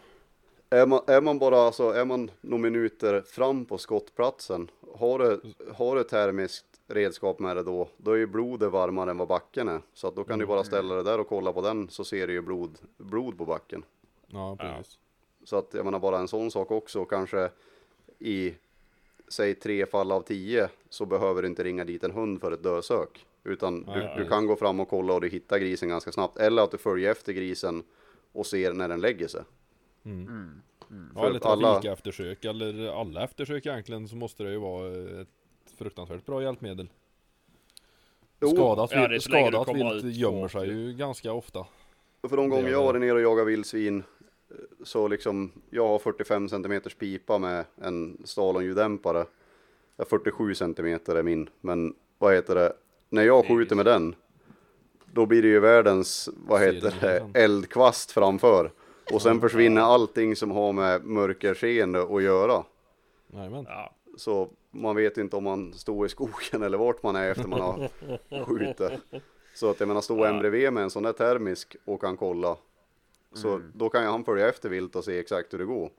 [0.70, 5.42] är man, är man bara alltså, är man några minuter fram på skottplatsen, har du,
[5.74, 9.68] har du termiskt redskap med det då, då är ju blodet varmare än vad backen
[9.68, 9.82] är.
[9.94, 12.28] Så att då kan du bara ställa det där och kolla på den så ser
[12.28, 13.84] du ju blod, blod på backen.
[14.28, 15.00] Ja, precis.
[15.46, 17.50] Så att jag menar bara en sån sak också och kanske
[18.20, 18.54] i
[19.28, 22.64] säg tre fall av tio så behöver du inte ringa dit en hund för ett
[22.64, 23.26] dödsök.
[23.44, 26.38] Utan du, du kan gå fram och kolla och du hittar grisen ganska snabbt.
[26.38, 27.84] Eller att du följer efter grisen
[28.32, 29.42] och ser när den lägger sig.
[30.06, 30.62] Mm.
[30.80, 34.88] Ja, För eller alla- trafikeftersök eller alla eftersök egentligen så måste det ju vara
[35.22, 35.28] ett
[35.78, 36.90] fruktansvärt bra hjälpmedel.
[38.42, 40.74] Jo, Skadat Ja, skadat kommer vilt gömmer sig ju.
[40.74, 41.66] ju ganska ofta.
[42.30, 44.04] för de gånger jag varit nere och jagat vildsvin
[44.84, 49.26] så liksom jag har 45 cm pipa med en stalonljuddämpare.
[49.98, 52.74] Ja, 47 cm är min, men vad heter det?
[53.10, 54.16] När jag skjuter med den
[55.16, 57.32] då blir det ju världens, vad heter det liksom.
[57.34, 58.72] eldkvast framför.
[59.14, 62.64] Och sen försvinner allting som har med mörkerseende att göra.
[63.28, 63.68] Jajamän.
[64.18, 67.62] Så man vet inte om man står i skogen eller vart man är efter man
[67.62, 67.90] har
[68.46, 68.92] skjutit.
[69.56, 72.58] Så att jag menar, står en bredvid med en sån där termisk och kan kolla.
[73.36, 73.72] Så Mm.
[73.76, 75.92] då kan ju han följa efter vilt och se exakt hur det går.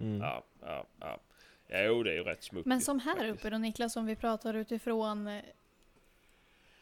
[0.00, 0.20] Mm.
[0.20, 1.20] Ja, ja, ja.
[1.68, 2.66] Jo, det är ju rätt smutsigt.
[2.66, 5.42] Men som här uppe då Niklas, om vi pratar utifrån eh,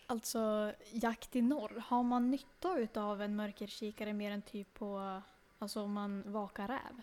[0.06, 1.82] alltså jakt i norr.
[1.86, 5.20] Har man nytta utav en mörkerkikare mer än typ på,
[5.58, 7.00] alltså om man vakar räv?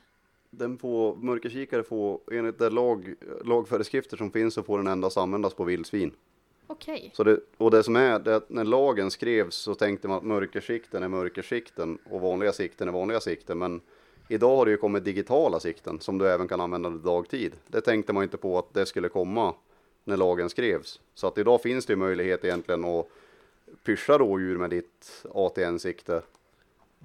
[0.49, 3.13] Den får, mörkerkikare får, enligt de lag,
[3.45, 6.11] lagföreskrifter som finns så får den endast användas på vildsvin.
[6.67, 10.17] Okej, Så det, och det som är, det att när lagen skrevs så tänkte man
[10.17, 13.57] att mörkersikten är mörkersikten och vanliga sikten är vanliga sikten.
[13.57, 13.81] Men
[14.27, 17.53] idag har det ju kommit digitala sikten som du även kan använda dagtid.
[17.67, 19.53] Det tänkte man inte på att det skulle komma
[20.03, 20.99] när lagen skrevs.
[21.13, 23.07] Så att idag finns det ju möjlighet egentligen att
[23.83, 26.21] pyscha rådjur med ditt ATN-sikte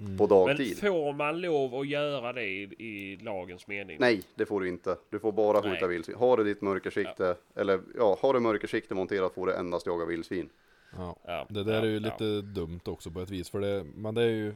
[0.00, 0.18] Mm.
[0.18, 0.78] på Men dagtid.
[0.78, 3.96] får man lov att göra det i, i lagens mening?
[4.00, 4.96] Nej, det får du inte.
[5.10, 5.88] Du får bara skjuta Nej.
[5.88, 6.16] vildsvin.
[6.16, 10.48] Har du ditt mörkersikte, eller ja, har du mörkersikte monterat får du endast jaga vildsvin.
[10.96, 11.16] Ja.
[11.24, 12.00] Ja, Det där ja, är ju ja.
[12.00, 14.54] lite dumt också på ett vis för det, men det är ju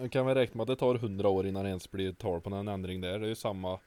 [0.00, 2.40] Man kan väl räkna med att det tar hundra år innan det ens blir tal
[2.40, 3.18] på någon ändring där.
[3.18, 3.78] Det är ju samma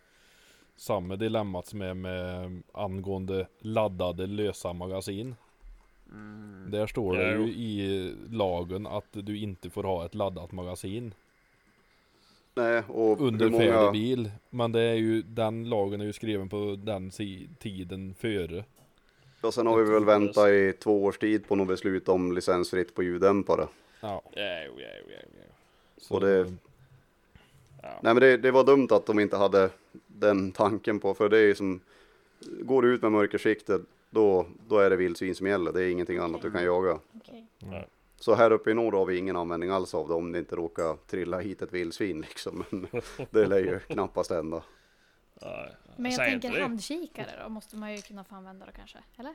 [0.77, 5.36] Samma dilemmat som är med angående laddade lösa magasin.
[6.67, 11.13] Där står det Ja, ju i lagen att du inte får ha ett laddat magasin
[12.55, 14.31] Nej, och under färdig många, bil.
[14.49, 18.63] Men det är ju, den lagen är ju skriven på den si- tiden före.
[19.41, 22.95] och sen har vi väl väntat i två års tid på något beslut om licensfritt
[22.95, 23.67] på ljuddämpare.
[24.01, 26.15] Ja, Ja, ja, ja, ja.
[26.15, 26.53] Och det-
[27.83, 27.89] Ja.
[28.03, 29.69] Nej men det, det var dumt att de inte hade
[30.07, 31.79] den tanken på, för det är ju som,
[32.61, 33.81] går du ut med mörkersiktet,
[34.15, 36.99] då, då är det vildsvin som gäller, det är ingenting annat du kan jaga.
[37.15, 37.47] okej.
[38.19, 40.55] Så här uppe i norr har vi ingen användning alls av det om det inte
[40.55, 42.63] råkar trilla hit ett vildsvin liksom.
[42.69, 42.87] Men
[43.31, 44.63] det lär ju knappast hända.
[45.97, 48.97] Men jag säger tänker handkikare då, måste man ju kunna få använda då kanske?
[49.17, 49.33] Eller?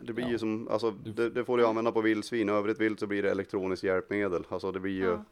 [0.00, 0.30] Det blir Ja.
[0.30, 3.30] ju som, alltså det, det får du använda på vildsvin, övrigt vilt så blir det
[3.30, 4.44] elektroniskt hjälpmedel.
[4.48, 5.24] Alltså det blir ju, Ja.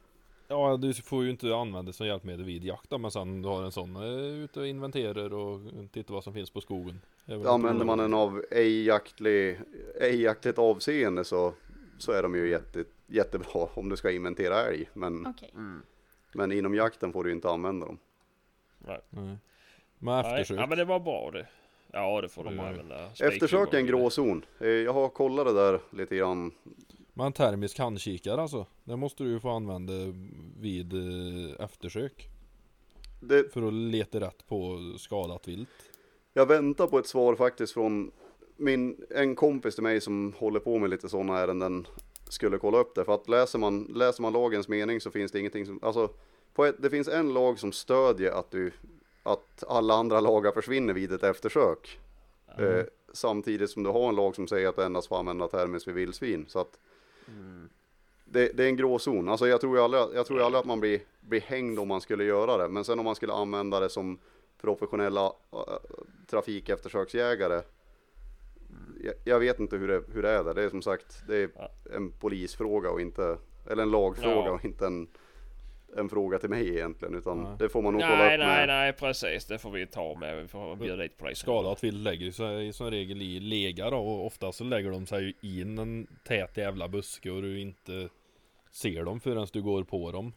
[0.52, 3.48] Ja, du får ju inte använda det som hjälpmedel vid jakt då, men sen du
[3.48, 5.60] har en sån eh, ute och inventerar och
[5.92, 7.00] tittar vad som finns på skogen.
[7.46, 9.60] Använder man en av ej jaktlig,
[10.00, 11.52] ej jaktligt avseende så,
[11.98, 14.88] så är de ju jätte, jättebra om du ska inventera älg.
[14.92, 15.50] Men, Okej.
[16.32, 17.98] men inom jakten får du inte använda dem.
[18.78, 19.00] Nej.
[19.10, 19.38] Men
[19.98, 20.58] Nej, eftersök.
[20.58, 21.46] Ja, men det var bra det.
[21.92, 23.06] Ja, det får du använda.
[23.20, 24.44] Eftersök är en gråzon.
[24.60, 26.52] Eh, Jag har kollat det där lite grann.
[27.14, 28.66] Men termisk handkikare alltså.
[28.84, 29.92] Det måste du ju få använda
[30.60, 32.28] vid eh, eftersök.
[33.20, 35.68] Det, För att leta rätt på skadat vilt.
[36.32, 38.10] jag väntar på ett svar faktiskt från
[38.56, 41.86] min, en kompis till mig som håller på med lite sådana ärenden
[42.28, 43.04] skulle kolla upp det.
[43.04, 46.10] För att läser man, läser man lagens mening så finns det ingenting som, alltså
[46.54, 48.72] på ett, det finns en lag som stödjer att du,
[49.22, 51.98] att alla andra lagar försvinner vid ett eftersök.
[52.58, 55.88] Eh, samtidigt som du har en lag som säger att du endast får använda termiskt
[55.88, 56.44] vid vildsvin.
[56.48, 56.78] Så att
[58.24, 59.28] det, det är en gråzon.
[59.28, 62.00] Alltså jag tror ju aldrig, jag tror aldrig att man blir, blir hängd om man
[62.00, 62.68] skulle göra det.
[62.68, 64.18] Men sen om man skulle använda det som
[64.60, 65.58] professionella äh,
[66.26, 67.62] trafikeftersöksjägare.
[69.04, 70.54] Jag, jag vet inte hur det, hur det är där.
[70.54, 71.50] Det är som sagt, det är
[71.96, 73.38] en polisfråga och inte,
[73.70, 74.50] eller en lagfråga Ja.
[74.50, 75.08] och inte en,
[75.96, 77.14] en fråga till mig egentligen.
[77.14, 77.52] Utan Nej.
[77.58, 78.68] det får man nog kolla Nej, upp nej, med.
[78.68, 79.44] nej precis.
[79.46, 80.42] Det får vi ta med.
[80.42, 81.42] Vi får bjuda dit polisen.
[81.42, 85.34] Skadat vilt lägger sig som regel i lega då och ofta så lägger de sig
[85.40, 88.08] in en tät jävla buske och du inte
[88.70, 90.32] ser dem förrän du går på dem.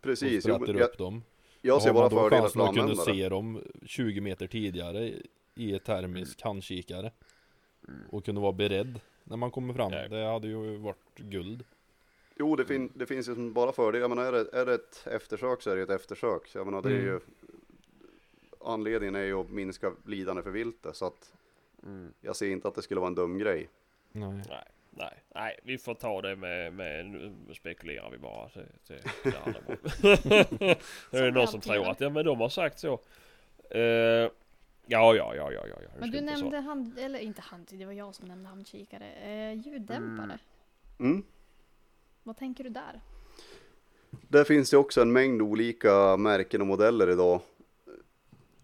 [0.00, 1.22] Precis, och jo, jag, upp dem.
[1.60, 3.14] jag ser Har man bara då fördelar för att kunna använda det.
[3.14, 5.12] se dem 20 meter tidigare
[5.54, 7.10] i ett termisk handkikare.
[8.10, 9.92] Och kunna vara beredd när man kommer fram.
[9.92, 10.08] Ja.
[10.08, 11.64] Det hade ju varit guld.
[12.40, 14.00] Jo, det, fin det finns ju som bara fördelar.
[14.02, 16.50] Jag menar, är det, är det ett eftersök så är det ett eftersök.
[16.54, 17.04] Jag menar, det är Mm.
[17.06, 17.20] ju
[18.64, 20.96] anledningen är ju att minska lidande för viltet.
[20.96, 21.32] Så att
[21.82, 22.12] Mm.
[22.20, 23.68] jag ser inte att det skulle vara en dum grej.
[24.12, 24.28] Nej.
[24.48, 25.58] Nej, nej, nej.
[25.62, 28.48] Vi får ta det med, med nu spekulerar vi bara.
[28.54, 29.76] Det, det, det, handlar om.
[31.10, 33.00] det är någon som tror att ja, men de har sagt så.
[33.70, 34.30] Eh, ja,
[34.86, 35.76] ja, ja, ja, ja, ja.
[35.80, 36.24] det Men du så.
[36.24, 39.12] nämnde hand, eller inte hand, det var jag som nämnde handkikare.
[39.12, 40.38] Eh, ljuddämpare.
[41.00, 41.22] Mm.
[42.30, 43.00] Vad tänker du där?
[44.28, 47.40] Där finns det också en mängd olika märken och modeller idag.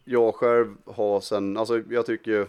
[0.04, 2.46] Jag själv har sen, alltså jag tycker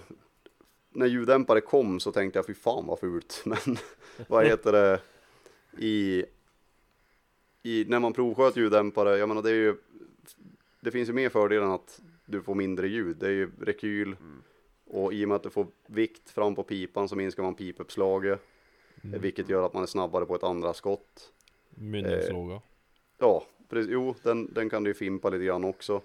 [0.89, 3.41] när ljuddämpare kom så tänkte jag fy fan vad fult.
[3.45, 3.77] Men
[4.27, 4.99] vad heter det?
[5.77, 6.25] I,
[7.63, 9.75] i, när man provsköt ljuddämpare, jag menar det är ju,
[10.79, 13.17] det finns ju mer fördelar än att du får mindre ljud.
[13.17, 14.15] Det är ju rekyl
[14.85, 18.41] och i och med att du får vikt fram på pipan så minskar man pipuppslaget.
[19.07, 19.21] Mm.
[19.21, 21.31] Vilket gör att man är snabbare på ett andra skott.
[21.69, 22.61] Mynningsfråga.
[23.17, 23.91] Ja, precis.
[23.91, 26.01] Jo, den, den kan du ju fimpa lite grann också.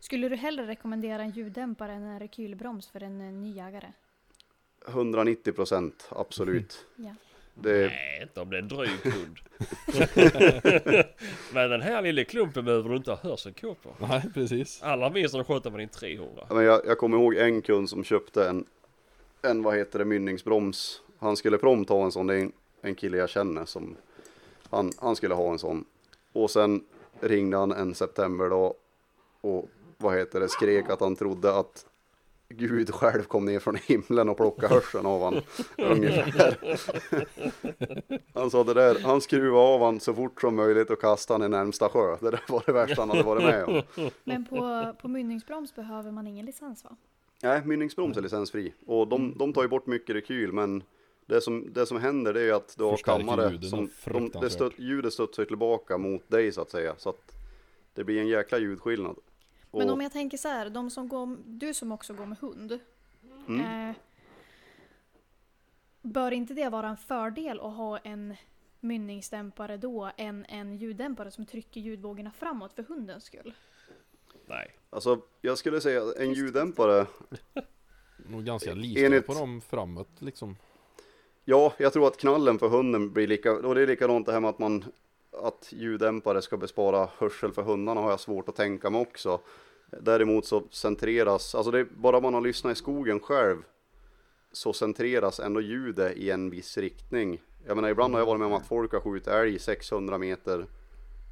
[0.00, 3.92] Skulle du hellre rekommendera en ljuddämpare än en rekylbroms för en eh, ny jägare?
[4.88, 6.86] 190 procent, absolut.
[6.96, 7.14] Ja.
[7.54, 9.38] Det, Nej, inte om det är en dryg hund.
[11.52, 14.06] men den här lilla klumpen behöver du inte ha hörselkåpor på.
[14.06, 14.82] Nej, precis.
[14.82, 16.46] Allra minst när du skjuter med din 300.
[16.48, 18.66] ja, men jag, jag kommer ihåg en kund som köpte en,
[19.42, 21.02] en vad heter det, mynningsbroms.
[21.22, 23.96] Han skulle prompt ha en sån, det är en, en kille jag känner som,
[24.70, 25.84] han, han skulle ha en sån.
[26.32, 26.84] Och sen
[27.20, 28.74] ringde han en septemberdag
[29.40, 29.68] och
[29.98, 31.86] vad heter det, skrek att han trodde att
[32.48, 35.40] Gud själv kom ner från himlen och plockade hörseln av han
[35.90, 36.78] ungefär.
[38.34, 41.52] Han sa det där, han skruvade av han så fort som möjligt och kastade han
[41.52, 42.16] i närmsta sjö.
[42.20, 43.82] Det där var det värsta han hade varit med om.
[44.24, 46.96] Men på, på mynningsbroms behöver man ingen licens va?
[47.42, 50.82] Nej, mynningsbroms är licensfri och de, de tar ju bort mycket rekyl men
[51.26, 54.78] det som, det som händer det är att du har kammare som, de, det stöt,
[54.78, 57.32] ljudet studsar tillbaka mot dig så att säga så att
[57.94, 59.16] det blir en jäkla ljudskillnad.
[59.70, 62.38] Men Och- om jag tänker så här, de som går, du som också går med
[62.38, 62.78] hund.
[63.48, 63.88] Mm.
[63.90, 63.96] Eh,
[66.02, 68.36] bör inte det vara en fördel att ha en
[68.80, 73.54] mynningsdämpare då än en ljuddämpare som trycker ljudvågorna framåt för hundens skull?
[74.46, 74.70] Nej.
[74.90, 77.06] Alltså jag skulle säga en ljuddämpare
[78.16, 80.56] Nog ganska lika Enligt- på dem framåt liksom.
[81.44, 84.40] Ja, jag tror att knallen för hunden blir lika, och det är likadant det här
[84.40, 84.84] med att man
[85.32, 89.40] att ljuddämpare ska bespara hörsel för hundarna har jag svårt att tänka mig också.
[90.00, 93.56] Däremot så centreras, alltså det är, bara man har lyssnat i skogen själv
[94.52, 97.42] så centreras ändå ljudet i en viss riktning.
[97.66, 100.66] Jag menar ibland har jag varit med om att folk har skjutit älg 600 meter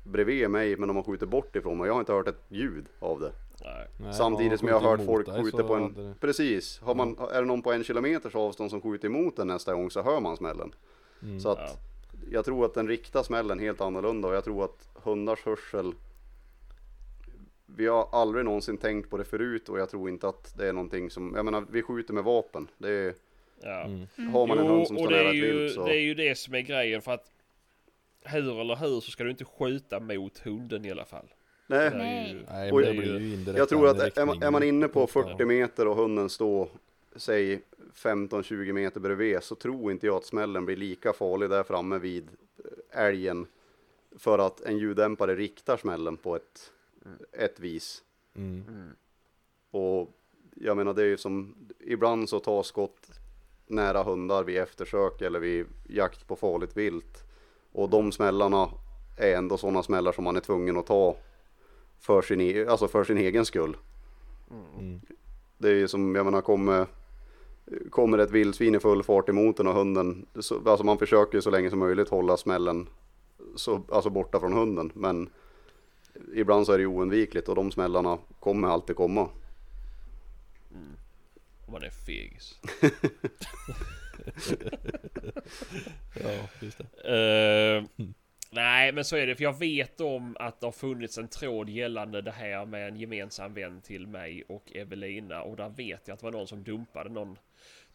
[0.05, 1.87] bredvid mig men de har skjutit bort ifrån mig.
[1.87, 3.33] Jag har inte hört ett ljud av det.
[3.65, 4.15] Nej.
[4.15, 5.95] Samtidigt som jag har hört folk dig skjuta på en...
[5.95, 9.47] det- Precis, har man, är det någon på en kilometers avstånd som skjuter emot den
[9.47, 10.75] nästa gång så hör man smällen.
[11.23, 11.41] Mm.
[11.41, 11.77] Så att Ja.
[12.31, 15.93] jag tror att den riktar smällen helt annorlunda och jag tror att hundars hörsel
[17.77, 20.73] vi har aldrig någonsin tänkt på det förut och jag tror inte att det är
[20.73, 22.69] någonting som, jag menar vi skjuter med vapen.
[22.79, 23.15] Det är,
[23.63, 23.81] Ja.
[23.85, 24.07] Mm.
[24.33, 25.85] har man en Jo, hund som står nära är, ett ju, vilt så.
[25.87, 27.31] det är ju det som är grejen för att
[28.23, 31.27] hur eller hur så ska du inte skjuta mot hunden i alla fall.
[31.71, 32.33] Nej, Nej.
[32.33, 34.63] ju- Nej, Och men det jag- blir ju indirekt jag tror att är är man
[34.63, 35.23] inne på ofta.
[35.23, 36.69] 40 meter och hunden står,
[37.17, 37.61] säg
[37.95, 42.29] 15-20 meter bredvid så tror inte jag att smällen blir lika farlig där framme vid
[42.93, 43.47] eh, älgen.
[44.19, 46.73] För att en ljuddämpare riktar smällen på ett,
[47.33, 48.03] ett vis.
[48.37, 48.63] Mm.
[49.71, 50.09] Och
[50.55, 53.11] jag menar det är ju som, ibland så tar skott
[53.67, 57.25] nära hundar vid eftersök eller vid jakt på farligt vilt.
[57.73, 58.69] Och de smällarna
[59.19, 61.17] är ändå sådana smällar som man är tvungen att ta
[62.01, 63.77] för sin, e- alltså för sin egen skull.
[64.79, 65.01] Mm.
[65.59, 66.87] Det är ju som, jag menar kommer,
[67.91, 71.51] kommer ett vildsvin i full fart emot den och hunden, så, alltså man försöker så
[71.51, 72.89] länge som möjligt hålla smällen
[73.57, 74.93] så, alltså borta från hunden.
[74.95, 75.31] Men
[76.35, 79.29] ibland så är det ju oundvikligt och de smällarna kommer alltid komma.
[81.67, 82.61] Om man är fegis.
[86.15, 87.85] Ja, just det.
[87.99, 88.07] Eh,
[88.51, 89.35] nej, men så är det.
[89.35, 92.97] För jag vet om att det har funnits en tråd gällande det här med en
[92.97, 95.43] gemensam vän till mig och Evelina.
[95.43, 97.39] Och där vet jag att det var någon som dumpade någon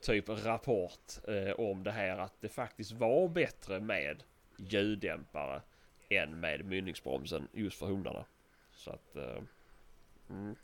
[0.02, 2.18] typ rapport eh, om det här.
[2.18, 4.23] Att det faktiskt var bättre med
[4.57, 5.61] ljuddämpare
[6.10, 8.26] än med mynningsbromsen just för hundarna.
[8.72, 9.15] Så att...
[9.15, 9.41] Eh,
[10.30, 10.56] mm,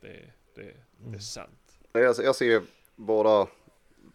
[0.00, 1.78] det, det, det är sant.
[1.92, 2.62] Nej, Jag, jag ser
[2.96, 3.46] bara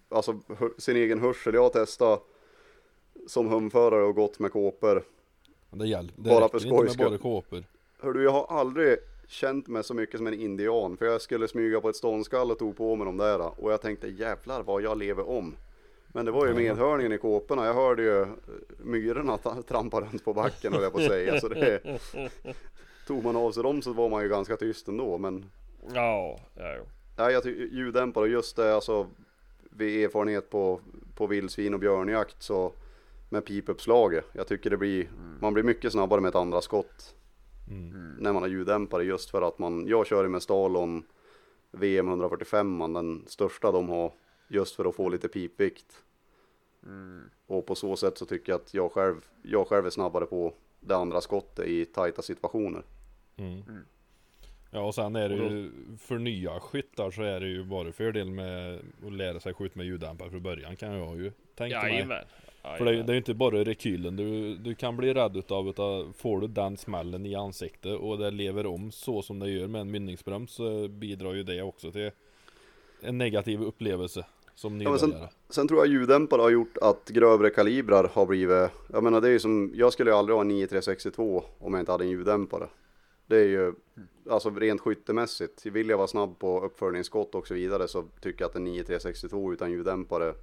[0.09, 0.39] alltså,
[0.77, 1.53] sin egen hörsel.
[1.53, 2.23] Jag har testat
[3.27, 5.03] som humförare och gått med kåpor.
[5.69, 7.09] Det, gäller, det Bara för inte med skojs skull.
[7.09, 7.63] bara kåpor.
[7.99, 8.97] Hör du, jag har aldrig
[9.27, 10.97] känt mig så mycket som en indian.
[10.97, 13.61] För jag skulle smyga på ett ståndskall och tog på mig de där.
[13.63, 15.55] Och jag tänkte jävlar vad jag lever om.
[16.07, 17.65] Men det var ju medhörningen i kåporna.
[17.65, 18.27] Jag hörde ju eh,
[18.83, 21.39] myrorna trampa runt på backen och jag på att säga.
[21.39, 21.81] Så det,
[23.07, 25.17] tog man av sig dem så var man ju ganska tyst ändå.
[25.17, 25.45] Men
[25.93, 26.83] Ja, ja, jo.
[27.17, 29.07] Nej, jag ljuddämpare och just det alltså
[29.69, 30.79] vid erfarenhet på,
[31.15, 32.71] på vildsvin och björnjakt så
[33.32, 34.26] med pipuppslaget.
[34.34, 35.10] Jag tycker det blir,
[35.41, 37.16] man blir mycket snabbare med ett andra skott
[37.70, 38.16] Mm.
[38.20, 41.03] när man har ljuddämpare just för att man, jag kör med Stalon
[41.72, 44.14] VM 145 man, den största de har
[44.48, 46.03] just för att få lite pipvikt.
[47.45, 50.53] Och på så sätt så tycker jag att jag själv, jag själv är snabbare på
[50.80, 52.84] det andra skottet i tajta situationer.
[53.38, 53.64] Mm.
[54.72, 58.32] Ja och sen är det ju för nya skyttar så är det ju bara fördel
[58.32, 61.94] med att lära sig skjuta med ljuddämpare från början kan jag ju tänka mig.
[61.94, 62.26] Jajamän.
[62.61, 65.69] För det, är- det är ju inte bara rekylen, du, du kan bli rädd utav,
[65.69, 69.67] utav Får du den smällen i ansiktet och det lever om så som det gör
[69.67, 72.11] med en mynningsbroms så bidrar ju det också till
[73.01, 74.25] en negativ upplevelse
[74.55, 75.29] som Ja, men sen- nybörjare.
[75.49, 79.31] Sen tror jag ljuddämpare har gjort att grövre kalibrar har blivit, jag menar det är
[79.31, 82.67] ju som, jag skulle ju aldrig ha en 9362 om jag inte hade en ljuddämpare.
[83.27, 83.73] Det är ju,
[84.29, 88.49] alltså rent skyttemässigt, vill jag vara snabb på uppföljningsskott och så vidare så tycker jag
[88.49, 90.33] att en 9362 utan ljuddämpare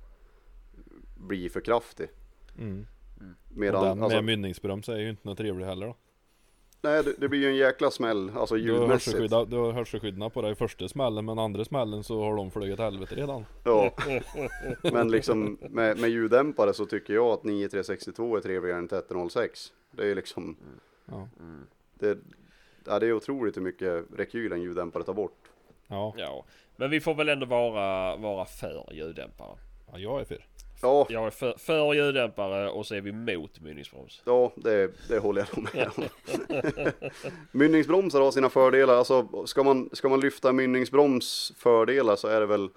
[1.18, 2.08] blir för kraftig.
[2.58, 2.86] Mm.
[3.50, 5.96] Och Medan, den alltså, med mynningsbroms är ju inte något trevlig heller då.
[6.82, 9.18] nej det, det blir ju en jäkla smäll, alltså Du har, ljudmässigt.
[9.50, 12.78] du har hörselskyddarna på dig i första smällen men andra smällen så har de flugit
[12.78, 13.44] helvete redan.
[13.64, 13.90] Ja,
[14.92, 19.72] men liksom med, med ljuddämpare så tycker jag att 9362 är trevligare än 1306.
[19.90, 20.56] Det är liksom,
[21.06, 21.28] Ja.
[21.94, 22.18] det,
[22.86, 25.38] ja, det är otroligt hur mycket rekyl en ljuddämpare tar bort.
[25.88, 26.44] Ja, Ja,
[26.76, 29.56] men vi får väl ändå vara, vara för ljuddämpare.
[29.92, 30.46] ja jag är för.
[30.82, 34.22] Ja, Jag är för, för ljuddämpare och så är vi mot mynningsbroms.
[34.24, 36.04] ja det, det håller jag nog med om.
[37.52, 38.94] Mynningsbromsar har sina fördelar.
[38.94, 42.68] Alltså, ska, man, ska man lyfta mynningsbroms fördelar så är det väl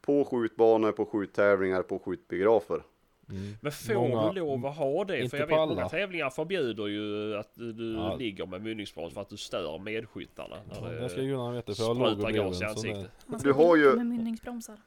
[0.00, 2.82] på skjutbanor, på skjuttävlingar, på skjutbiografer.
[3.30, 3.56] Mm.
[3.60, 5.28] Men får Många- du lov att ha det?
[5.28, 5.88] För jag vet många alla.
[5.88, 8.16] tävlingar förbjuder ju att du, Ja.
[8.16, 10.56] ligger med mynningsbroms för att du stör medskyttarna.
[10.82, 13.10] när Ja, det ska gudarna veta för jag låg i ansiktet.
[13.42, 13.92] Du har ju-.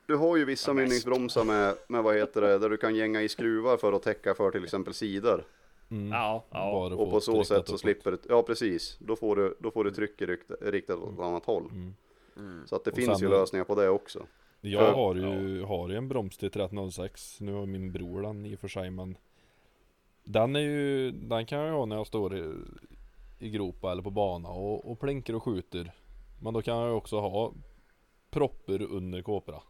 [0.06, 3.22] Du har ju vissa Ja, mynningsbromsar med, med vad heter det, där du kan gänga
[3.22, 5.44] i skruvar för att täcka för till exempel sidor.
[5.92, 6.12] Mm.
[6.12, 6.72] Ja, ja.
[6.96, 9.92] Och på så sätt så slipper du, ja precis, då får du, då får du
[9.92, 11.70] trycket rikt- riktat åt ett annat håll.
[11.72, 12.62] Mm.
[12.68, 14.26] Så att det Och finns sen- ju lösningar på det också.
[14.62, 18.56] Jag har ju, har ju en broms till 1306 Nu har min bror den i
[18.56, 19.18] och för sig men
[20.24, 22.54] Den är ju, den kan jag ha när jag står i,
[23.40, 25.92] i gropa eller på bana och, och plinkar och skjuter.
[26.42, 27.54] Men då kan jag ju också ha
[28.30, 29.62] Propper under kåpra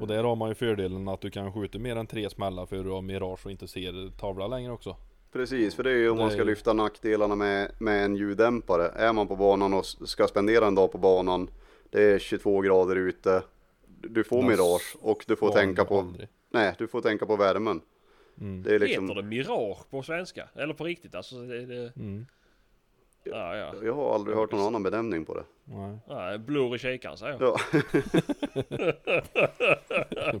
[0.00, 2.84] Och där har man ju fördelen att du kan skjuta mer än tre smällar för
[2.84, 4.96] du har mirage och inte ser tavla längre också.
[5.32, 8.88] Precis, för det är ju om man ska lyfta nackdelarna med, med en ljuddämpare.
[8.88, 11.50] Är man på banan och ska spendera en dag på banan,
[11.90, 13.42] det är 22 grader ute,
[14.08, 16.28] du får Den mirage och du får Var tänka på, aldrig.
[16.50, 17.80] nej, du får tänka på värmen.
[18.40, 18.62] Mm.
[18.62, 20.48] Det är liksom, Heter det mirage på svenska?
[20.54, 21.36] Eller på riktigt alltså?
[21.36, 22.26] Det, det, Mm.
[23.24, 23.74] ja, ja.
[23.84, 25.44] jag har aldrig hört någon annan benämning på det.
[25.64, 27.42] Nej, Nej, blurr i kikaren säger jag.
[27.42, 27.80] Ja,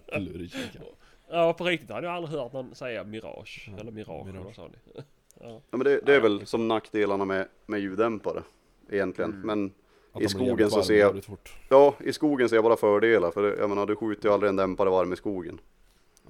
[0.12, 0.82] Plurr i kikan.
[1.30, 3.68] Ja, på riktigt hade jag aldrig hört någon säga mirage.
[3.72, 4.28] Ja, Eller mirage, mirage.
[4.28, 4.78] eller vad sa ni?
[4.94, 5.02] Ja.
[5.40, 8.42] ja men det, det är väl som nackdelarna med, med ljuddämpare
[8.90, 9.30] egentligen.
[9.32, 9.46] Mm.
[9.46, 9.72] Men
[10.20, 11.22] I skogen så ser jag-
[11.68, 13.30] ja, i skogen ser jag bara fördelar.
[13.30, 15.60] För det- jag menar, du skjuter ju aldrig en dämpare varm i skogen.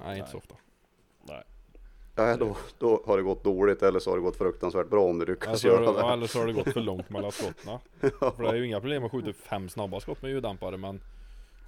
[0.05, 0.31] Nej inte Nej.
[0.31, 0.55] så ofta
[1.23, 1.43] Nej.
[2.15, 5.19] Ja, då, då har det gått dåligt eller så har det gått fruktansvärt bra om
[5.19, 6.13] du lyckas Alltså, göra ja, det.
[6.13, 7.79] eller så har det gått för långt mellan skotten.
[8.19, 11.01] För det är ju inga problem att skjuta fem snabba skott med ljuddämpare men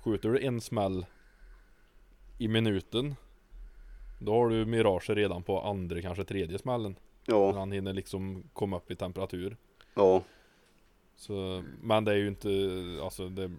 [0.03, 1.05] Skjuter du en smäll
[2.37, 3.15] i minuten
[4.19, 6.95] Då har du mirage redan på andra, kanske tredje smällen.
[7.25, 9.57] När Ja, han hinner liksom komma upp i temperatur.
[9.95, 10.21] ja,
[11.19, 12.49] Så, men det är ju inte,
[13.03, 13.51] alltså det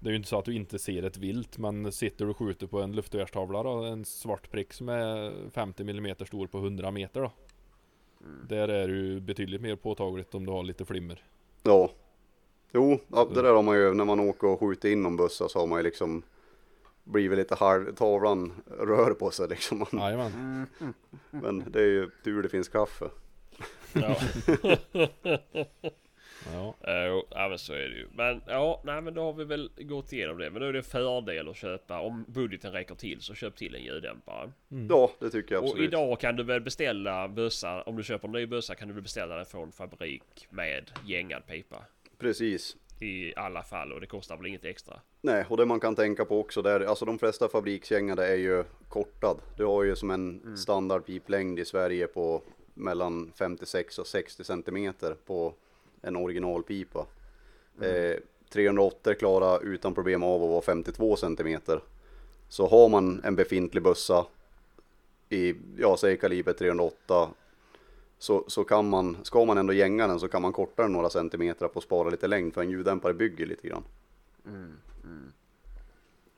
[0.00, 2.36] Det är ju inte så att du inte ser ett vilt men sitter du och
[2.36, 6.90] skjuter på en luftvärnstavla då, en svart prick som är 50 mm stor på 100
[6.90, 7.32] meter då.
[8.48, 11.24] Där är det ju betydligt mer påtagligt om du har lite flimmer.
[11.62, 11.90] ja.
[12.72, 15.48] Jo, ja, det där har man ju när man åker och skjuter in någon bussa
[15.48, 16.22] så har man ju liksom
[17.04, 19.78] blivit lite halv, tavlan rör på sig liksom.
[19.92, 20.66] Man,
[21.30, 23.10] men det är ju tur det finns kaffe.
[23.92, 24.16] Ja.
[26.52, 26.74] Ja.
[26.86, 28.06] Jo, ja men så är det ju.
[28.14, 30.50] Men ja, nej men då har vi väl gått igenom det.
[30.50, 33.74] Men då är det en fördel att köpa, om budgeten räcker till så köp till
[33.74, 34.52] en ljuddämpare.
[34.88, 35.88] Ja, det tycker jag Och absolut.
[35.88, 39.02] idag kan du väl beställa bössa, om du köper en ny bössa kan du väl
[39.02, 41.84] beställa den från fabrik med gängad pipa.
[42.18, 42.76] Precis.
[43.00, 45.00] I alla fall och det kostar väl inget extra.
[45.20, 48.64] Nej, och det man kan tänka på också där, alltså de flesta fabriksgängade är ju
[48.88, 49.36] kortad.
[49.56, 52.42] Du har ju som en standard piplängd i Sverige på
[52.74, 55.54] mellan 56 och 60 centimeter på
[56.02, 57.06] en originalpipa.
[57.80, 58.16] Eh,
[58.50, 61.80] 308 klarar utan problem av att vara 52 centimeter.
[62.48, 64.26] Så har man en befintlig bössa
[65.28, 67.30] i, ja säg kaliber 308
[68.18, 71.10] så, så kan man, ska man ändå gänga den så kan man korta den några
[71.10, 73.84] centimeter på att spara lite längd för en ljuddämpare bygger lite grann.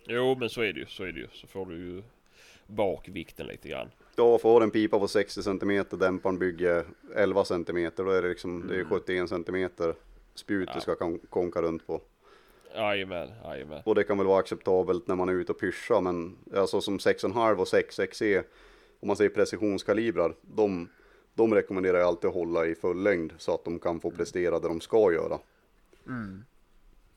[0.04, 1.28] Jo men så är det ju, så är det ju.
[1.32, 2.02] Så får du ju
[2.66, 3.90] bak vikten lite grann.
[4.16, 6.84] Ja, får en pipa på 60 cm, dämparen bygger
[7.14, 9.68] 11 cm, då är det liksom, det är 71 cm
[10.34, 10.74] spjut Ja.
[10.74, 12.00] du ska kon- konka runt på.
[12.74, 13.82] Jajamän, jajamän.
[13.84, 16.98] Och det kan väl vara acceptabelt när man är ute och pyschar, men alltså som
[16.98, 18.42] 6,5 och 6 6E,
[19.00, 20.88] om man säger precisionskalibrar, de,
[21.34, 24.58] de rekommenderar jag alltid att hålla i full längd så att de kan få prestera
[24.60, 25.38] det de ska göra.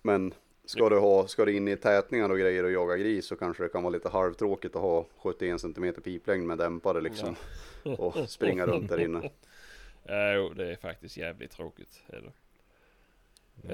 [0.01, 0.33] Men
[0.65, 3.63] ska du, ha, ska du in i tätningar och grejer och jaga gris så kanske
[3.63, 7.35] det kan vara lite halvtråkigt att ha 71 cm piplängd med dämpare liksom.
[7.97, 9.29] Och springa runt där inne.
[10.03, 12.03] Ja, Jo, det är faktiskt jävligt tråkigt.
[12.07, 12.31] Är det.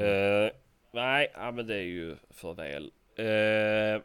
[0.05, 0.51] Eh,
[0.91, 2.91] nej, ja, men det är ju för väl.
[3.15, 4.01] Eh,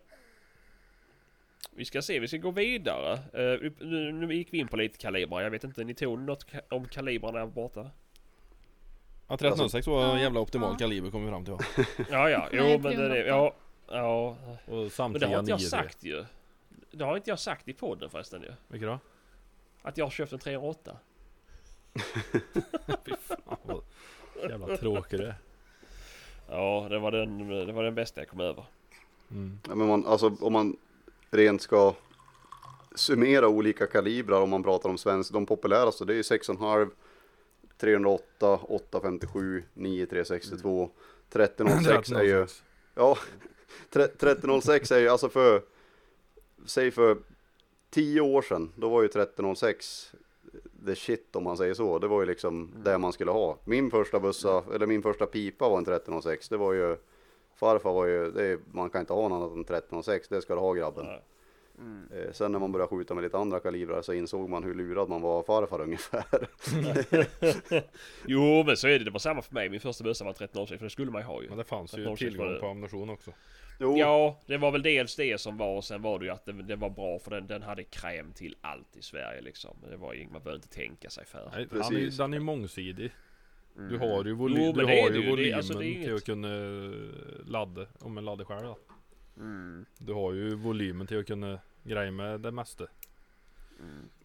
[1.76, 3.18] vi ska se, vi ska gå vidare.
[3.60, 5.40] Vi- nu, nu gick vi in på lite kalibrar.
[5.42, 7.90] Jag vet inte, ni tog något om kalibrarna borta?
[9.40, 10.78] Ja 1306 var en jävla optimal ja.
[10.78, 11.60] kaliber kom vi fram till va?
[12.10, 13.26] Ja, ja, jo Nej, men det är 308.
[13.28, 13.54] ja,
[13.88, 14.36] ja.
[14.66, 16.24] Och Men det samtliga har inte jag 9 sagt ju.
[16.90, 18.52] Det har inte jag sagt i podden förresten ju.
[18.68, 18.98] Vilka då?
[19.82, 20.96] Att jag har köpt en 308.
[23.04, 23.82] Fy fan vad
[24.50, 25.34] jävla tråkig du.
[26.48, 28.64] Ja, det var den, det var den bästa jag kom över.
[29.30, 29.58] Mm.
[29.68, 30.76] Ja, men man, alltså om man
[31.30, 31.94] rent ska
[32.94, 36.90] summera olika kalibrar om man pratar om svensk, de populäraste det är ju 6,5
[37.78, 40.90] 308, 857, 9362
[41.34, 42.46] 1306 är ju,
[42.94, 43.18] ja,
[43.90, 45.62] tre- 1306 är ju alltså för,
[46.66, 47.16] säg för
[47.90, 50.12] 10 år sedan, då var ju 1306
[50.86, 51.98] the shit om man säger så.
[51.98, 53.58] Det var ju liksom det man skulle ha.
[53.64, 56.48] Min första bussa, eller min första pipa var en 1306.
[56.48, 56.96] Det var ju,
[57.54, 60.60] farfar var ju, det man kan inte ha något annat än 1306, det ska du
[60.60, 61.06] ha grabben.
[61.06, 61.20] Ja.
[61.78, 65.08] Eh, sen när man började skjuta med lite andra kalibrar så insåg man hur lurad
[65.08, 66.24] man var av farfar ungefär.
[68.26, 69.68] Jo men så är det, det var samma för mig.
[69.68, 71.48] Min första bössa var 1306 för det skulle man ju ha ju.
[71.48, 72.60] Men det fanns ju 1306 var tillgång det.
[72.60, 73.30] på ammunition också.
[73.80, 76.44] Jo, Ja, det var väl dels det som var och sen var det ju att
[76.44, 79.76] den, den var bra för den, den hade kräm till allt i Sverige liksom.
[79.90, 81.38] Det var ju, man behövde inte tänka sig för.
[81.38, 82.16] Nej, han är, Precis.
[82.16, 83.10] den är mångsidig.
[83.90, 85.22] Du har ju, voly- Jo, du har ju.
[85.22, 86.48] Det- volymen alltså, det är till inget- att kunna
[87.46, 88.44] ladda, om en laddar
[89.34, 89.84] då.
[89.98, 92.86] Du har ju volymen till att kunna greja med det mesta.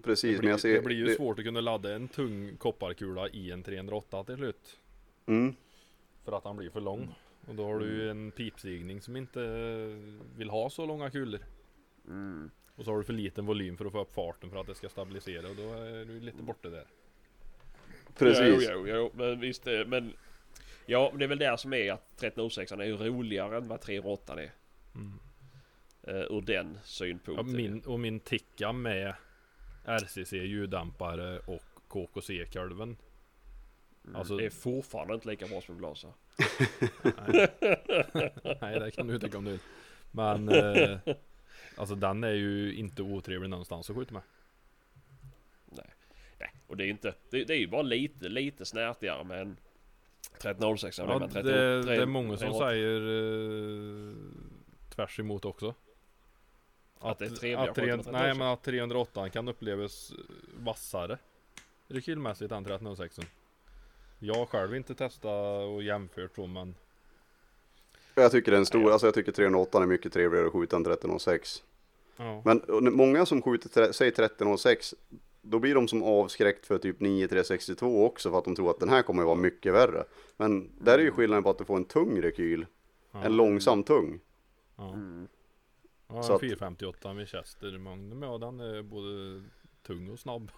[0.03, 0.29] precis.
[0.29, 3.29] Det men blir, jag ser, det blir ju svårt att kunna ladda en tung kopparkula
[3.29, 4.77] i en 308 till slut.
[5.25, 5.55] Mm,
[6.25, 7.15] För att han blir för lång.
[7.47, 9.39] Och då har du ju en pipstigning som inte
[10.37, 11.39] vill ha så långa kulor.
[12.75, 14.75] Och så har du för liten volym för att få upp farten för att det
[14.75, 16.85] ska stabilisera och då är du lite borta där.
[18.17, 18.67] precis.
[18.69, 20.13] Jo, jo, jo, men visst det, men...
[20.85, 24.51] Ja, det är väl där som är att 1306 är roligare än vad 308 är.
[24.95, 25.19] Mm.
[26.07, 27.55] Uh, ur den Ja, synpunkten.
[27.55, 29.13] min, och min Tikka med
[29.85, 32.97] RCC ljuddämpare och KKC-kalven.
[34.13, 36.07] Alltså, Det är fortfarande inte lika bra som Blasa.
[37.03, 37.47] nej.
[38.61, 39.59] nej det kan du tycka om du vill.
[40.11, 40.99] Men eh,
[41.75, 44.21] alltså den är ju inte otrevlig någonstans att skjuta med.
[46.39, 47.13] Nej, och det är inte...
[47.29, 49.57] Det, det är ju bara lite, lite snärtigare med en
[50.33, 51.43] 1306 Ja, det, 13,
[51.85, 52.69] det är många som 308.
[52.69, 54.15] säger eh,
[54.99, 55.73] tvärs emot också.
[56.99, 58.39] Att det är trevligare att att skjuta 300 med Nej 1306.
[58.39, 60.13] men att 308 kan upplevas
[60.63, 61.17] vassare
[61.87, 63.19] rekylmässigt än 1306.
[64.19, 66.75] Jag har själv inte testat och jämfört så men
[68.15, 68.93] Jag tycker det är en stor, Ja, ja.
[68.93, 71.63] alltså jag tycker 308 är mycket trevligare att skjuta än 1306.
[72.17, 72.41] ja.
[72.45, 72.61] Men
[72.95, 74.95] många som skjuter, säg 1306,
[75.41, 78.89] då blir de som avskräckt för typ 9362 också för att de tror att den
[78.89, 80.03] här kommer att vara mycket värre.
[80.37, 82.65] Men där är ju skillnaden på att du får en tung rekyl,
[83.11, 83.23] ja.
[83.23, 84.19] en långsam tung.
[84.79, 84.93] Ja.
[84.93, 85.27] Mm.
[86.07, 89.41] Ja, Så en att- 458 med Chester Magnum, ja den är både
[89.83, 90.51] tung och snabb.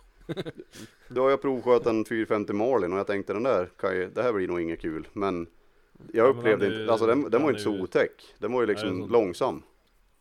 [1.07, 4.23] Då har jag provsköt en 450 Marlin och jag tänkte den där, kan ju, det
[4.23, 5.07] här blir nog inget kul.
[5.13, 5.47] Men
[6.13, 7.63] jag Ja, men upplevde den är ju- inte, alltså den, den den var är inte
[7.63, 8.35] så ju- otäck.
[8.39, 9.63] Den var ju liksom Nej, långsam.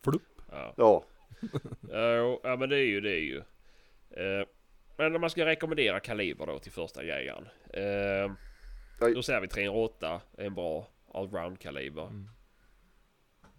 [0.03, 0.21] Flupp.
[0.51, 0.73] ja.
[0.77, 1.03] Ja,
[2.43, 3.37] Ja, men det är ju det är ju.
[4.11, 4.47] Eh,
[4.97, 7.47] men om man ska rekommendera kaliber då till första jägaren.
[7.73, 8.31] Eh,
[9.13, 12.07] då säger vi 308 är en bra allround kaliber.
[12.07, 12.27] Mm.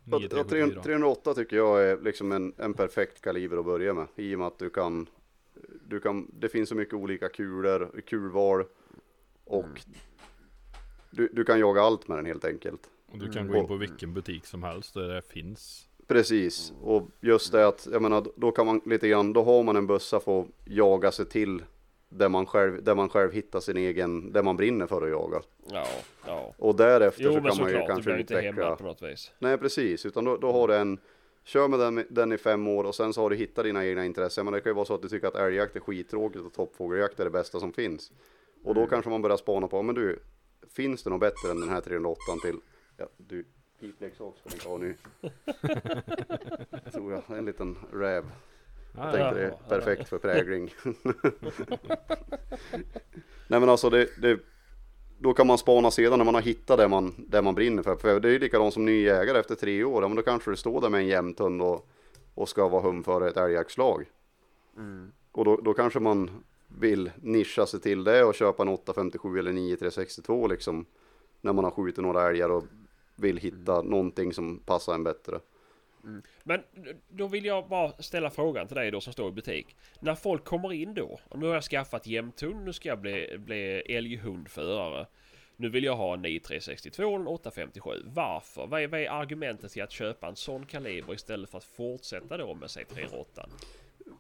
[0.05, 0.83] Ja, 9374.
[0.83, 4.07] 308 tycker jag är liksom en, en perfekt kaliber att börja med.
[4.17, 5.07] I och med att du kan,
[5.89, 8.65] du kan, det finns så mycket olika kulor, kulval
[9.45, 9.77] och Mm.
[11.11, 12.91] du, du kan jaga allt med den helt enkelt.
[13.13, 13.53] Och du kan Mm.
[13.53, 15.89] gå in på vilken butik som helst där det finns.
[16.07, 19.77] Precis, och just det att, jag menar, då kan man lite grann, då har man
[19.77, 21.63] en bössa för att jaga sig till
[22.17, 25.43] där man själv, där man själv hittar sin egen, där man brinner för att jaga.
[25.71, 25.87] Ja,
[26.27, 26.55] ja.
[26.59, 28.63] Och därefter Jo så kan man ju såklart, du kanske blir inte utveckla.
[28.63, 29.31] hämmad på något vis.
[29.39, 30.99] Nej precis, utan då, då har du en
[31.45, 34.05] Kör med den, den i fem år och sen så har du hittat dina egna
[34.05, 34.45] intressen.
[34.45, 37.21] Men det kan ju vara så att du tycker att älgjakt är skittråkigt och toppfågeljakt
[37.21, 38.13] är det bästa som finns.
[38.65, 40.19] Och då kanske man börjar spana på, men du,
[40.69, 42.57] finns det något bättre än den här 308 till?
[42.97, 43.45] Ja, du,
[43.81, 44.95] pipleksak ska vi inte ha nu.
[46.93, 48.25] Tror jag, en liten räv.
[48.97, 50.75] Jag Ja, tänkte det är perfekt för prägling.
[53.49, 54.39] Nej men alltså det, det,
[55.19, 57.97] då kan man spana sedan när man har hittat det man, det man brinner för.
[57.97, 60.01] För det är ju likadant som ny jägare efter tre år.
[60.03, 61.89] Men då kanske du står där med en jämthund och,
[62.35, 64.11] och ska vara hum för ett älgjaktslag.
[65.33, 66.31] Och då, då kanske man
[66.69, 70.87] vill nischa sig till det och köpa en 857 eller 9362 liksom.
[71.41, 72.65] När man har skjutit några älgar och
[73.17, 75.41] vill hitta någonting som passar en bättre.
[76.43, 76.63] Men
[77.09, 79.77] då vill jag bara ställa frågan till dig då som står i butik.
[80.01, 81.21] När folk kommer in då.
[81.29, 85.07] och Nu har jag skaffat jämthund, nu ska jag bli, bli älghundförare.
[85.57, 87.91] Nu vill jag ha en 9362 och en 857.
[88.05, 88.67] Varför?
[88.67, 92.37] Vad är, vad är argumentet till att köpa en sån kaliber istället för att fortsätta
[92.37, 93.49] då med sig 308?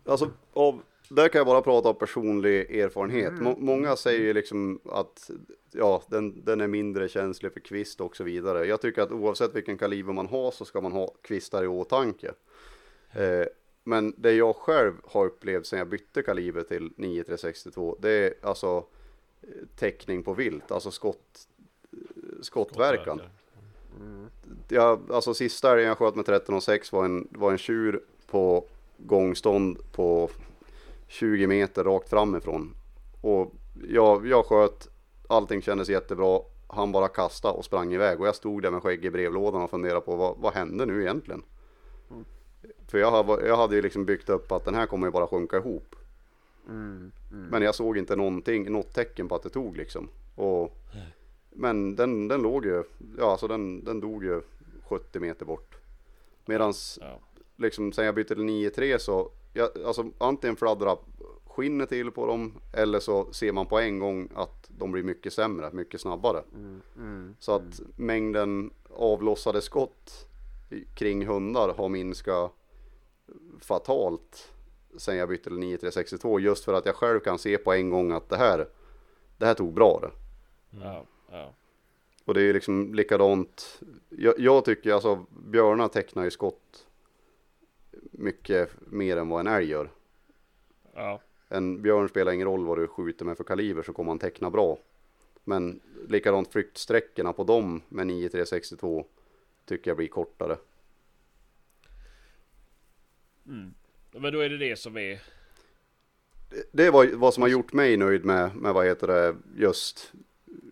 [0.04, 3.32] Alltså, av, där kan jag bara prata av personlig erfarenhet.
[3.32, 5.30] Må, många säger ju liksom att
[5.72, 8.66] ja, den, den är mindre känslig för kvist och så vidare.
[8.66, 12.32] Jag tycker att oavsett vilken kaliber man har så ska man ha kvistar i åtanke.
[13.12, 13.46] Eh,
[13.84, 18.84] men det jag själv har upplevt sedan jag bytte kaliber till 9362, det är alltså
[19.42, 21.48] eh, täckning på vilt, alltså skott,
[21.92, 21.98] eh,
[22.42, 23.20] skottverkan.
[24.68, 28.64] Jag, alltså sista älgen jag sköt med 13,6 var en, var en tjur på
[28.96, 30.30] gångstånd på
[31.12, 32.74] 20 meter rakt framifrån.
[33.20, 33.52] Och
[33.89, 34.89] jag, jag sköt,
[35.28, 36.40] allting kändes jättebra.
[36.66, 39.70] Han bara kastade och sprang iväg och jag stod där med skägg i brevlådan och
[39.70, 41.43] funderade på vad, vad hände nu egentligen?
[42.89, 45.26] För jag, hade- jag hade ju liksom byggt upp att den här kommer ju bara
[45.26, 45.97] sjunka ihop.
[47.51, 50.09] Men jag såg inte någonting, något tecken på att det tog liksom.
[50.34, 50.76] Och,
[51.51, 52.84] men den, den låg ju,
[53.18, 54.40] ja alltså den, den dog ju
[54.89, 55.74] 70 meter bort.
[56.47, 57.18] Medans Ja.
[57.56, 60.98] liksom sen jag bytte till 9-3 så, jag, alltså antingen fladdrar
[61.46, 65.32] skinnet till på dem eller så ser man på en gång att de blir mycket
[65.32, 66.42] sämre, mycket snabbare.
[67.38, 70.28] Så att mängden avlossade skott
[70.94, 72.52] kring hundar har minskat
[73.60, 74.52] fatalt
[74.96, 78.12] sen jag bytte till 9362 just för att jag själv kan se på en gång
[78.12, 78.68] att det här,
[79.38, 80.10] det här tog bra det.
[80.84, 81.54] Ja, ja.
[82.24, 83.80] Och det är ju liksom likadant.
[84.08, 86.86] Jag, jag tycker alltså björnar tecknar ju skott
[88.23, 89.90] mycket mer än vad en älg gör.
[90.94, 91.20] ja.
[91.49, 94.51] En björn spelar ingen roll vad du skjuter med för kaliber så kommer han teckna
[94.51, 94.78] bra.
[95.44, 99.07] Men likadant flyktsträckorna på dem med 9362
[99.66, 100.57] tycker jag blir kortare.
[103.47, 103.74] Mm.
[104.12, 105.20] Men då är det det som är...
[106.51, 110.12] Det- Det var vad som har gjort mig nöjd med, med vad heter det, just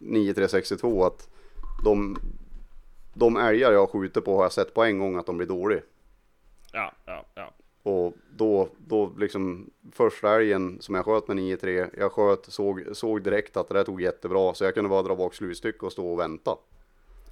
[0.00, 1.28] 9362 att
[1.84, 2.16] de,
[3.14, 5.80] de älgar jag skjuter på har jag sett på en gång att de blir dåliga.
[6.72, 7.52] Ja, ja, ja.
[7.82, 13.22] Och då, då liksom första älgen som jag sköt med 9-3, jag sköt, såg, såg
[13.22, 16.12] direkt att det där tog jättebra så jag kunde bara dra bak slutstycke och stå
[16.12, 16.56] och vänta.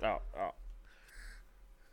[0.01, 0.55] Ja, ja.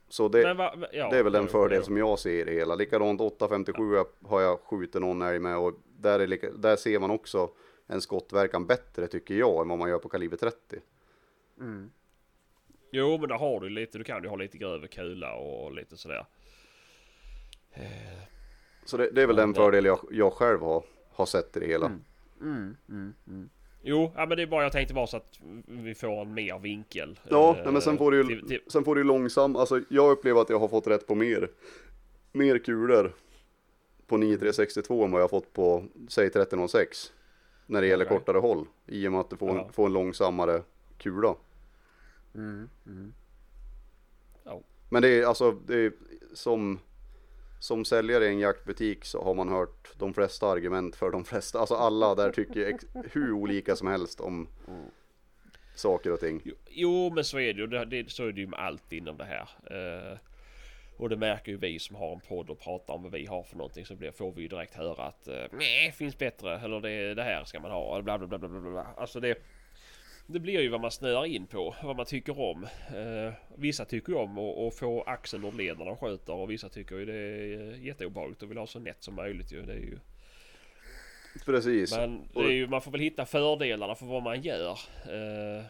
[0.10, 1.84] Så det, va, ja, det är väl den ja, fördel ja.
[1.84, 2.76] som jag ser i det hela.
[2.76, 3.84] Likadant 857
[4.26, 7.50] har jag skjutit någon älg med och där, är lika, där ser man också
[7.88, 10.80] en skottverkan bättre tycker jag än vad man gör på kaliber 30.
[12.92, 15.98] Jo men där har du lite, du kan ju ha lite grövre kula och lite
[15.98, 16.26] sådär.
[18.86, 20.84] Så det, det är väl den fördel jag, jag själv har,
[21.14, 21.92] har sett i det hela.
[23.88, 26.60] Jo, ja, men det är bara jag tänkte bara så att vi får en mer
[26.60, 27.20] vinkel.
[27.30, 30.12] Ja, eh, men sen får du ju, till- till- sen får du långsam, alltså jag
[30.12, 31.50] upplever att jag har fått rätt på mer,
[32.32, 33.14] mer kulor
[34.08, 37.12] på 9362 än vad jag har fått på, säg 1306.
[37.66, 38.18] När det gäller Okej.
[38.18, 39.66] kortare håll, i och med att du får, Ja.
[39.66, 40.62] en, får en långsammare
[40.98, 41.36] kula.
[44.44, 44.62] Ja.
[44.90, 45.92] Men det är alltså, det är
[46.34, 46.80] som,
[47.66, 51.60] som säljare i en jaktbutik så har man hört de flesta argument för de flesta,
[51.60, 54.48] alltså alla där tycker ex, hur olika som helst om
[55.76, 56.42] saker och ting.
[56.70, 57.68] Jo, men så är det ju.
[57.68, 59.48] Det, det, så är det ju med allt inom det här.
[59.72, 60.18] Uh,
[60.98, 63.44] Och det märker ju vi som har en podd och pratar om vad vi har
[63.44, 66.80] för någonting så blir, får vi ju direkt höra att uh, nej, finns bättre eller
[66.82, 68.88] det, det här ska man ha bla bla bla bla bla bla.
[68.98, 69.36] Alltså det
[70.28, 72.64] det blir ju vad man snöar in på, vad man tycker om.
[72.64, 76.70] Eh, vissa tycker ju om att, få axeln ur led när de skjuter och vissa
[76.70, 79.62] tycker ju det är jätteobehagligt och vill ha så nätt som möjligt ju.
[79.62, 80.00] Det är ju
[81.46, 81.98] Precis.
[81.98, 84.80] men ju, man får väl hitta fördelarna för vad man gör.
[85.06, 85.66] Eh,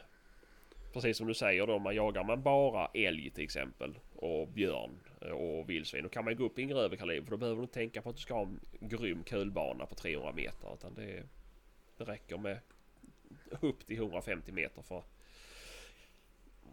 [0.94, 5.32] precis som du säger då, man jagar man bara älg till exempel och björn eh,
[5.32, 6.03] och vildsvin.
[6.03, 8.02] Då kan man gå upp i en grövre kaliber för då behöver du inte tänka
[8.02, 10.73] på att du ska ha en grym kulbana på 300 meter.
[10.73, 11.23] Utan det,
[11.98, 12.57] det räcker med
[13.61, 15.03] upp till 150 meter för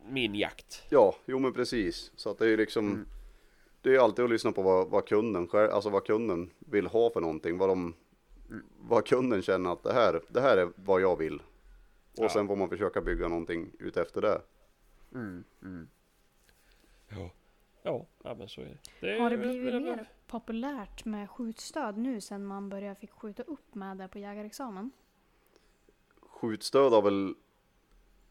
[0.04, 0.82] min jakt.
[0.90, 2.12] Ja, jo men precis.
[2.16, 3.06] Så att det är ju liksom Mm.
[3.82, 7.10] Det är alltid att lyssna på vad, vad kunden själv, alltså vad kunden vill ha
[7.10, 7.58] för någonting.
[7.58, 7.94] Vad de
[8.78, 11.34] Vad kunden känner att det här, det här är vad jag vill.
[12.18, 12.28] Och Ja.
[12.28, 14.40] sen får man försöka bygga någonting ut efter det.
[17.08, 17.30] Ja.
[17.82, 18.78] Ja, ja men så är det.
[19.00, 23.74] det Har det blivit mer populärt med skjutstöd nu sen man började fick skjuta upp
[23.74, 24.90] med det på jägarexamen?
[26.42, 27.34] Skjutstöd har väl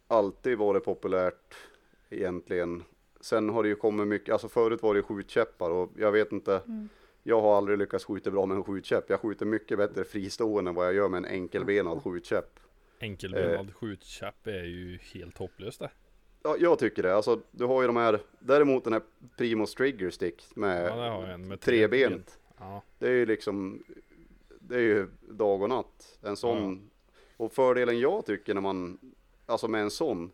[0.07, 1.55] alltid varit populärt
[2.09, 2.83] egentligen.
[3.21, 6.61] Sen har det ju kommit mycket, alltså förut var det skjutkäppar och jag vet inte.
[6.67, 6.89] Mm.
[7.23, 9.09] Jag har aldrig lyckats skjuta bra med en skjutkäpp.
[9.09, 12.59] Jag skjuter mycket bättre fristående än vad jag gör med en enkelbenad skjutkäpp.
[12.99, 15.91] Enkelbenad skjutkäpp är ju helt hopplöst det.
[16.43, 17.15] Ja, jag tycker det.
[17.15, 19.01] Alltså, du har ju de här, däremot den här
[19.37, 22.39] Primus Trigger Stick med, Ja, en med trebent.
[22.59, 23.83] Ja, Det är ju liksom,
[24.59, 26.19] det är ju dag och natt.
[26.21, 26.90] En sån,
[27.41, 28.97] och fördelen jag tycker när man,
[29.45, 30.31] alltså med en sån,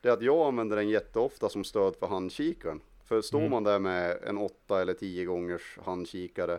[0.00, 2.80] det är att jag använder den jätteofta som stöd för handkikaren.
[3.04, 3.50] För står Mm.
[3.50, 6.58] man där med en åtta eller tio gångers handkikare,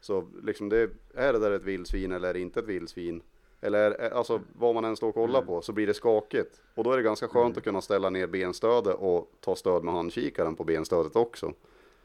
[0.00, 3.22] så liksom det, är det där ett vildsvin eller är det inte ett vildsvin?
[3.60, 6.62] Eller alltså vad man än står och kollar på så blir det skakigt.
[6.74, 9.94] Och då är det ganska skönt att kunna ställa ner benstödet och ta stöd med
[9.94, 11.52] handkikaren på benstödet också.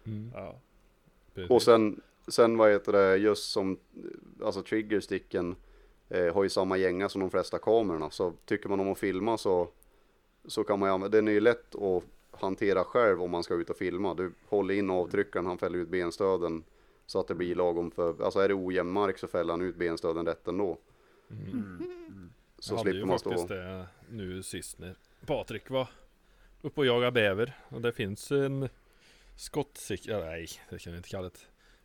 [0.05, 1.49] mm.
[1.49, 3.77] Och sen, sen vad heter det, just som,
[4.43, 5.55] alltså triggersticken
[6.09, 8.09] eh, har ju samma gänga som de flesta kamerorna.
[8.09, 9.67] Så tycker man om att filma så,
[10.45, 13.53] så kan man ju använda, den är ju lätt att hantera själv om man ska
[13.53, 14.13] ut och filma.
[14.13, 16.63] Du håller in avtryckaren, han fäller ut benstöden
[17.05, 19.75] så att det blir lagom för, alltså är det ojämn mark så fäller han ut
[19.75, 20.77] benstöden rätt ändå.
[21.31, 22.29] Mm.
[22.59, 23.29] Så jag hade slipper ju man stå.
[23.29, 24.95] faktiskt det nu sist när
[25.25, 25.89] Patrik var
[26.61, 27.57] uppe och jagade bäver.
[27.69, 28.69] Och det finns en
[29.35, 31.39] skottsikt, ja, nej det kan vi inte kalla det.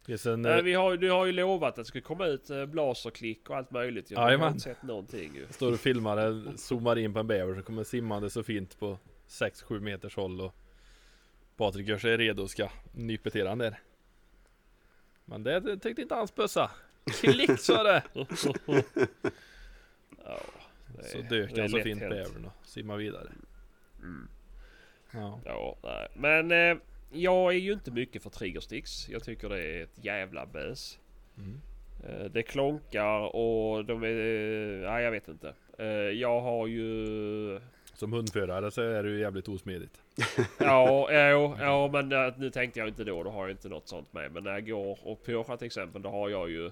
[0.07, 2.51] Finns en, Nej, eh, vi har, du har ju lovat att det ska komma ut
[2.51, 4.11] eh, blaserklick och allt möjligt.
[4.11, 5.47] Jag har inte sett någonting ju.
[5.51, 8.99] står och filmar det, zoomar in på en bäver som kommer simmande så fint på
[9.29, 10.55] 6-7 meters håll och
[11.57, 13.79] Patrik gör sig redo och ska nypetera den där.
[15.25, 16.71] Men det, tyckte inte hans bössa.
[17.21, 18.03] Klick sa det!
[20.25, 20.41] Ja,
[20.97, 23.33] det Så är- dök det är han så lätt fint bävern och simmade vidare.
[23.99, 24.29] Mm.
[25.13, 25.41] Ja.
[25.45, 26.09] Ja, nej.
[26.15, 26.77] Men eh,
[27.15, 29.09] jag är ju inte mycket för triggersticks.
[29.09, 30.99] Jag tycker det är ett jävla bös.
[31.39, 31.61] Mm.
[32.07, 34.87] Eh, det klonkar och de är...
[34.91, 35.55] Nej, jag vet inte.
[35.79, 37.61] Eh, jag har ju...
[37.95, 40.03] Som hundförare så är det ju jävligt osmidigt.
[40.59, 43.23] Ja, ja, ja men eh, nu tänkte jag inte då.
[43.23, 44.33] Då har jag inte något sånt med.
[44.33, 46.03] Men när jag går och påskar till exempel.
[46.03, 46.71] Då har jag ju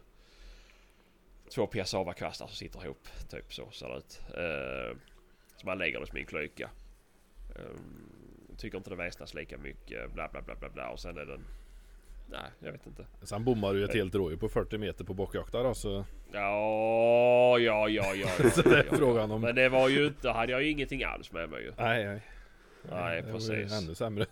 [1.54, 3.08] två piassavakvastar som sitter ihop.
[3.30, 4.20] Typ så ser det ut.
[4.28, 4.98] Eh,
[5.56, 6.70] så man lägger det som i en klyka.
[8.56, 10.12] Tycker inte det väsnas lika mycket.
[10.12, 10.90] Bla bla bla bla bla.
[10.90, 11.44] Och sen är den...
[12.30, 13.06] Nej, jag vet inte.
[13.22, 17.58] Sen bommar du ju ett helt rådjur på 40 meter på bockjakta då så Ja,
[17.58, 18.28] ja, ja, ja.
[18.42, 19.22] ja, Så det är ja, ja.
[19.34, 20.30] om- Men det var ju inte...
[20.30, 21.72] hade jag ju ingenting alls med mig ju.
[21.78, 22.20] Nej nej.
[22.90, 23.72] Nej, det precis.
[23.82, 24.26] Ännu sämre.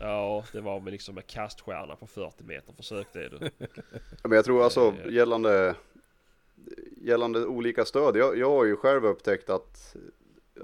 [0.00, 2.72] Ja, det var med liksom med kaststjärna på 40 meter.
[2.72, 3.38] Försök det du.
[4.22, 5.74] Men jag tror alltså gällande
[6.96, 9.96] Gällande olika stöd, jag, jag har ju själv upptäckt att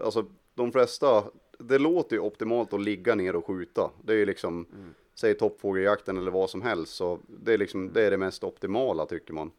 [0.04, 1.24] Alltså de flesta
[1.60, 4.94] Det låter ju optimalt att ligga ner och skjuta Det är ju liksom Mm.
[5.14, 9.06] Säg toppfågeljakten eller vad som helst så det är liksom Det är det mest optimala
[9.06, 9.50] tycker man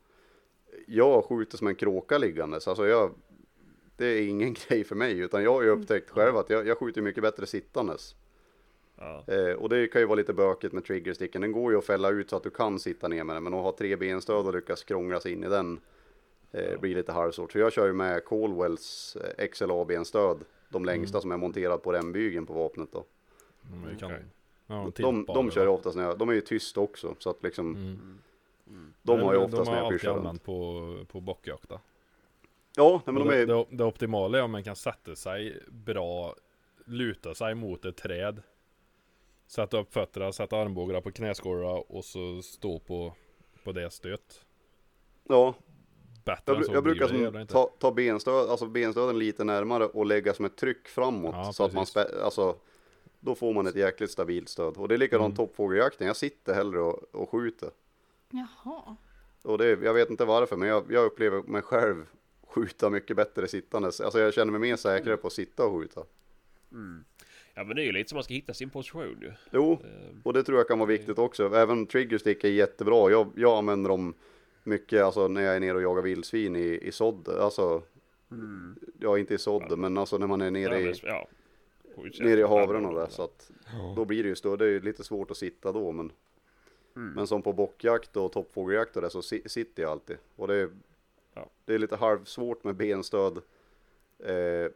[0.88, 3.12] Jag skjuter som en kråka liggandes, alltså jag
[3.96, 6.78] Det är ingen grej för mig utan jag har ju upptäckt själv att jag, jag
[6.78, 8.16] skjuter mycket bättre sittandes
[9.02, 9.24] Ja.
[9.28, 11.42] Eh, och det kan ju vara lite bökigt med triggersticken.
[11.42, 13.44] Den går ju att fälla ut så att du kan sitta ner med den.
[13.44, 15.80] Men att ha tre benstöd och lyckas krångla sig in i den
[16.52, 17.52] eh, blir lite halvsvårt.
[17.52, 20.38] Så jag kör ju med Colwells eh, XLA-benstöd.
[20.72, 23.06] De längsta som är monterad på rembygeln på vapnet då.
[23.62, 24.00] De är ju Okej.
[24.00, 24.20] kanon.
[24.68, 25.78] Ja, De, de kör jag va?
[25.78, 27.16] oftast när jag, de är ju tysta också.
[27.20, 27.76] Så att liksom,
[28.68, 28.94] Mm.
[29.02, 30.44] de har jag Men oftast de när jag pyschar runt.
[30.44, 31.80] på, på bockjakta.
[32.76, 35.64] Ja, nej, men de det, är, det, det optimala är om man kan sätta sig
[35.70, 36.36] bra,
[36.86, 38.42] luta sig mot ett träd.
[39.48, 43.14] Sätta upp fötterna, sätta armbågarna på knäskålar och så stå på,
[43.64, 44.46] på det stöt.
[45.28, 45.54] ja,
[46.24, 50.06] Bättre jag, än så jag brukar som ta, ta benstöd, alltså benstöden lite närmare och
[50.06, 51.36] lägga som ett tryck framåt.
[51.38, 51.86] Ja, så att man
[52.24, 52.56] alltså
[53.20, 54.78] då får man ett jäkligt stabilt stöd.
[54.78, 55.36] Och det är likadant Mm.
[55.48, 57.70] toppfågeljakten, jag sitter hellre och, och skjuter.
[58.30, 58.96] Jaha.
[59.44, 62.06] Och det, jag vet inte varför, men jag, jag upplever mig själv
[62.48, 64.02] skjuta mycket bättre sittandes.
[64.02, 66.04] Alltså jag känner mig mer säkrare på att sitta och skjuta.
[66.72, 67.04] Mm.
[67.54, 69.32] Ja men det är ju lite som man ska hitta sin position ju.
[69.52, 71.56] Jo, Eh, och det tror jag kan vara viktigt också.
[71.56, 73.12] Även triggerstick är jättebra.
[73.12, 74.14] Jag, jag använder dem
[74.64, 77.30] mycket alltså, när jag är nere och jagar vildsvin i, i sådd.
[77.30, 77.82] Alltså,
[78.32, 78.76] Mm.
[79.00, 81.28] ja inte i sådd, men alltså när man är nere ja, i, ja.
[81.96, 82.26] Skjutsätt.
[82.26, 83.08] nere i havren och Ja, där.
[83.08, 83.52] Så att
[83.96, 84.58] då blir det ju större.
[84.58, 86.12] Det är ju lite svårt att sitta då, men
[86.96, 87.14] Mm.
[87.14, 90.18] Men som på bockjakt och toppfågeljakt och det så si- sitter jag alltid.
[90.36, 90.70] Och det är,
[91.34, 91.50] Ja.
[91.66, 93.38] det är lite halvsvårt med benstöd
[94.20, 94.72] eh,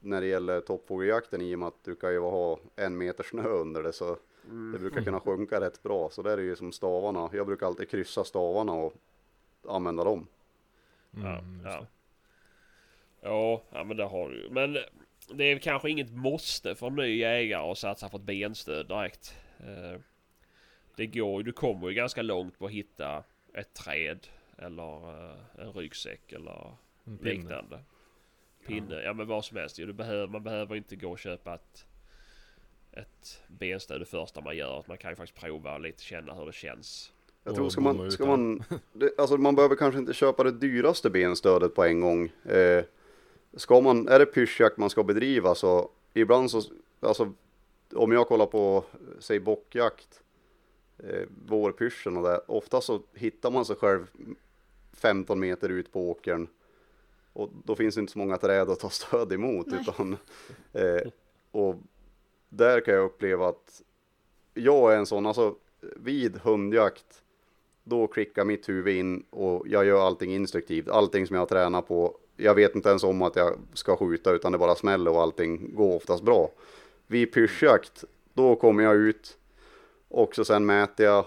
[0.00, 3.48] när det gäller toppfågeljakten i och med att du kan ju ha en meter snö
[3.48, 4.16] under det så
[4.50, 4.72] Mm.
[4.72, 6.10] det brukar kunna sjunka rätt bra.
[6.10, 7.30] Så där är det ju som stavarna.
[7.32, 8.94] Jag brukar alltid kryssa stavarna och
[9.68, 10.26] använda dem.
[11.10, 11.86] Ja, Mm, ja.
[13.20, 14.50] Ja, ja men det har du ju.
[14.50, 14.78] Men
[15.28, 19.36] det är kanske inget måste för en ny jägare att satsa på ett benstöd direkt.
[19.60, 20.00] Eh,
[20.96, 23.24] Det går ju, du kommer ju ganska långt på att hitta
[23.54, 24.26] ett träd
[24.58, 26.72] eller eh, en ryggsäck eller
[27.04, 27.30] En pinne.
[27.34, 27.80] liknande.
[28.66, 29.76] Pinne, ja men vad som helst.
[29.76, 31.86] Du behöver, man behöver inte gå och köpa ett,
[32.92, 34.84] ett benstöd det första man gör.
[34.88, 37.12] Man kan ju faktiskt prova lite, känna hur det känns.
[37.46, 38.62] Jag tror ska man, ska man,
[38.92, 42.32] det, alltså man behöver kanske inte köpa det dyraste benstödet på en gång.
[42.44, 42.84] Eh,
[43.56, 46.62] ska man, är det pyrschjakt man ska bedriva så ibland så,
[47.00, 47.32] alltså
[47.94, 48.84] om jag kollar på,
[49.18, 50.22] säg bockjakt,
[50.98, 54.06] eh, vårpyrschen och det, ofta så hittar man sig själv
[54.92, 56.48] 15 meter ut på åkern
[57.32, 59.80] och då finns det inte så många träd att ta stöd emot Nej.
[59.80, 60.16] utan
[60.72, 61.10] eh,
[61.50, 61.76] och
[62.48, 63.82] där kan jag uppleva att
[64.54, 67.22] jag är en sån, alltså vid hundjakt
[67.88, 72.16] då klickar mitt huvud in och jag gör allting instruktivt, allting som jag tränar på.
[72.36, 75.74] Jag vet inte ens om att jag ska skjuta utan det bara smäller och allting
[75.74, 76.50] går oftast bra.
[77.06, 78.04] Vid pyrschjakt,
[78.34, 79.38] då kommer jag ut
[80.08, 81.24] och så sen mäter jag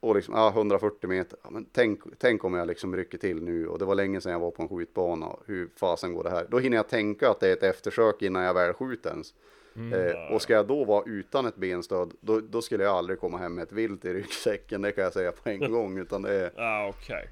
[0.00, 1.38] och liksom, ah, 140 meter.
[1.42, 4.32] Ja, men tänk, tänk om jag liksom rycker till nu och det var länge sedan
[4.32, 5.36] jag var på en skjutbana.
[5.46, 6.46] Hur fasen går det här?
[6.50, 9.34] Då hinner jag tänka att det är ett eftersök innan jag väl skjuter ens.
[9.76, 9.92] Mm.
[10.10, 13.38] Eh, och ska jag då vara utan ett benstöd, då, då skulle jag aldrig komma
[13.38, 15.98] hem med ett vilt i ryggsäcken, det kan jag säga på en gång.
[15.98, 17.28] Utan det är, Ja okej.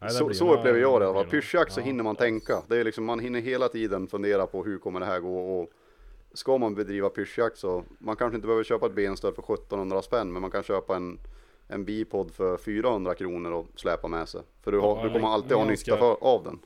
[0.00, 1.12] Nej, så så upplever jag det.
[1.12, 1.24] Va?
[1.24, 2.62] Pyrschjakt så hinner man tänka.
[2.68, 5.38] Det är liksom, man hinner hela tiden fundera på hur kommer det här gå.
[5.60, 5.70] Och
[6.32, 10.32] ska man bedriva pyrschjakt så, man kanske inte behöver köpa ett benstöd för 1700 spänn,
[10.32, 11.18] men man kan köpa en,
[11.68, 14.40] en bipod för 400 kronor och släpa med sig.
[14.62, 16.58] För du, har, Ja, du kommer alltid ha ganska- nytta för, av den.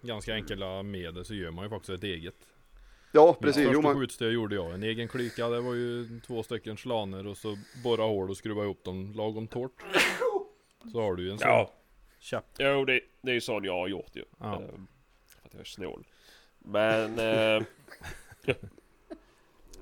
[0.00, 2.34] Ganska enkla medel så gör man ju faktiskt ett eget.
[3.12, 3.62] Ja, Mitt precis.
[3.64, 4.74] Jo, första man, skjutsteg gjorde jag.
[4.74, 8.62] En egen klyka, det var ju två stycken slaner och så borra hål och skruva
[8.64, 9.82] ihop dem lagom torrt.
[10.92, 11.74] Så har du ju en sån Ja,
[12.18, 12.44] käpp.
[12.58, 14.24] jo det, det är ju sån jag har gjort ju.
[14.40, 14.54] Ja.
[14.56, 14.86] Ehm,
[15.26, 16.06] för att jag är snål.
[16.58, 17.18] Men...
[17.18, 17.62] eh,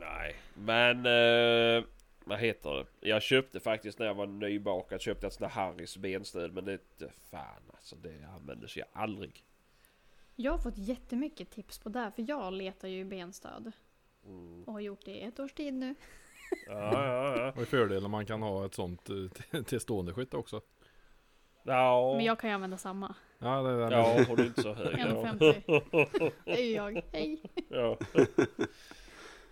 [0.01, 1.07] nej, men...
[1.07, 1.85] eh,
[2.28, 2.70] vad heter
[3.01, 3.09] det?
[3.09, 6.55] Jag köpte faktiskt när jag var nybakad, köpte ett sånt där Harrys benstöd.
[6.55, 9.44] Men det inte fan alltså, det användes ju aldrig.
[10.36, 13.72] Jag har fått jättemycket tips på det, för jag letar ju benstöd.
[14.26, 14.64] Mm.
[14.64, 15.94] Och har gjort det i ett års tid nu.
[16.66, 17.52] Ja, ja, ja.
[17.56, 20.60] Och i fördelen man kan ha ett sånt eh, till- stående skytt också.
[21.62, 23.14] Ja, Men jag kan ju använda samma.
[23.38, 24.98] Ja, det är ja har du inte så hög.
[24.98, 25.04] ja.
[25.04, 26.32] 1,50.
[26.44, 27.02] Det är ju jag.
[27.12, 27.42] Hej!
[27.68, 27.98] Ja.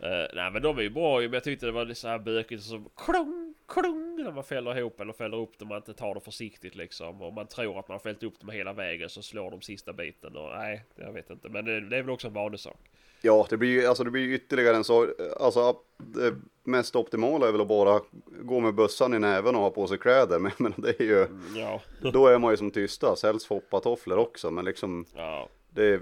[0.01, 2.63] Eh, nej men de är ju bra men jag tyckte det var så här bökigt
[2.63, 6.21] som klung, klung när man fäller ihop eller fäller upp dem man inte tar det
[6.21, 7.23] försiktigt liksom.
[7.23, 9.93] Och man tror att man har fällt upp dem hela vägen så slår de sista
[9.93, 11.49] biten och nej, jag vet inte.
[11.49, 12.79] Men det, det är väl också en vanesak.
[13.23, 15.09] Ja, det blir ju alltså det blir ytterligare en sak.
[15.41, 18.01] Alltså det mest optimala är väl att bara
[18.43, 20.39] gå med bössan i näven och ha på sig kläder.
[20.45, 21.81] Men, men det är ju, Mm, Ja,
[22.13, 23.23] då är man ju som tystast.
[23.23, 24.51] Helst foppatofflor också.
[24.51, 26.01] Men liksom ja, det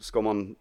[0.00, 0.56] ska man.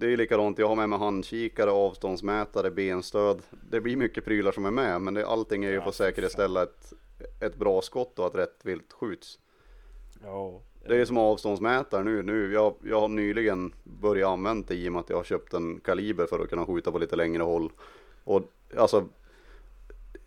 [0.00, 0.58] Det är likadant.
[0.58, 3.42] Jag har med mig handkikare, avståndsmätare, benstöd.
[3.70, 5.00] Det blir mycket prylar som är med.
[5.00, 6.92] Men det, allting är ju Ja, för att säkerställa ett,
[7.40, 9.38] ett bra skott och att rätt vilt skjuts.
[10.24, 10.60] ja.
[10.88, 12.22] Det är som avståndsmätare nu.
[12.22, 15.54] nu jag, jag har nyligen börjat använda det i och med att jag har köpt
[15.54, 17.72] en kaliber för att kunna skjuta på lite längre håll.
[18.24, 18.42] Och
[18.76, 19.08] alltså,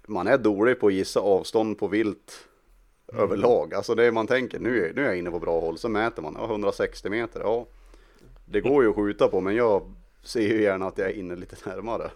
[0.08, 2.48] man är dålig på att gissa avstånd på vilt
[3.14, 3.74] överlag.
[3.74, 6.36] Alltså det man tänker, nu nu är jag inne på bra håll, så mäter man,
[6.40, 7.66] ja 160 meter, ja.
[8.46, 9.94] Det går ju att skjuta på, men jag
[10.24, 12.12] ser ju gärna att jag är inne lite närmare.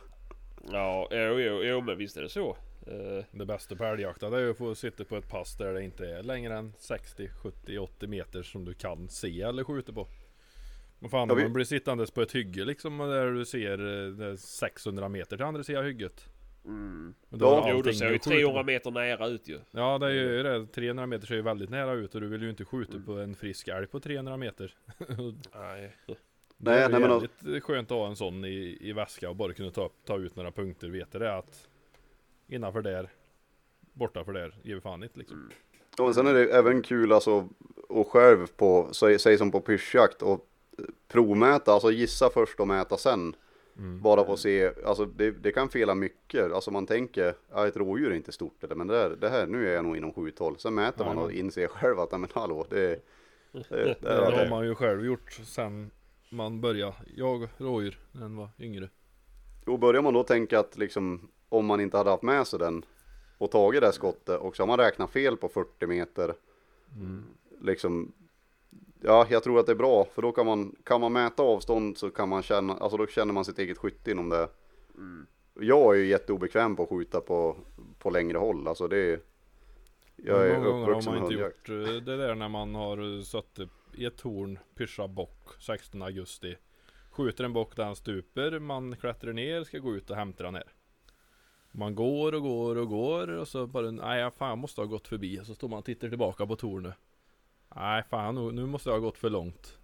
[0.71, 2.49] Ja, jo, jo, jo men visst är det så.
[2.87, 5.83] Eh, Det bästa på älgjakten är ju att få sitta på ett pass där det
[5.83, 10.07] inte är längre än 60, 70, 80 meter som du kan se eller skjuta på.
[10.99, 14.11] Men fan Ja, vi- man blir sittandes på ett hygge liksom där du ser eh,
[14.11, 16.25] det är 600 meter till andra sidan hygget.
[16.67, 17.13] Mm.
[17.29, 18.65] Men då allting det ser ju du skjuter 300 på.
[18.65, 19.59] meter nära ut ju.
[19.71, 20.65] Ja det är ju det.
[20.67, 23.05] 300 meter ser ju väldigt nära ut och du vill ju inte skjuta Mm.
[23.05, 24.75] på en frisk älg på 300 meter.
[25.55, 25.95] Nej.
[26.07, 29.35] Det Nej, är nej, men jävligt skönt att ha en sån i, i väska och
[29.35, 30.87] bara kunna ta, ta ut några punkter.
[30.87, 31.67] Vet du det att
[32.47, 33.09] innanför där,
[33.93, 35.49] borta för där, ger vi fan inte liksom.
[35.97, 37.49] Ja, men sen är det även kul alltså
[37.89, 40.47] att själv på, säg, säg som på pyrschjakt och
[41.07, 43.35] provmäta, alltså gissa först och mäta sen.
[43.77, 44.01] Mm.
[44.01, 46.51] Bara för att se, alltså det, det kan fela mycket.
[46.51, 49.47] Alltså man tänker, ja ett rådjur är inte stort eller men det, här, det här,
[49.47, 50.59] nu är jag nog inom skjuthåll.
[50.59, 53.03] Sen mäter man och inser själv att, nej men hallå, det,
[53.51, 55.91] det, det, Det har man ju själv gjort sen
[56.29, 58.89] man började jaga rådjur när man var yngre.
[59.65, 62.85] Och börjar man då tänka att liksom, om man inte hade haft med sig den
[63.37, 66.33] och tagit det skottet och så har man räknat fel på 40 meter.
[67.61, 68.13] Liksom,
[69.01, 71.97] ja jag tror att det är bra för då kan man, kan man mäta avstånd
[71.97, 74.49] så kan man känna, alltså då känner man sitt eget skytte inom det.
[75.59, 77.57] Jag är ju jätteobekväm på att skjuta på,
[77.99, 79.19] på längre håll, alltså det är,
[80.15, 81.69] jag är Många gånger har man inte hundjakt.
[81.69, 86.55] gjort eh, det där när man har suttit i ett torn, pyssla bock 16 augusti.
[87.11, 90.53] Skjuter en bock där han stuper, man klättrar ner, ska gå ut och hämta den
[90.53, 90.73] ner.
[91.71, 95.07] Man går och går och går och så bara, nej fan jag måste ha gått
[95.07, 95.41] förbi.
[95.45, 96.93] Så står man och tittar tillbaka på tornet.
[97.75, 99.77] Nej fan nu, måste jag ha gått för långt.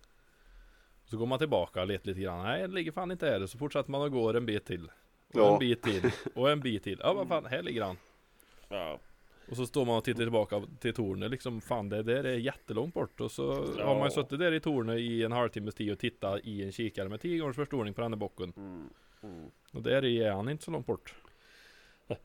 [1.05, 2.43] Så går man tillbaka och letar lite grann.
[2.43, 3.45] Nej det ligger fan inte här.
[3.47, 4.83] Så fortsätter man och går en bit till.
[4.85, 5.53] Och Ja.
[5.53, 6.11] en bit till.
[6.35, 6.99] Och en bit till.
[7.03, 7.97] Ja vad fan, här ligger han.
[8.69, 8.99] Ja.
[9.49, 12.93] Och så står man och tittar tillbaka till tornet liksom Fan det där är jättelångt
[12.93, 14.05] bort Och så har man Ja.
[14.05, 17.21] ju suttit där i tornet i en halvtimmes tid och tittat i en kikare med
[17.21, 18.89] 10 gångers förstoring på den där bocken Mm.
[19.23, 19.51] Mm.
[19.73, 21.15] Och där är han inte så långt bort
[22.07, 22.17] Nej,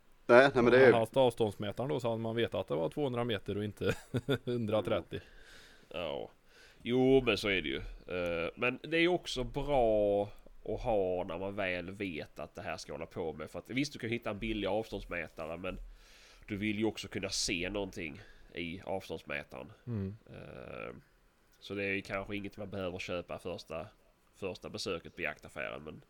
[0.55, 3.24] nej men det är, haft avståndsmätaren då så hade man vetat att det var 200
[3.24, 3.94] meter och inte
[4.44, 5.20] 130
[5.89, 6.31] Ja.
[6.82, 7.77] Jo men så är det ju.
[8.16, 10.23] Eh, Men det är också bra
[10.65, 13.51] att ha när man väl vet att det här ska hålla på med.
[13.51, 15.78] För att visst du kan hitta en billig avståndsmätare men
[16.48, 18.20] du vill ju också kunna se någonting
[18.55, 19.73] i avståndsmätaren.
[19.86, 20.16] mm.
[20.31, 20.94] Eh,
[21.60, 23.86] Så det är ju kanske inget man behöver köpa första,
[24.35, 25.82] första besöket på jaktaffären.
[25.82, 26.02] Men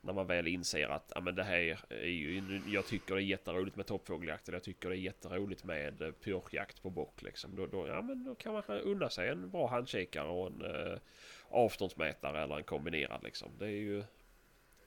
[0.00, 3.24] när man väl inser att ja, men det här är ju, jag tycker det är
[3.24, 4.48] jätteroligt med toppfågeljakt.
[4.48, 7.22] Eller jag tycker det är jätteroligt med eh, pyrschjakt på bock.
[7.22, 7.56] Liksom.
[7.56, 10.98] Då, då, ja, men då kan man unna sig en bra handkikare och en eh,
[11.48, 13.22] avståndsmätare eller en kombinerad.
[13.22, 13.48] Liksom.
[13.58, 14.04] Det är ju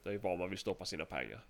[0.03, 1.45] det är var man vill stoppa sina pengar.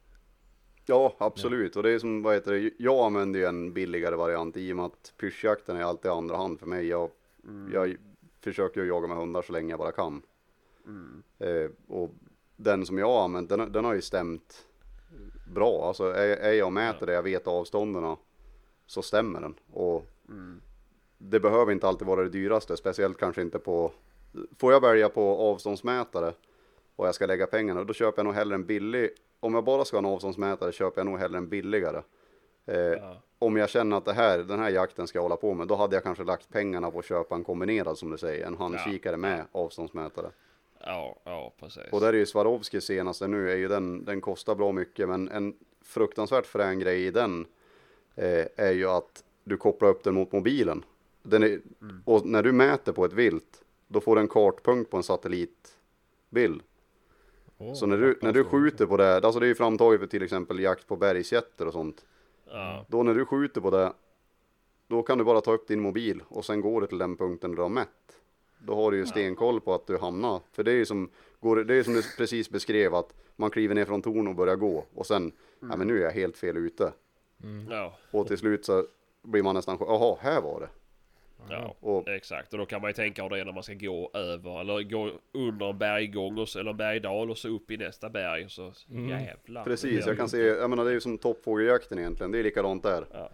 [0.86, 1.76] ja absolut.
[1.76, 4.76] Och det är som, vad heter det, jag använder ju en billigare variant i och
[4.76, 6.88] med att pyrschjakten är alltid andra hand för mig.
[6.88, 7.10] Jag,
[7.74, 7.96] jag
[8.42, 10.22] försöker ju jaga med hundar så länge jag bara kan.
[10.86, 11.24] Mm.
[11.40, 12.12] Eh, och
[12.56, 14.66] den som jag har använt, den, den har ju stämt
[15.54, 15.88] bra.
[15.88, 18.16] Alltså är, är jag mäter det, jag vet avstånden
[18.86, 19.56] så stämmer den.
[19.74, 20.62] Och Mm.
[21.18, 23.92] det behöver inte alltid vara det dyraste, speciellt kanske inte på...
[24.60, 26.34] Får jag välja på avståndsmätare
[26.96, 29.10] och jag ska lägga pengarna, då köper jag nog hellre en billig...
[29.40, 32.02] Om jag bara ska ha en avståndsmätare köper jag nog hellre en billigare.
[32.66, 33.18] Eh, Ja.
[33.40, 35.76] om jag känner att det här, den här jakten ska jag hålla på med, då
[35.76, 39.18] hade jag kanske lagt pengarna på att köpa en kombinerad som du säger, en handkikare
[39.18, 40.32] med avståndsmätare.
[40.86, 41.92] Ja, ja precis.
[41.92, 45.30] Och där är ju Swarovskis senaste nu, är ju den, den kostar bra mycket, men
[45.30, 47.46] en fruktansvärt frän grej i den
[48.16, 50.86] eh, är ju att du kopplar upp den mot mobilen.
[51.24, 51.60] Den är,
[52.06, 56.62] Och när du mäter på ett vilt, då får du en kartpunkt på en satellitbild.
[57.58, 60.08] Åh, Så när du, när du skjuter på det, alltså det är ju framtaget för
[60.08, 62.06] till exempel jakt på bergsjätter och sånt.
[62.46, 62.86] Ja.
[62.90, 63.94] Då när du skjuter på det,
[64.88, 67.56] då kan du bara ta upp din mobil och sen går du till den punkten
[67.56, 68.20] du har mätt.
[68.66, 70.42] Då har du ju stenkoll på att du hamnar.
[70.52, 71.10] För det är ju som,
[71.40, 74.56] går, det är som du precis beskrev att man kliver ner från torn och börjar
[74.56, 76.94] gå och sen, ja men nu är jag helt fel ute.
[77.70, 77.98] Ja.
[78.12, 78.86] Och till slut så
[79.22, 80.70] blir man nästan, jaha, här var det.
[81.50, 82.54] Ja, Och- exakt.
[82.54, 85.12] Och då kan man ju tänka på det när man ska gå över eller gå
[85.32, 88.52] under en berggång och så, eller en bergdal och så upp i nästa berg och
[88.52, 88.72] så
[89.10, 89.64] jävlar.
[89.64, 92.84] Precis, jag kan se, jag menar det är ju som toppfågeljakten egentligen, det är likadant
[92.84, 93.06] där.
[93.14, 93.30] Ja.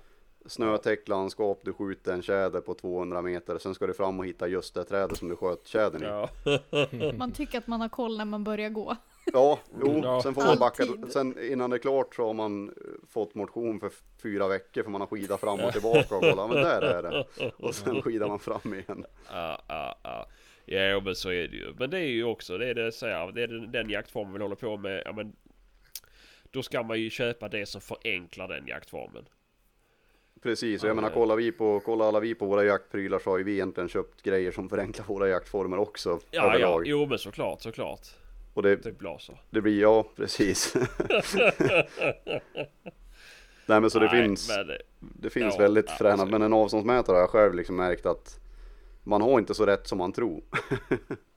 [0.50, 4.48] Snötäckt landskap, du skjuter en tjäder på 200 meter, sen ska du fram och hitta
[4.48, 6.06] just det trädet som du sköt tjädern i.
[6.06, 6.30] Ja.
[7.18, 8.96] Man tycker att man har koll när man börjar gå.
[9.34, 10.22] Ja, jo, Ja.
[10.24, 10.84] sen får man backa.
[10.84, 11.12] Alltid.
[11.12, 12.74] Sen innan det är klart så har man eh,
[13.10, 13.92] fått motion för
[14.24, 17.26] fyra veckor för man har skidat fram och tillbaka och kolla, men där är det.
[17.58, 19.06] Och sen skidar man fram igen.
[19.32, 20.28] Ja, ja, ja.
[20.66, 21.74] Ja, men så är det ju.
[21.80, 24.34] Men det är ju också, det är det, så här, det är den, den jaktformen
[24.34, 25.02] vi håller på med.
[25.06, 25.36] Ja, men,
[26.52, 29.26] då ska man ju köpa det som förenklar den jaktformen.
[30.42, 33.30] Precis, och jag Ja, menar kollar vi på, kollar alla vi på våra jaktprylar så
[33.30, 37.18] har ju vi egentligen köpt grejer som förenklar våra jaktformer också Ja, ja, jo men
[37.20, 38.08] såklart, såklart.
[38.54, 39.42] Och det, Typ blaser.
[39.50, 40.74] det blir, ja precis.
[43.66, 46.54] Nej men så det Nej, finns, det- det finns ja, väldigt ja, fräna, men en
[46.54, 48.40] avståndsmätare har jag själv liksom märkt att
[49.04, 50.42] man har inte så rätt som man tror.